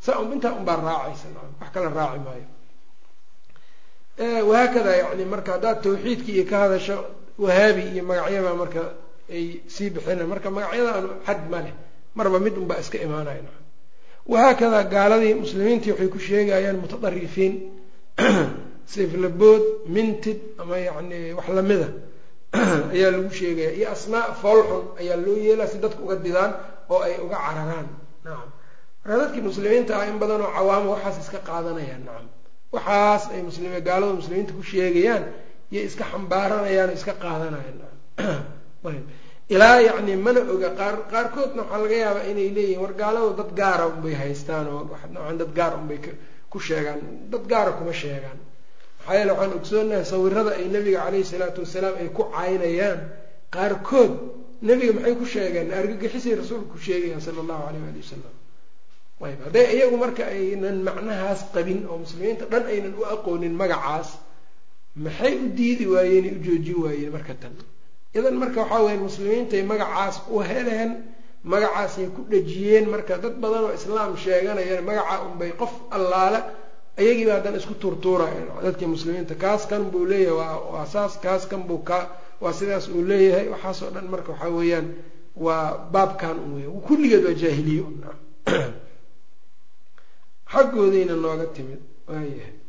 sa 0.02 0.20
un 0.20 0.34
intaa 0.34 0.58
unbaa 0.58 0.82
raacaysa 0.82 1.28
wax 1.62 1.70
kala 1.74 1.90
raaci 1.90 2.20
maayo. 2.26 2.48
Wahaakada 4.50 4.92
yani 4.96 5.26
marka 5.26 5.52
haddaad 5.58 5.82
tawxiidki 5.86 6.32
iyo 6.34 6.46
ka 6.50 6.66
hadasho 6.66 7.21
wahaabi 7.44 7.84
iyo 7.94 8.04
magacyabaa 8.10 8.56
marka 8.64 8.82
ay 9.36 9.46
sii 9.74 9.90
bixina 9.96 10.24
marka 10.34 10.48
magacyadaan 10.58 11.06
xad 11.26 11.42
ma 11.52 11.60
leh 11.66 11.76
marba 12.18 12.38
mid 12.46 12.56
unbaa 12.62 12.80
iska 12.84 12.98
imaanaya 13.08 13.62
wahaakada 14.32 14.80
gaaladii 14.94 15.34
muslimiintii 15.44 15.92
waxay 15.94 16.10
ku 16.14 16.20
sheegayaan 16.20 16.78
mutadarifiin 16.84 17.54
siflabood 18.94 19.64
mintid 19.96 20.40
ama 20.62 20.78
yacni 20.78 21.34
wax 21.38 21.48
lamida 21.58 21.88
ayaa 22.94 23.12
lagu 23.12 23.32
sheegaya. 23.32 23.72
Iyo 23.72 23.92
asmaa 23.92 24.36
foolxun 24.42 24.84
ayaa 25.00 25.18
loo 25.26 25.38
yeelaa 25.46 25.68
si 25.68 25.78
dadka 25.80 26.04
uga 26.04 26.16
didaan 26.16 26.52
oo 26.90 27.00
ay 27.00 27.16
uga 27.24 27.38
cararaan. 27.46 27.88
Nacam 28.24 28.50
marka 29.04 29.18
dadkii 29.24 29.42
muslimiinta 29.50 29.96
ah 30.00 30.06
in 30.12 30.20
badan 30.20 30.42
oo 30.42 30.52
cawaamo 30.52 30.92
waxaas 30.96 31.18
iska 31.24 31.40
qaadanayaan. 31.50 32.04
Nacam 32.04 32.28
waxaas 32.76 33.32
ay 33.32 33.42
muslimi 33.42 33.82
gaalada 33.88 34.14
muslimiinta 34.14 34.54
ku 34.54 34.64
sheegayaan 34.64 35.24
yay 35.72 35.86
iska 35.88 36.04
xambaaranayaan 36.12 36.92
iska 36.94 37.14
qaadanayaan. 37.24 37.80
Ayb. 38.92 39.06
Ilaa 39.50 39.82
yacni 39.82 40.16
mana 40.16 40.42
oga 40.54 40.70
qaar 40.80 40.96
qaarkoodna 41.12 41.64
waxaa 41.64 41.82
laga 41.84 41.96
yaabaa 42.04 42.30
inay 42.32 42.50
leeyihiin 42.56 42.82
war 42.84 42.94
gaaladu 43.02 43.36
dad 43.40 43.52
gaara 43.60 43.88
unbay 43.88 44.14
haystaan 44.14 44.68
oo 44.68 44.84
noocan 45.14 45.38
dad 45.42 45.52
gaar 45.60 45.74
unbay 45.80 46.00
ku 46.52 46.60
sheegaan 46.60 47.00
dad 47.32 47.44
gaara 47.52 47.72
kuma 47.80 47.94
sheegaan. 47.94 48.40
Maxaa 49.00 49.16
yeele 49.18 49.32
waxaan 49.32 49.54
ogsoonahay 49.60 50.06
sawirada 50.06 50.52
ay 50.60 50.68
nabiga 50.76 51.00
caleyhi 51.06 51.26
salaatu 51.34 51.62
wasalaam 51.64 51.96
ay 52.02 52.10
ku 52.18 52.24
caynayaan 52.36 53.00
qaarkood 53.56 54.14
nebiga 54.62 54.94
maxay 54.94 55.16
ku 55.22 55.26
sheegeen 55.26 55.68
argagixisay 55.80 56.36
rasuulka 56.42 56.72
ku 56.74 56.78
sheegayaan 56.88 57.22
sala 57.26 57.40
allahu 57.44 57.64
aleyh 57.70 57.82
waali 57.86 58.02
wasalam 58.04 58.36
ayb. 59.28 59.40
Hadday 59.46 59.66
iyagu 59.76 59.96
marka 60.04 60.24
aynan 60.36 60.78
macnahaas 60.88 61.42
qabin 61.54 61.80
oo 61.90 61.98
muslimiinta 62.04 62.46
dhan 62.52 62.64
aynan 62.74 62.94
u 63.00 63.04
aqoonin 63.16 63.54
magacaas 63.62 64.10
maxay 64.96 65.34
u 65.46 65.48
diidi 65.56 65.86
waayeen 65.88 66.26
u 66.36 66.44
joojin 66.44 66.84
waayeen 66.84 67.12
marka 67.12 67.34
tan? 67.34 67.54
Idan 68.14 68.36
marka 68.38 68.62
waxaa 68.62 68.84
weya 68.84 69.00
muslimiintay 69.00 69.64
magacaas 69.64 70.22
u 70.30 70.40
heleen 70.40 70.92
magacaasay 71.44 72.08
ku 72.16 72.22
dhejiyeen 72.30 72.90
marka 72.90 73.18
dad 73.18 73.36
badan 73.40 73.64
oo 73.64 73.74
islaam 73.74 74.18
sheeganayaan 74.18 74.84
magaca 74.84 75.16
unbay 75.28 75.52
qof 75.60 75.74
allaale 75.90 76.40
ayagiiba 77.00 77.34
haddana 77.34 77.58
isku 77.58 77.74
tuurtuurayeen. 77.74 78.48
Dadkii 78.64 78.94
muslimiinta 78.96 79.36
kaas 79.36 79.66
kan 79.66 79.84
buu 79.92 80.06
leeyahay 80.06 80.60
waa 80.74 80.86
saas 80.86 81.18
kaas 81.24 81.48
kan 81.48 81.64
buu 81.64 81.82
ka 81.90 81.98
waa 82.42 82.54
sidaas 82.54 82.86
uu 82.90 83.02
leeyahay. 83.12 83.48
Waxaasoo 83.54 83.90
dhan 83.96 84.08
marka 84.14 84.32
waxaa 84.32 84.52
weeyaan 84.58 84.88
waa 85.36 85.88
baabkan 85.92 86.38
un 86.40 86.52
wey 86.56 86.68
kulligeed 86.88 87.24
waa 87.26 87.34
jaahiliye 87.42 87.84
xaggoodayna 90.52 91.16
nooga 91.16 91.46
timid 91.56 91.82
waayahay 92.08 92.61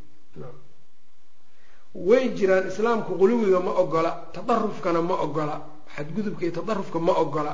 way 1.95 2.23
jiraan 2.37 2.67
islaamku 2.71 3.11
quluwiga 3.21 3.59
ma 3.67 3.71
ogola 3.83 4.11
tadarufkana 4.35 5.01
ma 5.09 5.15
ogola 5.25 5.55
xadgudubka 5.95 6.41
iyo 6.45 6.51
tadarufka 6.59 6.99
ma 7.07 7.13
ogola. 7.23 7.53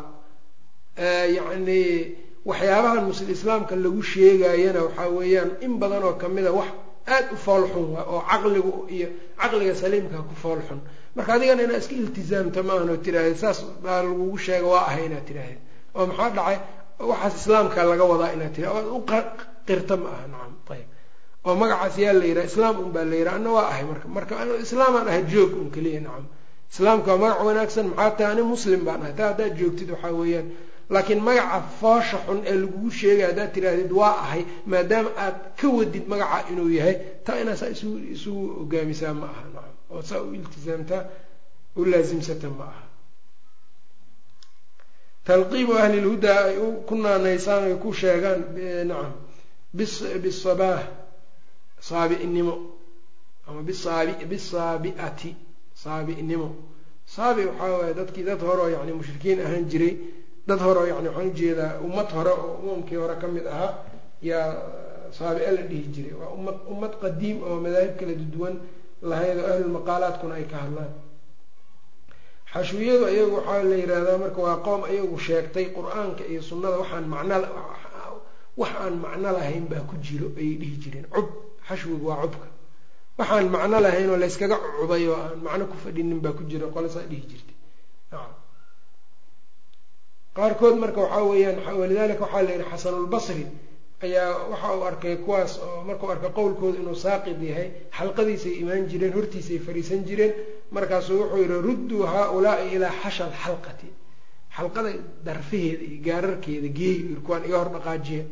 Yacni 0.97 2.15
waxyaabahan 2.45 3.03
muslim 3.09 3.29
islaamka 3.35 3.75
lagu 3.75 4.01
sheegayana 4.11 4.81
waxaa 4.87 5.09
weeyaan 5.17 5.51
in 5.65 5.73
badan 5.79 6.03
oo 6.03 6.13
ka 6.21 6.27
mid 6.29 6.45
a 6.45 6.51
wax 6.51 6.69
aad 7.07 7.25
u 7.33 7.35
foolxun 7.45 7.95
oo 7.99 8.19
caqligu 8.29 8.71
iyo 8.95 9.07
caqliga 9.41 9.75
saliimka 9.75 10.17
ku 10.29 10.35
foolxun 10.43 10.79
marka 11.15 11.31
adigana 11.35 11.61
inaad 11.63 11.81
iska 11.83 11.95
iltizaamta 12.01 12.63
maahan 12.63 12.89
oo 12.89 12.97
tiraahdeed 13.05 13.37
saas 13.43 13.59
baa 13.83 14.01
lagugu 14.03 14.37
sheega 14.45 14.67
waa 14.73 14.83
ahay 14.89 15.05
inaad 15.09 15.25
tiraahdeed 15.29 15.59
oo 15.97 16.05
maxaa 16.09 16.29
dhacay? 16.37 16.57
Waxaas 17.09 17.35
islaamka 17.41 17.79
laga 17.91 18.03
wadaa 18.11 18.31
inaad 18.35 18.53
tira 18.55 18.69
oad 18.75 18.87
u 18.97 18.99
qirta 19.67 19.95
ma 20.01 20.07
aha 20.15 20.25
nacam 20.33 20.53
ayb 20.75 20.87
oo 21.47 21.55
magacaas 21.61 21.95
yaa 22.03 22.13
la 22.19 22.25
yidhaha 22.29 22.47
islaam 22.51 22.75
un 22.83 22.91
baa 22.95 23.05
la 23.11 23.15
yidhaha 23.19 23.35
ana 23.39 23.49
waa 23.55 23.67
ahay 23.71 23.83
marka. 23.89 24.07
Marka 24.15 24.33
islaamaan 24.65 25.07
ahay 25.11 25.23
joog 25.31 25.51
un 25.61 25.69
keliya 25.75 25.99
nacam. 26.05 26.25
Islaamka 26.71 27.11
waa 27.15 27.19
magac 27.23 27.39
wanaagsan 27.47 27.85
maxaa 27.91 28.11
tahay 28.17 28.31
ani 28.33 28.43
muslim 28.53 28.81
baan 28.87 29.01
ahay. 29.03 29.13
Taa 29.19 29.27
haddaad 29.31 29.53
joogtid 29.59 29.89
waxaa 29.93 30.13
weeyaan 30.19 30.47
laakiin 30.93 31.21
magaca 31.27 31.57
foosha 31.79 32.17
xun 32.27 32.39
ee 32.49 32.55
lagugu 32.61 32.89
sheegay 32.99 33.25
haddaad 33.29 33.51
tiraahdeed 33.55 33.91
waa 33.99 34.15
ahay 34.25 34.41
maadaama 34.71 35.09
aad 35.25 35.35
ka 35.59 35.67
wadid 35.77 36.05
magaca 36.11 36.37
inuu 36.51 36.69
yahay 36.77 36.95
taa 37.25 37.37
inaad 37.41 37.57
saa 37.61 37.71
isu 37.75 37.87
isugu 38.15 38.43
hogaamisaa 38.59 39.13
ma 39.21 39.27
aha 39.33 39.43
nacam. 39.53 39.75
Oo 39.93 40.01
saa 40.09 40.21
u 40.25 40.33
iltizaamtaa 40.37 41.03
u 41.79 41.85
laasimsata 41.91 42.49
ma 42.57 42.65
aha. 42.73 42.83
Talqiibu 45.27 45.73
ahli 45.83 45.99
lhudaa 46.05 46.41
ay 46.49 46.57
ku 46.87 46.93
naanaysaan 47.03 47.63
ay 47.69 47.75
ku 47.83 47.89
sheegaan 47.99 48.39
nacam 48.89 49.13
bisabaah 50.23 50.81
saabi'nimo 51.79 52.53
ama 53.47 53.61
bisaabi 53.67 54.13
bisaabi'ati 54.31 55.31
saabi'nimo 55.83 56.49
saabi 57.15 57.41
waxaa 57.49 57.71
waaye 57.77 57.93
dadkii 57.99 58.23
dad 58.29 58.41
horeo 58.47 58.69
yani 58.75 58.91
mushrikiin 58.99 59.39
ahaan 59.45 59.65
jiray 59.71 59.93
dad 60.47 60.59
horeo 60.59 60.85
yani 60.91 61.07
waxaan 61.09 61.29
u 61.29 61.33
jeedaa 61.39 61.79
ummad 61.87 62.09
hore 62.15 62.29
oo 62.31 62.53
umamkii 62.63 62.95
hore 63.01 63.15
ka 63.21 63.27
mid 63.27 63.45
ahaa 63.47 63.73
yaa 64.21 64.47
saabi-a 65.17 65.51
la 65.51 65.61
dhihi 65.69 65.87
jiray. 65.93 66.13
Waa 66.21 66.29
ummad 66.37 66.57
ummad 66.71 66.93
qadiim 67.01 67.37
oo 67.43 67.55
madaahib 67.65 67.93
kala 67.99 68.13
duwan 68.33 68.55
lahayd 69.09 69.37
oo 69.41 69.47
ahlulmaqaalaadkuna 69.53 70.33
ay 70.39 70.45
ka 70.51 70.57
hadlaan. 70.63 70.91
Xashwiyadu 72.53 73.05
iyagu 73.13 73.35
waxaa 73.37 73.63
la 73.69 73.75
yihahdaa 73.81 74.17
marka 74.23 74.39
waa 74.45 74.57
qoom 74.65 74.81
iyagu 74.93 75.17
sheegtay 75.25 75.65
qur'aanka 75.77 76.23
iyo 76.31 76.41
sunnada 76.49 76.77
waxaan 76.81 77.05
macno 77.13 77.35
wax 78.61 78.71
aan 78.83 78.95
macno 79.05 79.29
lahayn 79.37 79.65
baa 79.71 79.81
ku 79.89 79.95
jiro 80.05 80.27
ayay 80.37 80.55
dhihi 80.61 80.75
jireen. 80.83 81.05
Cub 81.13 81.27
xashwigu 81.69 82.05
waa 82.09 82.21
cubka. 82.23 82.47
Waxaan 83.19 83.47
macno 83.55 83.77
lahayn 83.85 84.09
oo 84.13 84.17
layskaga 84.23 84.55
cubay 84.79 85.03
oo 85.11 85.15
aan 85.23 85.39
macno 85.45 85.63
ku 85.71 85.75
fadhinin 85.83 86.19
baa 86.23 86.33
ku 86.37 86.43
jiro 86.49 86.67
qolasaa 86.75 87.05
dhihi 87.09 87.23
jirtay. 87.29 87.55
Qaarkood 90.35 90.75
marka 90.83 91.01
waxaa 91.05 91.23
weeyaan 91.29 91.57
walidalika 91.81 92.23
waxaa 92.25 92.43
la 92.47 92.51
yihi 92.55 92.65
xasanulbasri 92.71 93.45
ayaa 94.05 94.31
waxa 94.51 94.67
uu 94.77 94.83
arkay 94.89 95.15
kuwaas 95.25 95.53
oo 95.65 95.83
markuu 95.87 96.09
arkay 96.13 96.31
qowlkooda 96.37 96.77
inuu 96.81 96.95
saaqid 97.05 97.39
yahay 97.49 97.67
xalqadiisay 97.97 98.53
imaan 98.61 98.83
jireen 98.91 99.13
hortiisay 99.17 99.59
fariisan 99.65 100.01
jireen 100.07 100.33
markaasuu 100.75 101.17
wuxuu 101.21 101.41
yihi 101.43 101.61
rudduu 101.67 102.01
haa-ulaai 102.11 102.67
ilaa 102.75 102.93
xashal 103.01 103.31
xalqati. 103.43 103.87
Xalqada 104.55 104.89
darfaheeda 105.25 105.83
iyo 105.89 105.99
gaararkeeda 106.07 106.69
geey 106.77 106.97
kuwaan 107.25 107.43
iga 107.47 107.57
hor 107.61 107.69
dhaqaajiya 107.75 108.23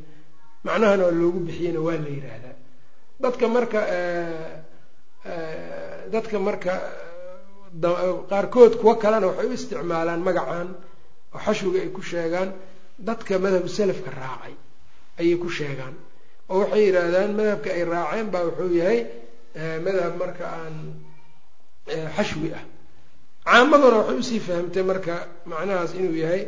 macnahana 0.66 1.04
waa 1.08 1.16
loogu 1.22 1.40
bixiyena 1.48 1.80
waa 1.88 1.98
la 2.06 2.10
yidhaahdaa 2.16 2.56
dadka 3.24 3.46
marka 3.56 3.80
dadka 6.14 6.38
marka 6.48 6.74
qaarkood 8.30 8.74
kuwo 8.82 8.94
kalena 9.02 9.28
waxay 9.28 9.48
u 9.50 9.54
isticmaalaan 9.58 10.22
magacan 10.28 10.70
oo 11.36 11.40
xashwiga 11.46 11.80
ay 11.84 11.90
ku 11.96 12.02
sheegaan. 12.02 12.50
Dadka 13.08 13.34
madhabu 13.44 13.68
salafka 13.78 14.10
raacay 14.20 14.54
ayay 15.20 15.36
ku 15.44 15.50
sheegaan 15.58 15.96
oo 16.50 16.60
waxay 16.62 16.82
yidhaahdaan 16.88 17.32
madhabka 17.40 17.70
ay 17.78 17.84
raaceen 17.94 18.28
baa 18.34 18.44
wuxuu 18.48 18.72
yahay 18.82 19.00
madhab 19.86 20.14
marka 20.22 20.46
aan 20.60 20.76
xashwi 22.16 22.50
ah. 22.60 22.64
Caamaduna 23.46 23.98
waxay 24.02 24.18
u 24.20 24.24
sii 24.30 24.40
fahamtay 24.48 24.84
marka 24.92 25.16
macnahaas 25.52 25.92
inuu 26.00 26.16
yahay 26.24 26.42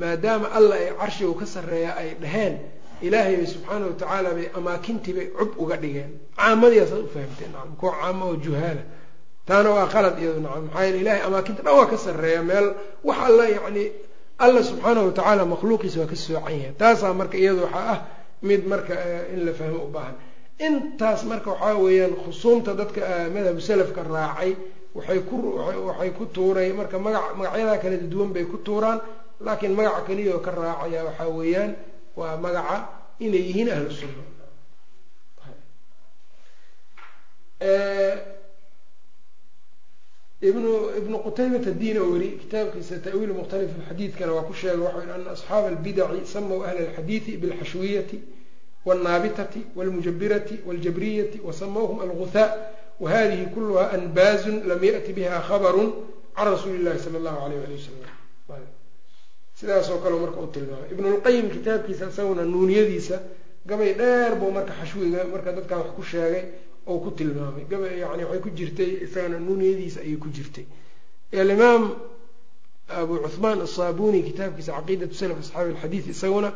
maadaama 0.00 0.46
alla 0.56 0.74
ay 0.82 0.88
carshigu 1.00 1.34
ka 1.40 1.46
sarreeya 1.54 1.90
ay 2.00 2.08
dhaheen 2.22 2.54
ilaahay 3.06 3.36
bay 3.36 3.46
subxaana 3.54 3.84
wa 3.86 3.92
tacaala 4.00 4.30
bay 4.36 4.46
amaakintii 4.58 5.12
bay 5.16 5.26
cub 5.38 5.50
uga 5.62 5.76
dhigeen. 5.82 6.10
Caamadiyaasaad 6.36 7.02
u 7.04 7.08
fahamtee 7.14 7.48
nacam 7.54 7.72
kuwa 7.80 7.92
caamo 8.00 8.24
oo 8.30 8.36
juhaala. 8.44 8.82
Taana 9.46 9.70
waa 9.76 9.86
qalad 9.94 10.16
iyado 10.22 10.40
nacam 10.46 10.64
maxaa 10.66 10.84
yeele 10.86 10.98
ilahay 11.02 11.22
amaakinta 11.28 11.62
dhan 11.66 11.74
waa 11.78 11.86
ka 11.92 11.96
sarreeya 12.04 12.42
meel 12.48 12.66
wax 13.08 13.18
alla 13.28 13.44
yacni 13.56 13.84
alla 14.44 14.60
subxaana 14.68 15.00
wa 15.06 15.12
tacaala 15.18 15.42
makhluuqiisa 15.52 15.98
waa 16.00 16.06
ka 16.12 16.16
soocan 16.16 16.54
yahay. 16.60 16.72
Taasaa 16.80 17.12
marka 17.20 17.36
iyadu 17.42 17.62
waxaa 17.66 17.86
ah 17.94 17.98
mid 18.48 18.62
marka 18.72 18.94
in 19.34 19.40
la 19.46 19.52
fahmo 19.58 19.80
u 19.86 19.90
baahan. 19.94 20.14
Intaas 20.66 21.20
marka 21.30 21.50
waxaa 21.50 21.74
weeyaan 21.84 22.14
khusuumta 22.24 22.70
dadka 22.80 23.00
madhabu 23.34 23.60
salafka 23.68 24.00
raacay 24.14 24.52
waxay 24.96 25.20
ku 25.28 25.36
waxay 25.88 26.10
ku 26.18 26.24
tuuray 26.34 26.68
marka 26.78 26.96
magac 26.98 27.26
magacyadaa 27.38 27.78
kala 27.82 27.96
duwan 28.12 28.30
bay 28.34 28.44
ku 28.44 28.56
tuuraan 28.66 28.98
laakiin 29.46 29.72
magaca 29.78 30.02
keliya 30.06 30.32
oo 30.36 30.42
ka 30.46 30.50
raacaya 30.50 31.00
waxaa 31.08 31.28
weeyaan 31.38 31.70
waa 32.19 32.37
magaca 32.37 32.77
inay 33.19 33.41
yihiin 33.47 33.69
ahlu 33.75 33.91
sunna 33.91 34.23
ibnu 40.41 40.71
ibnu 40.99 41.17
qutaybata 41.25 41.71
diin 41.79 41.97
oo 42.01 42.09
weri 42.13 42.29
kitaabkiisa 42.41 42.95
ta'wiil 43.05 43.33
mukhtalif 43.39 43.71
xadiidkana 43.89 44.31
waa 44.35 44.43
ku 44.47 44.53
sheegay 44.53 44.77
waxau 44.85 45.01
yihi 45.01 45.11
ana 45.15 45.31
asxaaba 45.35 45.67
albidaci 45.71 46.25
samaw 46.33 46.59
ahla 46.67 46.79
alxadiidi 46.87 47.31
bilxashwiyati 47.41 48.17
wاlnaabitati 48.87 49.61
wاlmujabirati 49.77 50.55
wاljabriyati 50.67 51.37
wasamawhum 51.47 51.97
alguthaa 52.05 52.49
wahadihi 53.03 53.45
kuluha 53.53 53.83
anbaazun 53.95 54.57
lam 54.69 54.81
yaأti 54.83 55.11
biha 55.17 55.39
khabaru 55.47 55.85
can 56.35 56.45
rasuuli 56.51 56.77
اllahi 56.79 56.99
sala 57.05 57.17
اllahu 57.19 57.39
alayh 57.45 57.59
ali 57.65 57.75
wasalam 57.79 58.08
sidaasoo 59.60 59.98
kale 60.02 60.16
marka 60.24 60.40
u 60.40 60.46
tilmaamay. 60.54 60.88
Ibn 60.94 61.04
lqayim 61.16 61.46
kitaabkiisa 61.54 62.04
isaguna 62.12 62.42
nuuniyadiisa 62.52 63.16
gabay 63.68 63.92
dheer 64.00 64.32
buu 64.40 64.50
marka 64.56 64.72
xashwiga 64.80 65.20
marka 65.32 65.50
dadkan 65.56 65.78
wax 65.82 65.90
ku 65.96 66.02
sheegay 66.02 66.44
oo 66.90 66.98
ku 67.04 67.10
tilmaamay. 67.18 67.64
Gabay 67.70 67.92
yani 68.02 68.24
waxay 68.24 68.40
ku 68.44 68.50
jirtay 68.58 68.90
isagana 69.06 69.38
nuuniyadiisa 69.46 69.98
ayay 70.04 70.16
ku 70.22 70.28
jirtay. 70.36 70.64
Alimaam 71.42 71.82
abu 72.88 73.14
cuhmaan 73.24 73.60
asaabuni 73.66 74.22
kitaabkiisa 74.28 74.72
caqiidatu 74.78 75.14
salaf 75.20 75.38
asxaabi 75.42 75.70
alxadiid 75.74 76.06
isaguna 76.14 76.48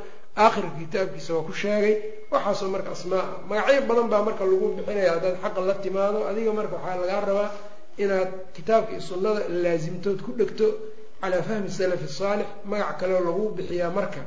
aakhirka 0.45 0.73
kitaabkiisa 0.83 1.31
waa 1.37 1.45
ku 1.49 1.53
sheegay. 1.63 1.95
Waxaasoo 2.33 2.69
marka 2.75 2.91
asmaa 2.97 3.27
magacyo 3.49 3.81
badan 3.89 4.09
baa 4.13 4.23
marka 4.29 4.43
lagu 4.51 4.67
bixinaya 4.77 5.11
haddaad 5.15 5.37
xaqa 5.43 5.61
la 5.69 5.75
timaado 5.85 6.19
adiga 6.31 6.53
marka 6.59 6.75
waxaa 6.79 6.97
lagaa 7.03 7.21
rabaa 7.29 7.51
inaad 8.03 8.31
kitaabka 8.57 8.91
iyo 8.93 9.01
sunnada 9.09 9.41
laasimtood 9.63 10.19
ku 10.27 10.31
dhegto 10.39 10.67
calaa 11.25 11.43
fahmi 11.49 11.69
salafi 11.79 12.09
saalix 12.19 12.49
magac 12.71 12.97
kaleoo 13.01 13.23
lagu 13.29 13.45
bixiyaa 13.57 13.91
marka. 13.99 14.23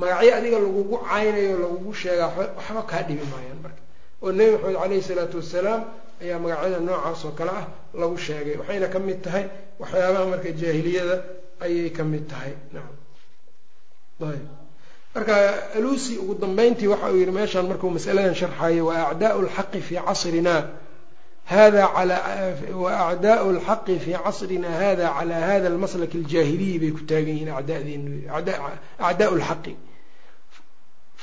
Magacyo 0.00 0.32
adiga 0.38 0.58
lagugu 0.64 0.96
caynayo 1.08 1.54
lagugu 1.64 1.90
sheegaa 2.00 2.28
waxba 2.58 2.82
kaa 2.90 3.02
dhibi 3.08 3.24
maayaan 3.32 3.60
marka. 3.64 3.80
Oo 4.22 4.30
nebi 4.38 4.52
maxamed 4.56 4.76
caleyhi 4.82 5.02
salaatu 5.08 5.36
wasalaam 5.42 5.80
ayaa 6.22 6.38
magacyada 6.44 6.78
noocaas 6.86 7.20
oo 7.26 7.32
kale 7.38 7.52
ah 7.60 7.66
lagu 8.00 8.16
sheegay. 8.26 8.54
Waxayna 8.60 8.86
ka 8.94 8.98
mid 9.06 9.18
tahay 9.24 9.44
waxyaabaha 9.80 10.24
marka 10.32 10.48
jaahiliyada 10.60 11.16
ayay 11.64 11.90
ka 11.96 12.02
mid 12.12 12.24
tahay. 12.32 12.52
Nacam 12.74 12.96
ayb. 14.32 14.44
Marka 15.14 15.34
alusi 15.76 16.12
ugu 16.22 16.34
dambeyntii 16.42 16.88
waxa 16.92 17.08
uu 17.12 17.16
yihi 17.20 17.32
meeshaan 17.38 17.66
markuu 17.70 17.90
masaladan 17.96 18.34
sharxayo 18.40 18.82
wa 18.88 18.94
acdaau 19.10 19.40
lxaqi 19.48 19.80
fii 19.86 20.00
casrina 20.08 20.54
hada 21.52 21.82
wa 22.82 22.90
acdaau 23.10 23.52
lxaqi 23.58 23.94
fii 24.04 24.18
casrina 24.24 24.68
hada 24.82 25.06
calaa 25.18 25.42
hada 25.50 25.66
almaslak 25.72 26.12
aljaahiliyi 26.20 26.78
bay 26.82 26.90
ku 26.96 27.02
taagan 27.10 27.34
yihiin 27.38 27.52
acdaau 29.08 29.34
lxaqi 29.40 29.74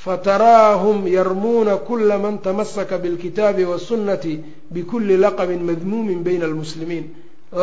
fataraahum 0.04 1.06
yarmuuna 1.08 1.76
kula 1.76 2.18
man 2.18 2.38
tamasaka 2.38 2.98
bilkitaabi 2.98 3.64
wasunati 3.64 4.40
bikuli 4.74 5.16
laqabin 5.16 5.62
madmuumin 5.70 6.20
bayna 6.24 6.44
almuslimiin 6.50 7.04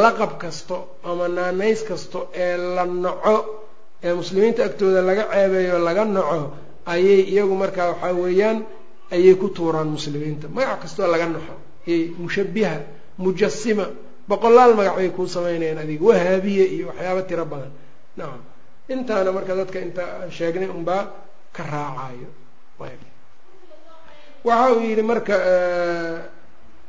laqab 0.04 0.38
kasto 0.44 0.78
ama 1.04 1.28
naanays 1.28 1.82
kasto 1.90 2.20
ee 2.34 2.58
la 2.76 2.86
naco 2.86 3.36
ee 4.04 4.14
muslimiinta 4.14 4.62
agtooda 4.66 5.02
laga 5.10 5.24
ceebeeyo 5.34 5.78
laga 5.88 6.06
naco 6.06 6.40
ayay 6.94 7.22
iyagu 7.34 7.56
markaa 7.64 7.88
waxaa 7.92 8.14
weeyaan 8.24 8.58
ayay 9.16 9.36
ku 9.42 9.48
tuuraan 9.50 9.90
muslimiinta 9.98 10.48
magac 10.58 10.80
kastoo 10.84 11.08
laga 11.14 11.26
ayy 11.26 11.71
mushabiha 12.24 12.74
mujasima 13.24 13.86
boqolaal 14.30 14.72
magac 14.80 14.96
bay 14.98 15.10
kuu 15.16 15.28
samaynayaan 15.36 15.80
adiga 15.84 16.06
wahaabiye 16.10 16.66
iyo 16.76 16.86
waxyaaba 16.90 17.22
tiro 17.30 17.46
badan. 17.52 17.72
Nacam 18.18 18.42
intaana 18.94 19.32
marka 19.36 19.54
dadka 19.60 19.80
inta 19.86 20.04
sheegnay 20.38 20.70
unbaa 20.78 21.04
ka 21.56 21.64
raacayo 21.72 22.30
waxa 24.48 24.72
uu 24.74 24.82
yidhi 24.90 25.04
marka 25.12 25.36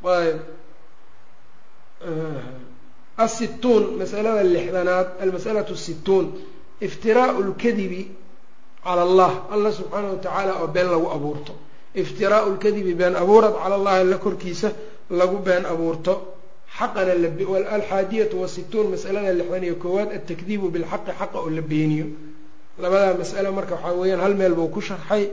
ayb 0.04 0.38
asituun 3.24 3.84
masalada 4.00 4.42
lixdanaad 4.54 5.08
almas'alatu 5.24 5.74
situun 5.86 6.26
iftiraau 6.86 7.38
lkadibi 7.48 8.02
cala 8.84 9.02
allah 9.08 9.32
allah 9.54 9.70
subxaana 9.78 10.08
wa 10.12 10.16
tacaala 10.24 10.52
oo 10.62 10.66
been 10.74 10.88
lagu 10.94 11.06
abuurto 11.16 11.52
iftiraau 11.94 12.50
lkadibi 12.54 12.94
been 12.94 13.14
abuurad 13.16 13.54
cala 13.62 13.74
allahi 13.74 14.00
alla 14.00 14.18
korkiisa 14.18 14.72
lagu 15.10 15.38
been 15.38 15.64
abuurto 15.66 16.14
xaqana 16.78 17.12
alxaadiyatu 17.76 18.40
wasituun 18.42 18.86
masalada 18.94 19.32
lixdan 19.32 19.62
iyo 19.64 19.74
koowaad 19.82 20.08
altakdiibu 20.16 20.66
bilxaqi 20.74 21.12
xaqa 21.18 21.38
oo 21.38 21.50
la 21.50 21.62
beeniyo 21.62 22.06
labadaa 22.82 23.14
mas'alo 23.22 23.52
marka 23.52 23.74
waxaa 23.74 23.92
weeyaan 24.00 24.20
hal 24.24 24.34
meel 24.34 24.54
buu 24.54 24.68
ku 24.68 24.80
sharxay 24.80 25.24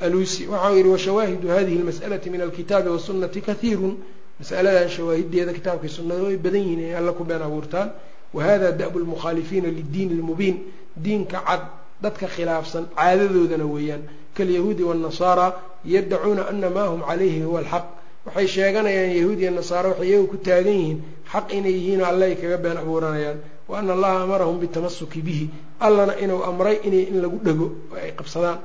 alusi 0.00 0.46
waxau 0.52 0.74
yihi 0.76 0.88
washawaahidu 0.88 1.48
hadihi 1.48 1.78
lmas'alati 1.82 2.30
min 2.30 2.40
alkitaabi 2.40 2.88
wasunati 2.90 3.40
kahiirun 3.40 3.94
masaladan 4.40 4.88
shawaahideeda 4.88 5.52
kitaabkai 5.52 5.88
sunnada 5.88 6.22
way 6.26 6.36
badan 6.36 6.60
yihiin 6.66 6.80
inay 6.80 6.94
alla 7.00 7.12
ku 7.12 7.24
been 7.24 7.42
abuurtaan 7.42 7.88
wahada 8.34 8.72
da'bu 8.72 8.98
lmukhaalifiina 8.98 9.68
liddiin 9.78 10.10
lmubiin 10.18 10.56
diinka 10.96 11.38
cad 11.46 11.62
dadka 12.02 12.26
khilaafsan 12.34 12.84
caadadoodana 12.96 13.64
weeyaan 13.74 14.02
kalyahuudi 14.40 14.82
waannasaara 14.88 15.46
yaddacuuna 15.94 16.42
ana 16.50 16.68
maa 16.76 16.88
hum 16.92 17.00
calayhi 17.08 17.40
huwa 17.46 17.60
alxaq. 17.62 17.84
Waxay 18.26 18.46
sheeganayaan 18.54 19.12
yahuud 19.18 19.38
iyo 19.42 19.50
nasaara 19.58 19.88
waxay 19.92 20.08
iyagu 20.10 20.26
ku 20.32 20.36
taagan 20.46 20.74
yihiin 20.80 20.98
xaq 21.32 21.46
inay 21.56 21.72
yihiin 21.78 22.00
alle 22.10 22.24
ay 22.30 22.36
kaga 22.40 22.58
been 22.64 22.76
abuuranayaan. 22.82 23.38
Wa 23.68 23.78
ana 23.80 23.92
allaha 23.96 24.18
amarahum 24.26 24.56
bitamasuki 24.62 25.20
bihi. 25.26 25.46
Allana 25.80 26.14
inuu 26.22 26.42
amray 26.50 26.76
inay 26.86 27.04
in 27.10 27.16
lagu 27.24 27.38
dhego 27.46 27.66
oo 27.92 27.96
ay 28.04 28.12
qabsadaan. 28.18 28.58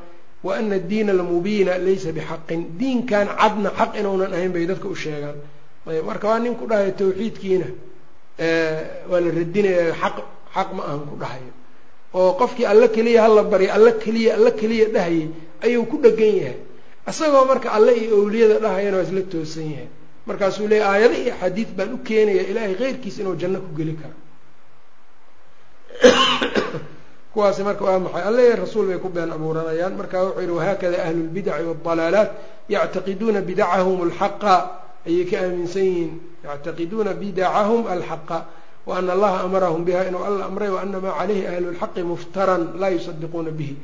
Wa 0.46 0.52
ana 0.60 0.76
addiina 0.76 1.12
almubiina 1.16 1.78
laysa 1.86 2.12
bixaqin. 2.18 2.62
Diinkan 2.80 3.28
cadna 3.40 3.70
xaq 3.80 3.92
inuunan 4.00 4.32
ahayn 4.36 4.52
bay 4.56 4.66
dadka 4.70 4.88
u 4.88 4.96
sheegaan. 5.04 5.38
Ayb 5.88 6.04
marka 6.10 6.26
waa 6.32 6.40
nin 6.44 6.56
ku 6.60 6.66
dhahayo 6.70 6.92
tawxiidkiina 7.00 7.68
waa 9.10 9.20
la 9.24 9.30
radinaya 9.40 9.94
xaq 10.02 10.16
xaq 10.56 10.70
ma 10.76 10.82
ahan 10.90 11.02
ku 11.10 11.16
dhahayo 11.22 11.52
oo 12.16 12.34
qofkii 12.40 12.66
alle 12.66 12.88
keliya 12.96 13.22
hala 13.24 13.44
barya 13.44 13.74
alle 13.74 13.92
keliya 14.04 14.36
alle 14.36 14.52
keliya 14.60 14.88
dhahayay 14.96 15.28
ayuu 15.66 15.86
ku 15.86 15.98
dhegan 16.04 16.36
yahay. 16.40 16.58
Isagoo 17.08 17.46
marka 17.46 17.70
alle 17.78 17.92
iyo 17.98 18.18
owliyada 18.24 18.60
dhahayana 18.60 18.98
waa 18.98 19.04
isla 19.04 19.22
toosan 19.22 19.68
yahay. 19.72 19.90
Markaasuu 20.26 20.68
leeyay 20.68 20.88
aayado 20.88 21.16
iyo 21.24 21.34
xadiid 21.42 21.70
baan 21.78 21.94
u 21.94 21.98
keenaya 22.08 22.44
ilaahay 22.50 22.76
keyrkiis 22.76 23.20
inuu 23.20 23.36
janno 23.36 23.60
ku 23.60 23.76
geli 23.78 23.94
karo. 24.00 24.16
Kuwaasi 27.34 27.64
marka 27.68 27.84
waa 27.86 28.00
maxay? 28.00 28.24
Alle 28.30 28.42
iyo 28.48 28.56
rasuul 28.64 28.88
bay 28.88 29.00
ku 29.04 29.10
been 29.10 29.32
abuuranayaan. 29.32 29.94
Marka 30.00 30.24
wuxuu 30.24 30.42
yihi 30.42 30.56
wahaakada 30.58 30.98
ahlu 31.04 31.20
lbidaci 31.30 31.64
waaldalaalaat 31.68 32.32
yactaqiduuna 32.70 33.42
bidacahum 33.42 34.02
alxaqa. 34.08 34.56
Ayay 35.06 35.26
ka 35.30 35.36
aaminsan 35.44 35.84
yihiin. 35.84 36.12
Yactaqiduuna 36.48 37.14
bidacahum 37.14 37.84
alxaqa 37.88 38.38
waana 38.86 39.14
allaha 39.14 39.38
amarahum 39.44 39.86
biha 39.86 40.08
inuu 40.08 40.24
alla 40.30 40.46
amray 40.46 40.70
waana 40.70 41.00
maa 41.00 41.18
calayhi 41.20 41.48
ahlu 41.48 41.72
lxaqi 41.76 42.04
muftaran 42.04 42.64
laa 42.82 42.90
yusadiquuna 42.90 43.52
bihi 43.52 43.76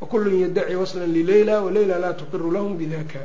wakulun 0.00 0.34
yadaci 0.44 0.74
waslan 0.76 1.12
lileyla 1.12 1.60
waleyla 1.62 1.98
laa 1.98 2.12
tuqiru 2.20 2.50
lahum 2.50 2.76
bidaka 2.80 3.20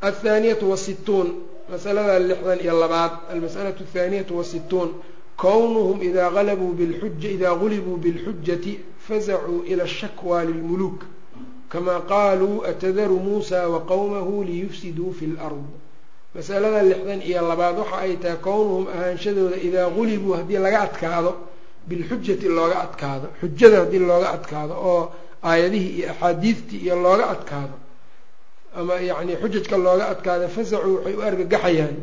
athaaniyatu 0.00 0.70
wasituun 0.70 1.28
masalada 1.70 2.18
lixdan 2.18 2.58
iyo 2.64 2.74
labaad 2.80 3.12
almas'alatu 3.32 3.82
athaaniyatu 3.84 4.38
wasituun 4.38 4.90
kownuhum 5.36 6.02
idaa 6.02 6.30
alabuu 6.40 6.72
bilxuja 6.72 7.30
idaa 7.36 7.54
gulibuu 7.54 7.96
bilxujati 7.96 8.80
fazacuu 9.08 9.62
ila 9.70 9.84
ashakwa 9.84 10.44
lilmuluuk 10.44 11.00
kama 11.68 12.00
qaaluu 12.00 12.64
atadaru 12.70 13.16
muusa 13.20 13.68
wa 13.68 13.80
qowmahu 13.80 14.44
liyufsiduu 14.44 15.12
fi 15.18 15.26
lard 15.26 15.64
masalada 16.36 16.82
lixdan 16.82 17.20
iyo 17.22 17.48
labaad 17.48 17.76
waxa 17.78 17.96
ay 18.04 18.16
tahay 18.22 18.38
kownuhum 18.48 18.84
ahaanshadooda 18.94 19.56
idaa 19.56 19.88
gulibuu 19.96 20.34
haddii 20.38 20.58
laga 20.66 20.80
adkaado 20.86 21.32
bilxujati 21.88 22.46
looga 22.48 22.76
adkaado 22.86 23.26
xujada 23.40 23.76
haddii 23.82 23.98
looga 24.10 24.28
adkaado 24.36 24.74
oo 24.90 25.02
aayadihii 25.48 25.96
iyo 25.98 26.10
axaadiidtii 26.12 26.80
iyo 26.84 26.96
looga 27.04 27.24
adkaado 27.34 27.76
ama 28.76 28.94
yacni 29.00 29.36
xujajka 29.42 29.76
looga 29.76 30.04
adkaado 30.12 30.48
fasacuu 30.48 30.94
waxay 30.96 31.14
u 31.14 31.22
argagaxayaan. 31.22 31.96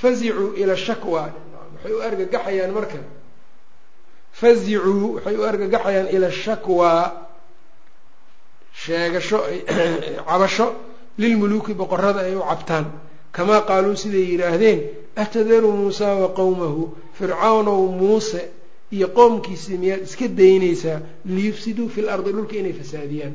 Fazicuu 0.00 0.54
ila 0.56 0.76
shakwa 0.76 1.32
waxay 1.74 1.92
u 1.92 2.00
argagaxayaan 2.08 2.72
marka. 2.72 3.00
Fazicuu 4.32 5.14
waxay 5.14 5.36
u 5.36 5.44
argagaxayaan 5.44 6.08
ila 6.14 6.30
shakwa 6.30 6.92
sheegasho 8.72 9.38
cabasho 10.28 10.87
lilmuluuki 11.18 11.72
boqorada 11.80 12.20
ay 12.28 12.34
u 12.36 12.42
cabtaan 12.50 12.86
kamaa 13.36 13.60
qaaluu 13.68 13.96
siday 14.02 14.24
yidhaahdeen 14.32 14.78
atadaru 15.22 15.70
muusaa 15.80 16.14
wa 16.22 16.28
qowmahu 16.38 16.82
fircawnow 17.18 17.80
muuse 18.00 18.42
iyo 18.96 19.08
qoomkiisii 19.18 19.76
miyaad 19.82 20.02
iska 20.08 20.26
daynaysaa 20.40 20.98
liyufsiduu 21.34 21.88
fi 21.94 22.00
lardi 22.08 22.30
dhulka 22.36 22.54
inay 22.60 22.72
fasaadiyaan 22.80 23.34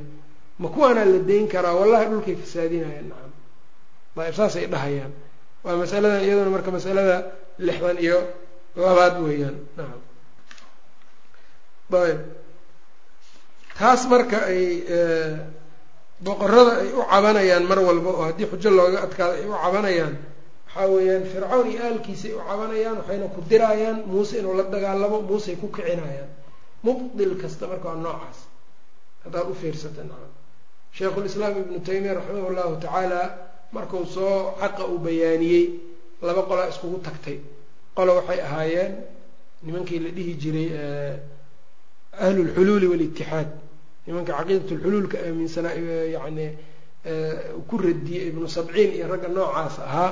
ma 0.61 0.67
kuwaanaa 0.73 1.05
la 1.13 1.19
dayn 1.29 1.45
karaa 1.53 1.73
wallahi 1.79 2.05
dhulkay 2.11 2.35
fasaadinayaan 2.43 3.07
nacam 3.11 3.31
ayb 4.25 4.33
saasay 4.39 4.65
dhahayaan 4.73 5.11
waa 5.65 5.75
masaladan 5.81 6.21
iyaduna 6.25 6.49
marka 6.55 6.71
masalada 6.77 7.15
lixdan 7.67 7.97
iyo 8.05 8.17
labaad 8.83 9.15
weeyaan 9.25 9.57
nacam 9.77 10.01
ayb 12.07 12.19
taas 13.79 14.01
marka 14.11 14.37
ay 14.51 14.61
boqorada 16.21 16.71
ay 16.81 16.89
u 16.93 17.01
cabanayaan 17.11 17.63
mar 17.67 17.79
walba 17.79 18.09
oo 18.09 18.23
haddii 18.29 18.47
xujo 18.51 18.69
looga 18.69 18.99
adkaado 19.05 19.33
ay 19.39 19.45
u 19.49 19.53
cabanayaan 19.63 20.15
waxaa 20.67 20.87
weeyaan 20.93 21.23
fircawn 21.31 21.67
iyo 21.71 21.81
aalkiisay 21.87 22.31
u 22.33 22.41
cabanayaan 22.49 22.97
waxayna 22.99 23.27
ku 23.35 23.41
diraayaan 23.49 23.97
muuse 24.11 24.39
inuu 24.39 24.53
la 24.57 24.63
dagaalamo 24.63 25.21
muusey 25.21 25.55
ku 25.55 25.67
kicinayaan. 25.75 26.29
Mubdil 26.83 27.33
kasta 27.41 27.67
marka 27.67 27.87
waa 27.89 27.95
noocaas. 28.05 28.37
Haddaad 29.23 29.47
u 29.51 29.53
fiirsata 29.55 30.01
nacam. 30.03 30.31
Sheikhulislaam 30.95 31.53
ibnu 31.61 31.79
taymiya 31.87 32.13
raximah 32.19 32.51
llahu 32.57 32.75
tacaala 32.83 33.21
markuu 33.71 34.05
soo 34.05 34.53
xaqa 34.61 34.83
uu 34.91 34.97
bayaaniyey 35.05 35.65
laba 36.21 36.41
qolaa 36.49 36.67
iskugu 36.71 36.97
tagtay. 37.05 37.37
Qolo 37.95 38.11
waxay 38.19 38.39
ahaayeen 38.47 38.93
nimankii 39.63 39.99
la 39.99 40.09
dhihi 40.15 40.33
jiray 40.41 40.69
ahlulxuluuli 42.25 42.87
walitixaad 42.91 43.49
nimanka 44.07 44.31
caqiidatulxuluulka 44.37 45.17
aaminsanaa 45.27 45.73
yani 46.15 46.47
ku 47.69 47.75
radiyey 47.85 48.23
ibnu 48.29 48.47
sabciin 48.55 48.91
iyo 48.97 49.05
ragga 49.11 49.27
noocaas 49.35 49.75
ahaa 49.87 50.11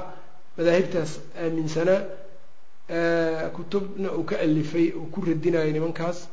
madaahibtaas 0.58 1.12
aaminsanaa 1.44 2.00
kutubna 3.56 4.12
uu 4.18 4.24
ka 4.24 4.36
alifay 4.40 4.92
uu 5.00 5.06
ku 5.14 5.22
radinaayo 5.22 5.72
nimankaas. 5.72 6.28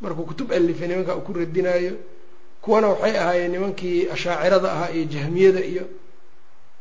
Markuu 0.00 0.24
kutub 0.30 0.52
alifay 0.52 0.88
nimankaa 0.88 1.16
uu 1.16 1.20
ku 1.26 1.32
radinaayo 1.32 1.94
kuwana 2.62 2.88
waxay 2.88 3.14
ahaayeen 3.18 3.52
nimankii 3.52 4.08
ashaacirada 4.14 4.72
ahaa 4.72 4.90
iyo 4.94 5.04
jahmiyada 5.04 5.60
iyo 5.64 5.84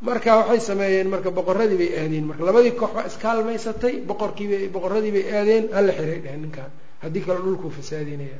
marka 0.01 0.35
waxay 0.37 0.59
sameeyeen 0.59 1.07
marka 1.13 1.29
boqoradii 1.31 1.77
bay 1.77 1.91
aadeen. 2.01 2.25
Marka 2.29 2.43
labadii 2.43 2.71
koox 2.79 2.91
baa 2.95 3.05
iskaalmaysatay 3.11 3.95
boqorkiibay 4.09 4.67
boqoradii 4.75 5.11
bay 5.15 5.25
aadeen 5.37 5.63
hala 5.75 5.91
xiray 5.97 6.19
dhehen 6.25 6.41
ninkaan. 6.41 6.71
Haddii 7.01 7.21
kale 7.25 7.39
dhulkuu 7.45 7.69
fasaadinaya 7.77 8.39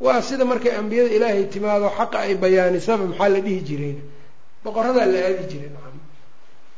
waa 0.00 0.22
sida 0.28 0.44
markay 0.44 0.72
ambiyada 0.80 1.10
ilaahay 1.16 1.44
timaado 1.54 1.88
xaqa 1.98 2.18
ay 2.26 2.34
bayaanisaba 2.42 3.04
maxaa 3.10 3.28
la 3.34 3.40
dhihi 3.46 3.60
jireen 3.68 3.98
boqoradaa 4.64 5.06
la 5.12 5.18
aadi 5.28 5.44
jiray 5.52 5.70
nacam. 5.74 5.96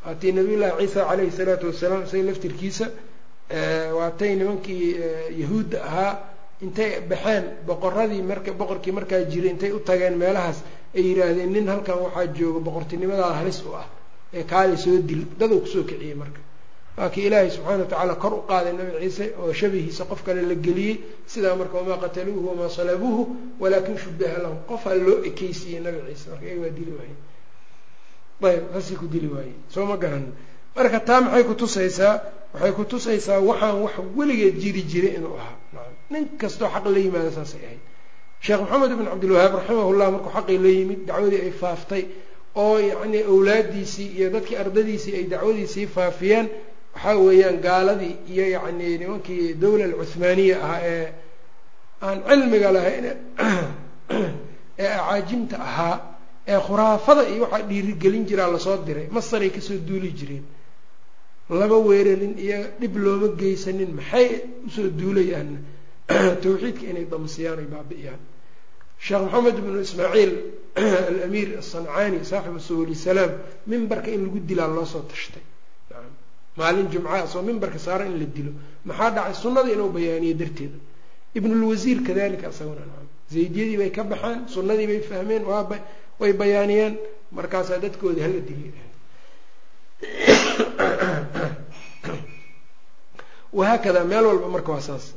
Waatii 0.06 0.32
nabiyullaahi 0.38 0.76
ciisa 0.86 1.00
calayhi 1.08 1.30
salaatu 1.38 1.64
wasalaam 1.70 2.02
isaga 2.06 2.22
laftirkiisa 2.28 2.86
waatay 3.98 4.32
nimankii 4.40 4.86
yahuudda 5.40 5.78
ahaa 5.88 6.12
intay 6.64 6.90
baxeen 7.10 7.44
boqoradii 7.68 8.22
marka 8.30 8.50
boqorkii 8.60 8.92
markaa 8.98 9.22
jiray 9.32 9.50
intay 9.54 9.70
u 9.72 9.80
tageen 9.88 10.14
meelahaas 10.22 10.58
ay 10.96 11.02
yidhaahdeen 11.08 11.50
nin 11.54 11.66
halkan 11.72 11.96
waxaa 12.04 12.26
jooga 12.38 12.60
boqortinimadaada 12.66 13.34
halis 13.40 13.58
u 13.68 13.74
ah 13.80 13.86
ee 14.38 14.42
kaali 14.52 14.76
soo 14.84 14.96
dil 15.08 15.22
daduu 15.40 15.60
ku 15.60 15.66
soo 15.74 15.82
kiciyey 15.88 16.14
marka 16.22 16.40
waa 16.98 17.08
kii 17.14 17.26
ilaahay 17.28 17.50
subxaana 17.50 17.82
wa 17.84 17.86
tacaala 17.90 18.14
kor 18.22 18.32
u 18.34 18.42
qaaday 18.50 18.72
nabi 18.78 18.90
ciise 19.02 19.24
oo 19.42 19.52
shabihiisa 19.60 20.04
qof 20.10 20.20
kale 20.26 20.42
la 20.50 20.54
geliyey. 20.66 20.96
Sidaa 21.32 21.54
marka 21.60 21.76
wamaa 21.78 21.98
qataluuhu 22.04 22.48
wamaa 22.50 22.68
salabuuhu 22.76 23.22
walaakin 23.62 23.96
shubiha 24.02 24.38
lahum. 24.44 24.58
Qofaa 24.68 24.94
loo 25.06 25.18
ekeysiiyey 25.28 25.80
nabi 25.84 25.98
ciise 26.08 26.26
marka 26.30 26.44
iyaga 26.46 26.60
waa 26.64 26.74
dili 26.78 26.92
waaye. 26.98 27.14
Ayb 28.48 28.64
saasay 28.72 28.96
ku 28.96 29.06
dili 29.06 29.26
waaye. 29.34 29.52
Soo 29.68 29.84
ma 29.86 29.96
garan. 29.96 30.26
Marka 30.76 31.00
taa 31.08 31.20
maxay 31.24 31.44
kutusaysaa 31.50 32.14
waxay 32.54 32.72
kutusaysaa 32.78 33.40
waxaan 33.48 33.76
wax 33.84 33.94
weligeed 34.16 34.56
jiri 34.62 34.82
jiray 34.90 35.14
inuu 35.18 35.34
ahaa. 35.40 35.56
Nin 36.10 36.24
kastoo 36.40 36.68
xaq 36.74 36.84
la 36.92 36.98
yimaado 36.98 37.30
saasay 37.38 37.62
ahayd. 37.66 37.82
Sheekh 38.44 38.60
maxamed 38.62 38.90
ibn 38.94 39.04
cabdilwahaab 39.12 39.54
raximahullah 39.58 40.06
markuu 40.14 40.30
xaqii 40.36 40.58
la 40.64 40.70
yimid 40.76 41.00
dacwadii 41.08 41.40
ay 41.46 41.50
faaftay 41.62 42.02
oo 42.62 42.78
yacni 42.90 43.18
awlaadiisii 43.32 44.08
iyo 44.18 44.28
dadkii 44.34 44.56
ardadiisii 44.62 45.14
ay 45.18 45.24
dacwadiisii 45.32 45.86
faafiyeen 45.96 46.46
waxaa 46.98 47.16
weeyaan 47.16 47.60
gaaladii 47.60 48.16
iyo 48.28 48.46
yacni 48.50 48.98
nimankii 48.98 49.54
dawla 49.54 49.84
alcuhmaaniya 49.84 50.56
ahaa 50.64 50.80
ee 50.82 51.12
aan 52.02 52.22
cilmiga 52.28 52.72
lahayn 52.72 53.04
ee 54.78 54.86
acaajimta 54.86 55.56
ahaa 55.68 55.96
ee 56.48 56.60
khuraafada 56.66 57.22
iyo 57.28 57.42
waxaa 57.44 57.68
dhiirigelin 57.70 58.24
jiraa 58.26 58.50
la 58.52 58.58
soo 58.58 58.76
diray 58.86 59.06
masaray 59.10 59.50
ka 59.50 59.60
soo 59.60 59.78
duuli 59.88 60.10
jireen. 60.18 60.44
Lama 61.50 61.78
weerarin 61.88 62.34
iyo 62.38 62.58
dhib 62.80 62.96
looma 62.96 63.28
geysanin 63.40 63.94
maxay 63.98 64.28
u 64.66 64.70
soo 64.70 64.88
duulayaan? 64.98 65.50
Tawxiidka 66.42 66.84
inay 66.90 67.06
damsiyaan 67.10 67.58
ay 67.58 67.68
baabi'iyaan. 67.74 68.20
Sheekh 69.06 69.22
maxamed 69.22 69.58
ibnu 69.58 69.80
ismaaciil 69.86 70.32
alamiir 71.10 71.58
asancaani 71.58 72.24
saaxibu 72.30 72.60
subuli 72.60 72.94
salaam 72.94 73.32
mimbarka 73.66 74.10
in 74.10 74.24
lagu 74.26 74.40
dilaa 74.48 74.68
loo 74.76 74.84
soo 74.84 75.04
tashtay 75.12 75.47
maalin 76.58 76.86
jumca 76.92 77.26
soo 77.32 77.42
mimbarka 77.48 77.78
saara 77.86 78.04
in 78.10 78.16
la 78.20 78.26
dilo. 78.36 78.52
Maxaa 78.88 79.10
dhacay? 79.14 79.34
Sunnadii 79.42 79.72
inuu 79.76 79.90
bayaaniye 79.96 80.34
darteeda 80.40 80.78
ibnulwasiir 81.36 81.98
kadalika 82.06 82.48
isaguna 82.54 82.82
zaydiyadii 83.32 83.76
bay 83.80 83.90
ka 83.96 84.02
baxeen 84.10 84.38
sunnadii 84.54 84.86
bay 84.90 85.00
fahmeen 85.10 85.42
way 86.20 86.32
bayaaniyeen. 86.40 86.94
Markaasaa 87.36 87.78
dadkoodii 87.84 88.22
hala 88.26 88.40
diliya 88.48 88.72
wahaakada 93.52 94.04
meel 94.04 94.24
walba 94.26 94.48
marka 94.48 94.72
waa 94.72 94.80
saas. 94.80 95.14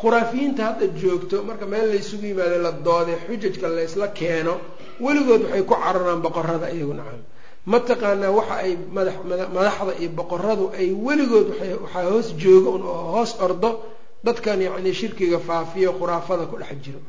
Khuraafiyiinta 0.00 0.62
hadda 0.64 0.86
joogto 1.00 1.42
marka 1.42 1.66
meel 1.66 1.86
laysugu 1.90 2.26
yimaado 2.26 2.58
la 2.66 2.72
doode 2.72 3.14
xujajka 3.26 3.68
laysla 3.76 4.06
keeno 4.18 4.54
weligood 5.04 5.42
waxay 5.44 5.62
ku 5.68 5.74
cararaan 5.74 6.20
boqorada 6.24 6.66
iyagu 6.76 6.94
nacam 6.98 7.22
mataqaanaa 7.72 8.30
waxa 8.38 8.54
ay 8.64 8.72
madax 8.96 9.16
madaxda 9.56 9.92
iyo 10.02 10.10
boqoradu 10.18 10.64
ay 10.78 10.88
weligood 11.06 11.48
waxaa 11.84 12.04
hoos 12.10 12.28
jooga 12.42 12.70
un 12.76 12.82
oo 12.92 13.02
hoos 13.14 13.30
ordo 13.46 13.70
dadkan 14.26 14.58
yacni 14.66 14.90
shirkiga 15.00 15.38
faafiyo 15.48 15.90
khuraafada 15.98 16.44
ku 16.50 16.56
dhex 16.62 16.72
jiro. 16.84 17.00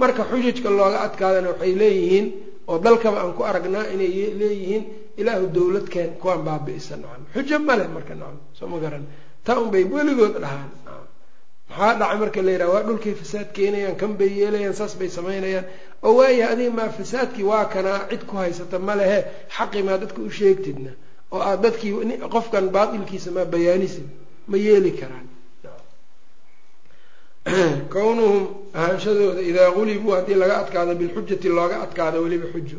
Marka 0.00 0.22
xujajka 0.30 0.68
looga 0.78 0.98
adkaadana 1.06 1.48
waxay 1.52 1.72
leeyihiin 1.80 2.26
oo 2.70 2.76
dalkaba 2.84 3.18
aan 3.22 3.32
ku 3.38 3.42
aragnaa 3.50 3.86
inay 3.94 4.12
leeyihiin 4.40 4.82
ilaahu 5.20 5.46
dowladkeen 5.56 6.10
kuwaan 6.20 6.42
baabi'isa 6.46 6.94
nacam 7.02 7.22
xujo 7.34 7.56
male 7.68 7.84
marka 7.94 8.14
nacam 8.20 8.38
soo 8.58 8.66
ma 8.72 8.78
garan. 8.84 9.04
Taa 9.46 9.58
un 9.62 9.68
bay 9.74 9.84
weligood 9.94 10.34
dhahaan 10.44 10.70
maxaa 11.76 11.98
dhacay 11.98 12.18
marka 12.18 12.42
la 12.42 12.52
yidhaha 12.52 12.72
waa 12.72 12.82
dhulkay 12.82 13.14
fasaad 13.14 13.52
keenayaan 13.52 13.96
kan 13.96 14.16
bay 14.16 14.30
yeelayaan 14.38 14.74
saas 14.74 14.96
bay 14.98 15.08
samaynayaan. 15.08 15.64
Oo 16.02 16.14
waayahay 16.18 16.52
adiga 16.52 16.70
maa 16.70 16.88
fasaadkii 16.88 17.42
waa 17.42 17.64
kanaa 17.64 18.08
cid 18.10 18.26
ku 18.26 18.36
haysata 18.36 18.78
ma 18.78 18.94
lehe 18.94 19.24
xaqi 19.56 19.82
maa 19.82 19.98
dadka 19.98 20.20
u 20.22 20.30
sheegtidna 20.30 20.90
oo 21.32 21.40
aad 21.40 21.62
dadkii 21.62 21.92
qofkan 22.34 22.68
baatilkiisa 22.70 23.30
maa 23.30 23.44
bayaanisid 23.44 24.06
ma 24.46 24.56
yeeli 24.56 24.92
karaan. 25.00 25.26
Kownuhum 27.94 28.44
ahaanshadooda 28.74 29.40
idaa 29.50 29.70
gulibuu 29.70 30.12
haddii 30.16 30.34
laga 30.34 30.58
adkaado 30.62 30.94
bilxujati 30.94 31.48
looga 31.48 31.82
adkaado 31.84 32.22
weliba 32.24 32.46
xujo 32.52 32.78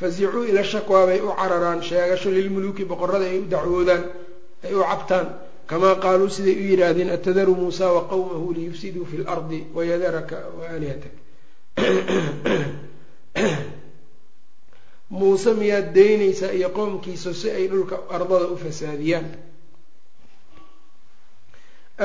fasicuu 0.00 0.44
ila 0.44 0.64
shakwaa 0.64 1.06
bay 1.06 1.20
u 1.20 1.32
cararaan 1.40 1.82
sheegasho 1.82 2.30
lilmuluuki 2.30 2.84
boqorada 2.84 3.24
ay 3.24 3.38
u 3.38 3.46
dacwoodaan 3.54 4.02
ay 4.64 4.74
u 4.74 4.80
cabtaan 4.90 5.26
kamaa 5.70 5.94
qaaluu 6.04 6.28
siday 6.36 6.54
u 6.62 6.64
yidhaahdeen 6.70 7.10
atadaru 7.16 7.54
muusa 7.60 7.92
wa 7.96 8.02
qowmahu 8.12 8.46
liyufsiduu 8.56 9.04
fi 9.10 9.16
lardi 9.26 9.58
wayadaraka 9.74 10.36
waalihatak 10.60 11.14
muuse 15.10 15.50
miyaad 15.60 15.88
daynaysaa 15.94 16.50
iyo 16.58 16.68
qoomkiisa 16.76 17.34
si 17.40 17.50
ay 17.50 17.66
dhulka 17.72 17.96
ardada 18.16 18.46
u 18.54 18.56
fasaadiyaan 18.64 19.26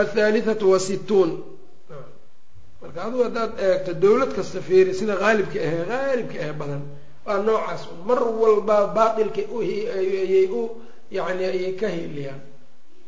athaalithatu 0.02 0.66
wasittuun 0.72 1.32
marka 2.82 3.00
adugu 3.06 3.24
haddaad 3.28 3.52
eegto 3.68 3.92
dowlad 4.04 4.32
kasta 4.38 4.60
feeri 4.68 4.94
sida 5.00 5.16
haalibka 5.24 5.60
ahee 5.68 5.86
haalibka 5.92 6.38
ahee 6.44 6.54
badan 6.62 6.84
waa 7.26 7.38
noocaas 7.48 7.82
mar 8.08 8.20
walba 8.42 8.78
baatilka 8.98 9.42
ayay 10.00 10.46
u 10.60 10.62
yani 11.18 11.44
ayay 11.52 11.74
ka 11.82 11.88
hiiliyaan 11.96 12.42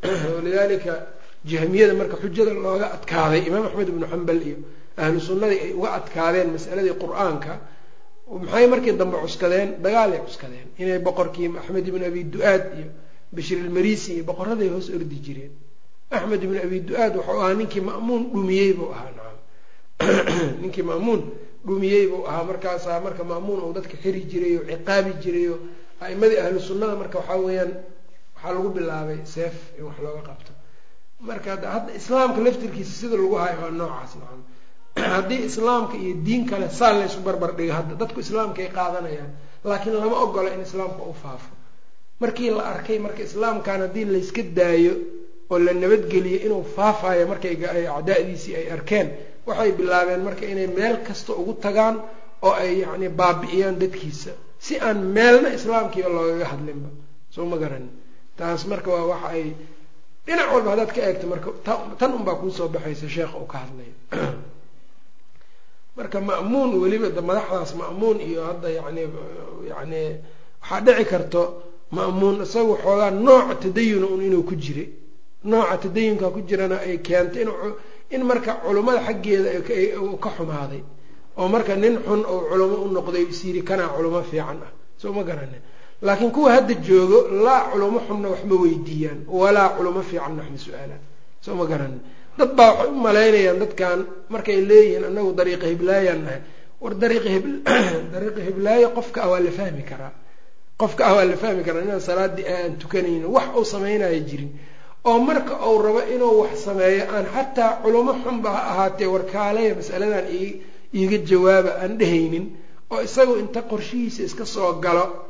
walidaalika 0.04 0.94
jahmiyada 1.46 1.94
marka 1.94 2.16
xujada 2.22 2.54
looga 2.54 2.88
adkaaday 2.96 3.42
imaam 3.48 3.66
axmed 3.68 3.88
ibnu 3.90 4.06
xambal 4.12 4.40
iyo 4.48 4.58
ahlu 4.98 5.20
sunnadii 5.28 5.60
ay 5.66 5.72
uga 5.80 5.90
adkaadeen 6.00 6.50
masaladii 6.56 6.96
qur'aanka 7.04 7.52
maxay 8.44 8.66
markii 8.74 8.94
dambe 9.02 9.18
cuskadeen 9.24 9.70
dagaalay 9.84 10.20
cuskadeen 10.28 10.68
inay 10.82 11.00
boqorkii 11.08 11.48
axmed 11.62 11.86
ibn 11.88 12.04
abi 12.10 12.22
du-aad 12.34 12.64
iyo 12.80 12.90
bashir 13.36 13.58
ilmarisi 13.64 14.10
iyo 14.16 14.24
boqoraday 14.30 14.70
hoos 14.74 14.88
ordi 14.96 15.18
jireen 15.26 15.52
axmed 16.18 16.42
ibn 16.44 16.58
abi 16.66 16.78
du-aad 16.90 17.14
wuxuu 17.18 17.40
ahaa 17.42 17.54
ninkii 17.60 17.82
ma'muun 17.90 18.24
dhumiyey 18.34 18.72
buu 18.78 18.90
ahaa 18.96 19.12
nacam 19.18 19.38
ninkii 20.62 20.86
ma'muun 20.92 21.22
dhumiyey 21.68 22.08
buu 22.12 22.24
ahaa 22.30 22.44
markaasaa 22.50 23.00
marka 23.06 23.24
ma'muun 23.32 23.60
uu 23.66 23.74
dadka 23.78 23.96
xiri 24.04 24.22
jiray 24.32 24.54
oo 24.58 24.64
ciqaabi 24.72 25.12
jiray 25.24 25.48
oo 25.54 25.60
a'imadii 26.04 26.40
ahlu 26.46 26.60
sunnada 26.68 26.96
marka 27.02 27.18
waxaa 27.20 27.38
weeyaan 27.46 27.72
waxaa 28.40 28.54
lagu 28.56 28.70
bilaabay 28.70 29.26
seef 29.26 29.78
in 29.78 29.84
wax 29.86 30.00
looga 30.00 30.22
qabto. 30.24 30.52
Marka 31.20 31.58
hadda 31.60 31.94
islaamka 31.94 32.40
laftirkiisa 32.42 32.92
sida 32.92 33.16
lagu 33.18 33.36
hayo 33.36 33.62
waa 33.62 33.72
noocaas 33.72 34.16
nacam 34.16 34.42
haddii 35.16 35.44
islaamka 35.46 35.98
iyo 35.98 36.16
diin 36.24 36.46
kale 36.48 36.70
saa 36.70 36.94
laysu 36.94 37.20
barbar 37.20 37.56
dhigo 37.56 37.74
hadda 37.74 37.96
dadku 37.96 38.20
islaamka 38.20 38.62
ay 38.62 38.70
qaadanayaan 38.70 39.32
laakiin 39.64 39.96
lama 39.96 40.16
ogola 40.24 40.54
in 40.54 40.62
islaamka 40.62 41.04
u 41.04 41.14
faafo. 41.14 41.52
Markii 42.20 42.50
la 42.50 42.64
arkay 42.64 43.00
marka 43.00 43.24
islaamkan 43.24 43.82
haddii 43.82 44.06
layska 44.06 44.44
daayo 44.44 44.94
oo 45.50 45.60
la 45.60 45.74
nabadgeliyo 45.74 46.40
inuu 46.46 46.64
faafayo 46.76 47.28
markay 47.28 47.56
acdaadiisii 47.98 48.56
ay 48.56 48.72
arkeen 48.72 49.12
waxay 49.46 49.72
bilaabeen 49.72 50.24
marka 50.24 50.46
inay 50.46 50.68
meel 50.68 50.98
kasta 51.08 51.34
ugu 51.34 51.54
tagaan 51.54 52.02
oo 52.42 52.54
ay 52.54 52.80
yacni 52.80 53.10
baabi'iyaan 53.10 53.80
dadkiisa. 53.80 54.32
Si 54.60 54.80
aan 54.80 55.00
meelna 55.16 55.50
islaamkiiba 55.58 56.10
loogaga 56.10 56.46
hadlinba 56.46 56.90
soo 57.30 57.46
ma 57.46 57.58
garanin 57.58 57.99
taas 58.40 58.62
marka 58.72 58.90
waa 58.96 59.06
waxa 59.12 59.28
ay 59.36 59.46
dhinac 60.26 60.48
walba 60.54 60.70
haddaad 60.74 60.92
ka 60.96 61.02
eegto 61.08 61.26
marka 61.34 61.50
tan 62.00 62.12
unbaa 62.18 62.36
kuusoo 62.42 62.68
baxaysa 62.74 63.08
sheekha 63.16 63.36
uu 63.42 63.48
ka 63.54 63.58
hadlaya 63.64 63.94
marka 65.98 66.18
ma'muun 66.30 66.72
weliba 66.82 67.10
madaxdaas 67.30 67.72
ma'muun 67.82 68.18
iyo 68.30 68.42
hadda 68.50 68.70
yani 68.78 69.04
yani 69.72 70.02
waxaa 70.62 70.82
dhici 70.86 71.06
karto 71.12 71.42
ma'muun 71.98 72.36
isaga 72.46 72.74
xoogaa 72.84 73.12
nooca 73.12 73.56
tadayuna 73.64 74.08
un 74.16 74.22
inuu 74.28 74.44
ku 74.50 74.56
jiray 74.64 74.90
nooca 75.44 75.76
tadayunka 75.84 76.28
ku 76.36 76.40
jirana 76.48 76.78
ay 76.86 76.98
keentay 77.08 77.46
in 78.16 78.22
marka 78.30 78.52
culummada 78.66 79.02
xaggeeda 79.08 79.50
ka 80.24 80.30
xumaaday. 80.38 80.82
Oo 81.38 81.48
marka 81.48 81.76
nin 81.76 81.96
xun 82.06 82.22
oo 82.26 82.40
culamo 82.50 82.76
u 82.86 82.88
noqday 82.96 83.24
isyiri 83.32 83.62
kanaa 83.64 83.90
culamo 83.96 84.24
fiican 84.24 84.60
ah. 84.66 84.72
Soo 84.98 85.14
ma 85.14 85.24
garanin 85.24 85.62
laakiin 86.02 86.32
kuwa 86.32 86.52
hadda 86.52 86.74
joogo 86.74 87.28
laa 87.46 87.62
culamo 87.72 88.00
xunna 88.08 88.30
waxma 88.30 88.56
weydiiyaan 88.56 89.20
walaa 89.28 89.70
culamo 89.78 90.02
fiicanna 90.02 90.42
waxma 90.44 90.58
su'aalaan. 90.58 91.02
Soo 91.42 91.56
ma 91.56 91.66
garanin 91.66 92.02
dad 92.38 92.56
baa 92.56 92.72
waxay 92.72 92.92
u 92.92 92.96
malaynayaan 92.96 93.60
dadkan 93.60 94.00
markay 94.30 94.62
leeyihiin 94.72 95.04
anagu 95.04 95.34
dariiqa 95.40 95.68
hiblaayaan 95.68 96.24
nahay. 96.24 96.42
War 96.82 96.94
dariiqa 96.96 97.30
hib 97.30 97.46
dariiqa 98.14 98.42
hiblaayo 98.48 98.90
qofka 98.98 99.24
ah 99.24 99.30
waa 99.32 99.40
la 99.40 99.52
fahmi 99.52 99.84
karaa. 99.84 100.14
Qofka 100.78 101.06
ah 101.08 101.14
waa 101.16 101.26
la 101.26 101.38
fahmi 101.38 101.64
karaa 101.64 101.84
inaan 101.84 102.02
salaadii 102.02 102.48
aan 102.48 102.78
tukanayno 102.82 103.28
wax 103.36 103.48
uu 103.58 103.66
samaynayo 103.66 104.20
jirin. 104.30 104.52
Oo 105.06 105.20
marka 105.20 105.54
uu 105.68 105.82
rabo 105.82 106.02
inuu 106.16 106.42
wax 106.42 106.64
sameeyo 106.68 107.04
aan 107.16 107.26
xataa 107.36 107.72
culamo 107.84 108.14
xunba 108.24 108.50
ha 108.56 108.62
ahaatee 108.72 109.08
warkaalaya 109.16 109.76
masaladan 109.76 110.26
iiga 110.94 111.18
jawaaba 111.30 111.72
aan 111.82 111.98
dhehaynin 112.00 112.46
oo 112.92 113.02
isagu 113.08 113.36
inta 113.44 113.62
qorshihiisa 113.62 114.24
iska 114.24 114.46
soo 114.46 114.74
galo 114.84 115.29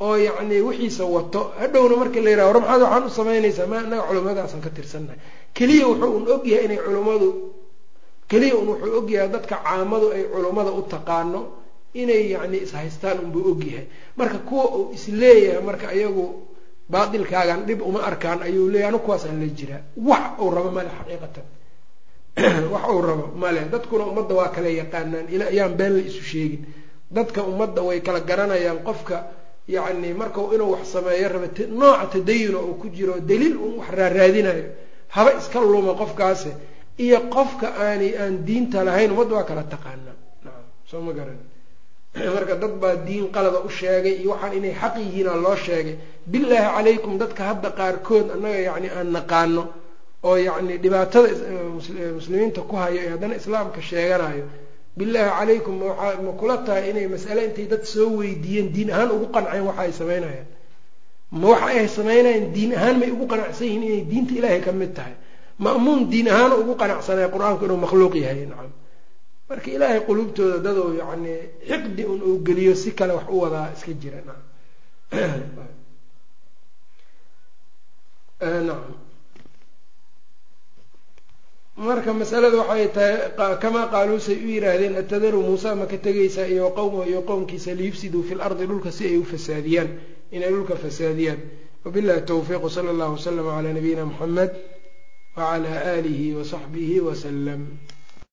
oo 0.00 0.16
yacni 0.16 0.60
wixiisa 0.60 1.04
wato. 1.04 1.52
Hadhowna 1.58 1.96
marka 1.96 2.20
la 2.20 2.30
yiraha 2.30 2.48
war 2.52 2.60
maxaad 2.60 2.82
waxaan 2.82 3.04
u 3.06 3.10
samaynaysaa 3.10 3.66
ma 3.66 3.80
inaga 3.80 4.02
culimadaasan 4.08 4.60
ka 4.60 4.70
tirsannahay. 4.70 5.18
Keliya 5.54 5.86
wuxuu 5.88 6.16
un 6.16 6.24
ogyahay 6.28 6.64
inay 6.64 6.80
culimmadu 6.84 7.28
keliya 8.28 8.56
un 8.56 8.68
wuxuu 8.68 8.98
ogyahay 8.98 9.28
dadka 9.28 9.56
caamadu 9.64 10.10
ay 10.12 10.24
culimmada 10.32 10.70
u 10.70 10.82
taqaano 10.82 11.40
inay 11.94 12.30
yacni 12.30 12.58
ishaystaan 12.58 13.18
unbuu 13.24 13.50
ogyahay 13.52 13.86
marka 14.16 14.38
kuwa 14.38 14.64
uu 14.76 14.90
is 14.92 15.08
leeyahay 15.08 15.62
marka 15.64 15.94
iyagu 15.94 16.24
baatilkaagan 16.90 17.66
dhib 17.66 17.80
uma 17.82 18.02
arkaan 18.04 18.42
ayuu 18.42 18.68
leeyahy 18.68 18.88
anu 18.88 18.98
kuwaasaan 18.98 19.40
la 19.40 19.46
jiraa. 19.46 19.82
Wax 19.96 20.24
uu 20.40 20.50
rabo 20.50 20.70
male 20.70 20.90
xaqiiqatan. 20.98 21.46
Wax 22.72 22.84
uu 22.92 23.02
rabo 23.02 23.26
male 23.36 23.60
dadkuna 23.72 24.04
ummadda 24.04 24.34
waa 24.34 24.48
kala 24.48 24.68
yaqaanaan 24.68 25.26
ila 25.32 25.44
ayaan 25.46 25.74
been 25.76 25.92
la 25.96 26.02
isu 26.02 26.22
sheegin. 26.22 26.66
Dadka 27.10 27.42
ummadda 27.42 27.82
way 27.82 28.00
kala 28.00 28.20
garanayaan 28.20 28.84
qofka 28.84 29.24
yacni 29.68 30.14
markau 30.14 30.52
inuu 30.54 30.72
wax 30.72 30.92
sameeyo 30.92 31.28
raba 31.28 31.48
nooca 31.68 32.06
tadayuna 32.12 32.58
uu 32.58 32.74
ku 32.80 32.88
jiro 32.88 33.20
daliil 33.20 33.56
un 33.56 33.78
wax 33.78 33.90
raaraadinayo. 33.90 34.64
Haba 35.08 35.30
iska 35.38 35.60
luma 35.60 35.94
qofkaasi 35.94 36.50
iyo 36.98 37.20
qofka 37.30 37.66
aanay 37.78 38.12
aan 38.18 38.44
diinta 38.44 38.84
lahayn 38.84 39.10
ummadda 39.10 39.34
waa 39.34 39.44
kala 39.44 39.62
taqaanaa 39.62 40.16
nacam 40.44 40.66
soo 40.90 41.00
ma 41.00 41.12
garan. 41.12 41.38
Marka 42.34 42.54
dad 42.56 42.74
baa 42.80 42.96
diin 42.96 43.30
qalada 43.34 43.58
u 43.66 43.68
sheegay 43.68 44.14
iyo 44.20 44.30
waxaan 44.30 44.52
inay 44.58 44.74
xaq 44.80 44.94
yihiina 44.98 45.34
loo 45.34 45.56
sheegay. 45.56 45.96
Bilaahi 46.26 46.68
calaykum 46.76 47.18
dadka 47.18 47.42
hadda 47.50 47.70
qaarkood 47.70 48.30
annaga 48.34 48.60
yacni 48.68 48.88
aan 48.88 49.12
naqaano 49.12 49.62
oo 50.22 50.36
yacni 50.36 50.78
dhibaatada 50.78 51.28
muslimiinta 52.14 52.60
ku 52.62 52.76
hayo 52.76 52.98
ee 53.02 53.10
haddana 53.14 53.34
islaamka 53.36 53.82
sheeganayo 53.82 54.44
bilaahi 54.96 55.30
calaykum 55.38 55.74
ma 55.78 56.32
kula 56.40 56.56
tahay 56.64 56.90
inay 56.90 57.06
mas'ale 57.06 57.44
intay 57.48 57.66
dad 57.66 57.84
soo 57.84 58.16
weydiiyeen 58.18 58.72
diin 58.72 58.90
ahaan 58.90 59.10
ugu 59.16 59.26
qanceen 59.34 59.64
waxa 59.68 59.82
ay 59.82 59.92
samaynayaan 59.92 60.46
ma 61.30 61.48
waxa 61.52 61.66
ay 61.66 61.88
samaynayaan 61.88 62.52
diin 62.54 62.72
ahaan 62.72 62.98
may 63.00 63.10
ugu 63.10 63.26
qanacsan 63.26 63.66
yihiin 63.66 63.82
inay 63.82 64.02
diinta 64.10 64.32
ilaahay 64.38 64.60
ka 64.60 64.72
mid 64.72 64.94
tahay. 64.94 65.14
Ma'muun 65.58 66.08
diin 66.10 66.28
ahaan 66.28 66.52
ugu 66.62 66.74
qanacsanaya 66.80 67.28
qur'aanku 67.28 67.64
inuu 67.64 67.76
makhluuq 67.76 68.14
yahay 68.14 68.46
nacam. 68.46 68.72
Marka 69.48 69.68
ilaahay 69.70 70.00
quluubtooda 70.08 70.58
dadou 70.64 70.94
yacni 70.94 71.32
xiqdi 71.68 72.02
un 72.12 72.20
uu 72.22 72.38
geliyo 72.46 72.74
si 72.74 72.92
kale 72.94 73.12
wax 73.18 73.26
u 73.28 73.36
wadaa 73.42 73.72
iska 73.74 73.92
jira 74.00 74.20
nacam. 74.24 74.44
Nacam 78.68 79.05
marka 81.76 82.12
masalada 82.14 82.56
waxay 82.62 82.88
tahay 82.96 83.56
kamaa 83.62 83.86
qaaluusay 83.92 84.36
u 84.44 84.48
yidhaahdeen 84.54 84.96
atadaru 85.02 85.42
muusa 85.42 85.74
ma 85.76 85.86
ka 85.86 85.96
tegaysaa 85.98 86.46
iyo 86.48 86.70
qowma 86.78 87.04
iyo 87.10 87.20
qowmkiisa 87.22 87.74
liyufsiduu 87.78 88.22
fi 88.28 88.34
lardi 88.34 88.64
dhulka 88.66 88.90
si 88.96 89.04
ay 89.10 89.16
u 89.18 89.24
fasaadiyaan 89.24 89.88
inay 90.32 90.50
dhulka 90.50 90.74
fasaadiyaan. 90.76 91.40
Wabillahi 91.84 92.22
towfiiq 92.30 92.62
wsala 92.64 92.90
allahu 92.94 93.12
waslama 93.16 93.50
calaa 93.56 93.72
nabiyina 93.76 94.04
muxamed 94.10 94.50
wacalaa 95.36 95.78
aalihi 95.92 96.26
wasaxbihi 96.38 96.96
wasalam 97.08 97.60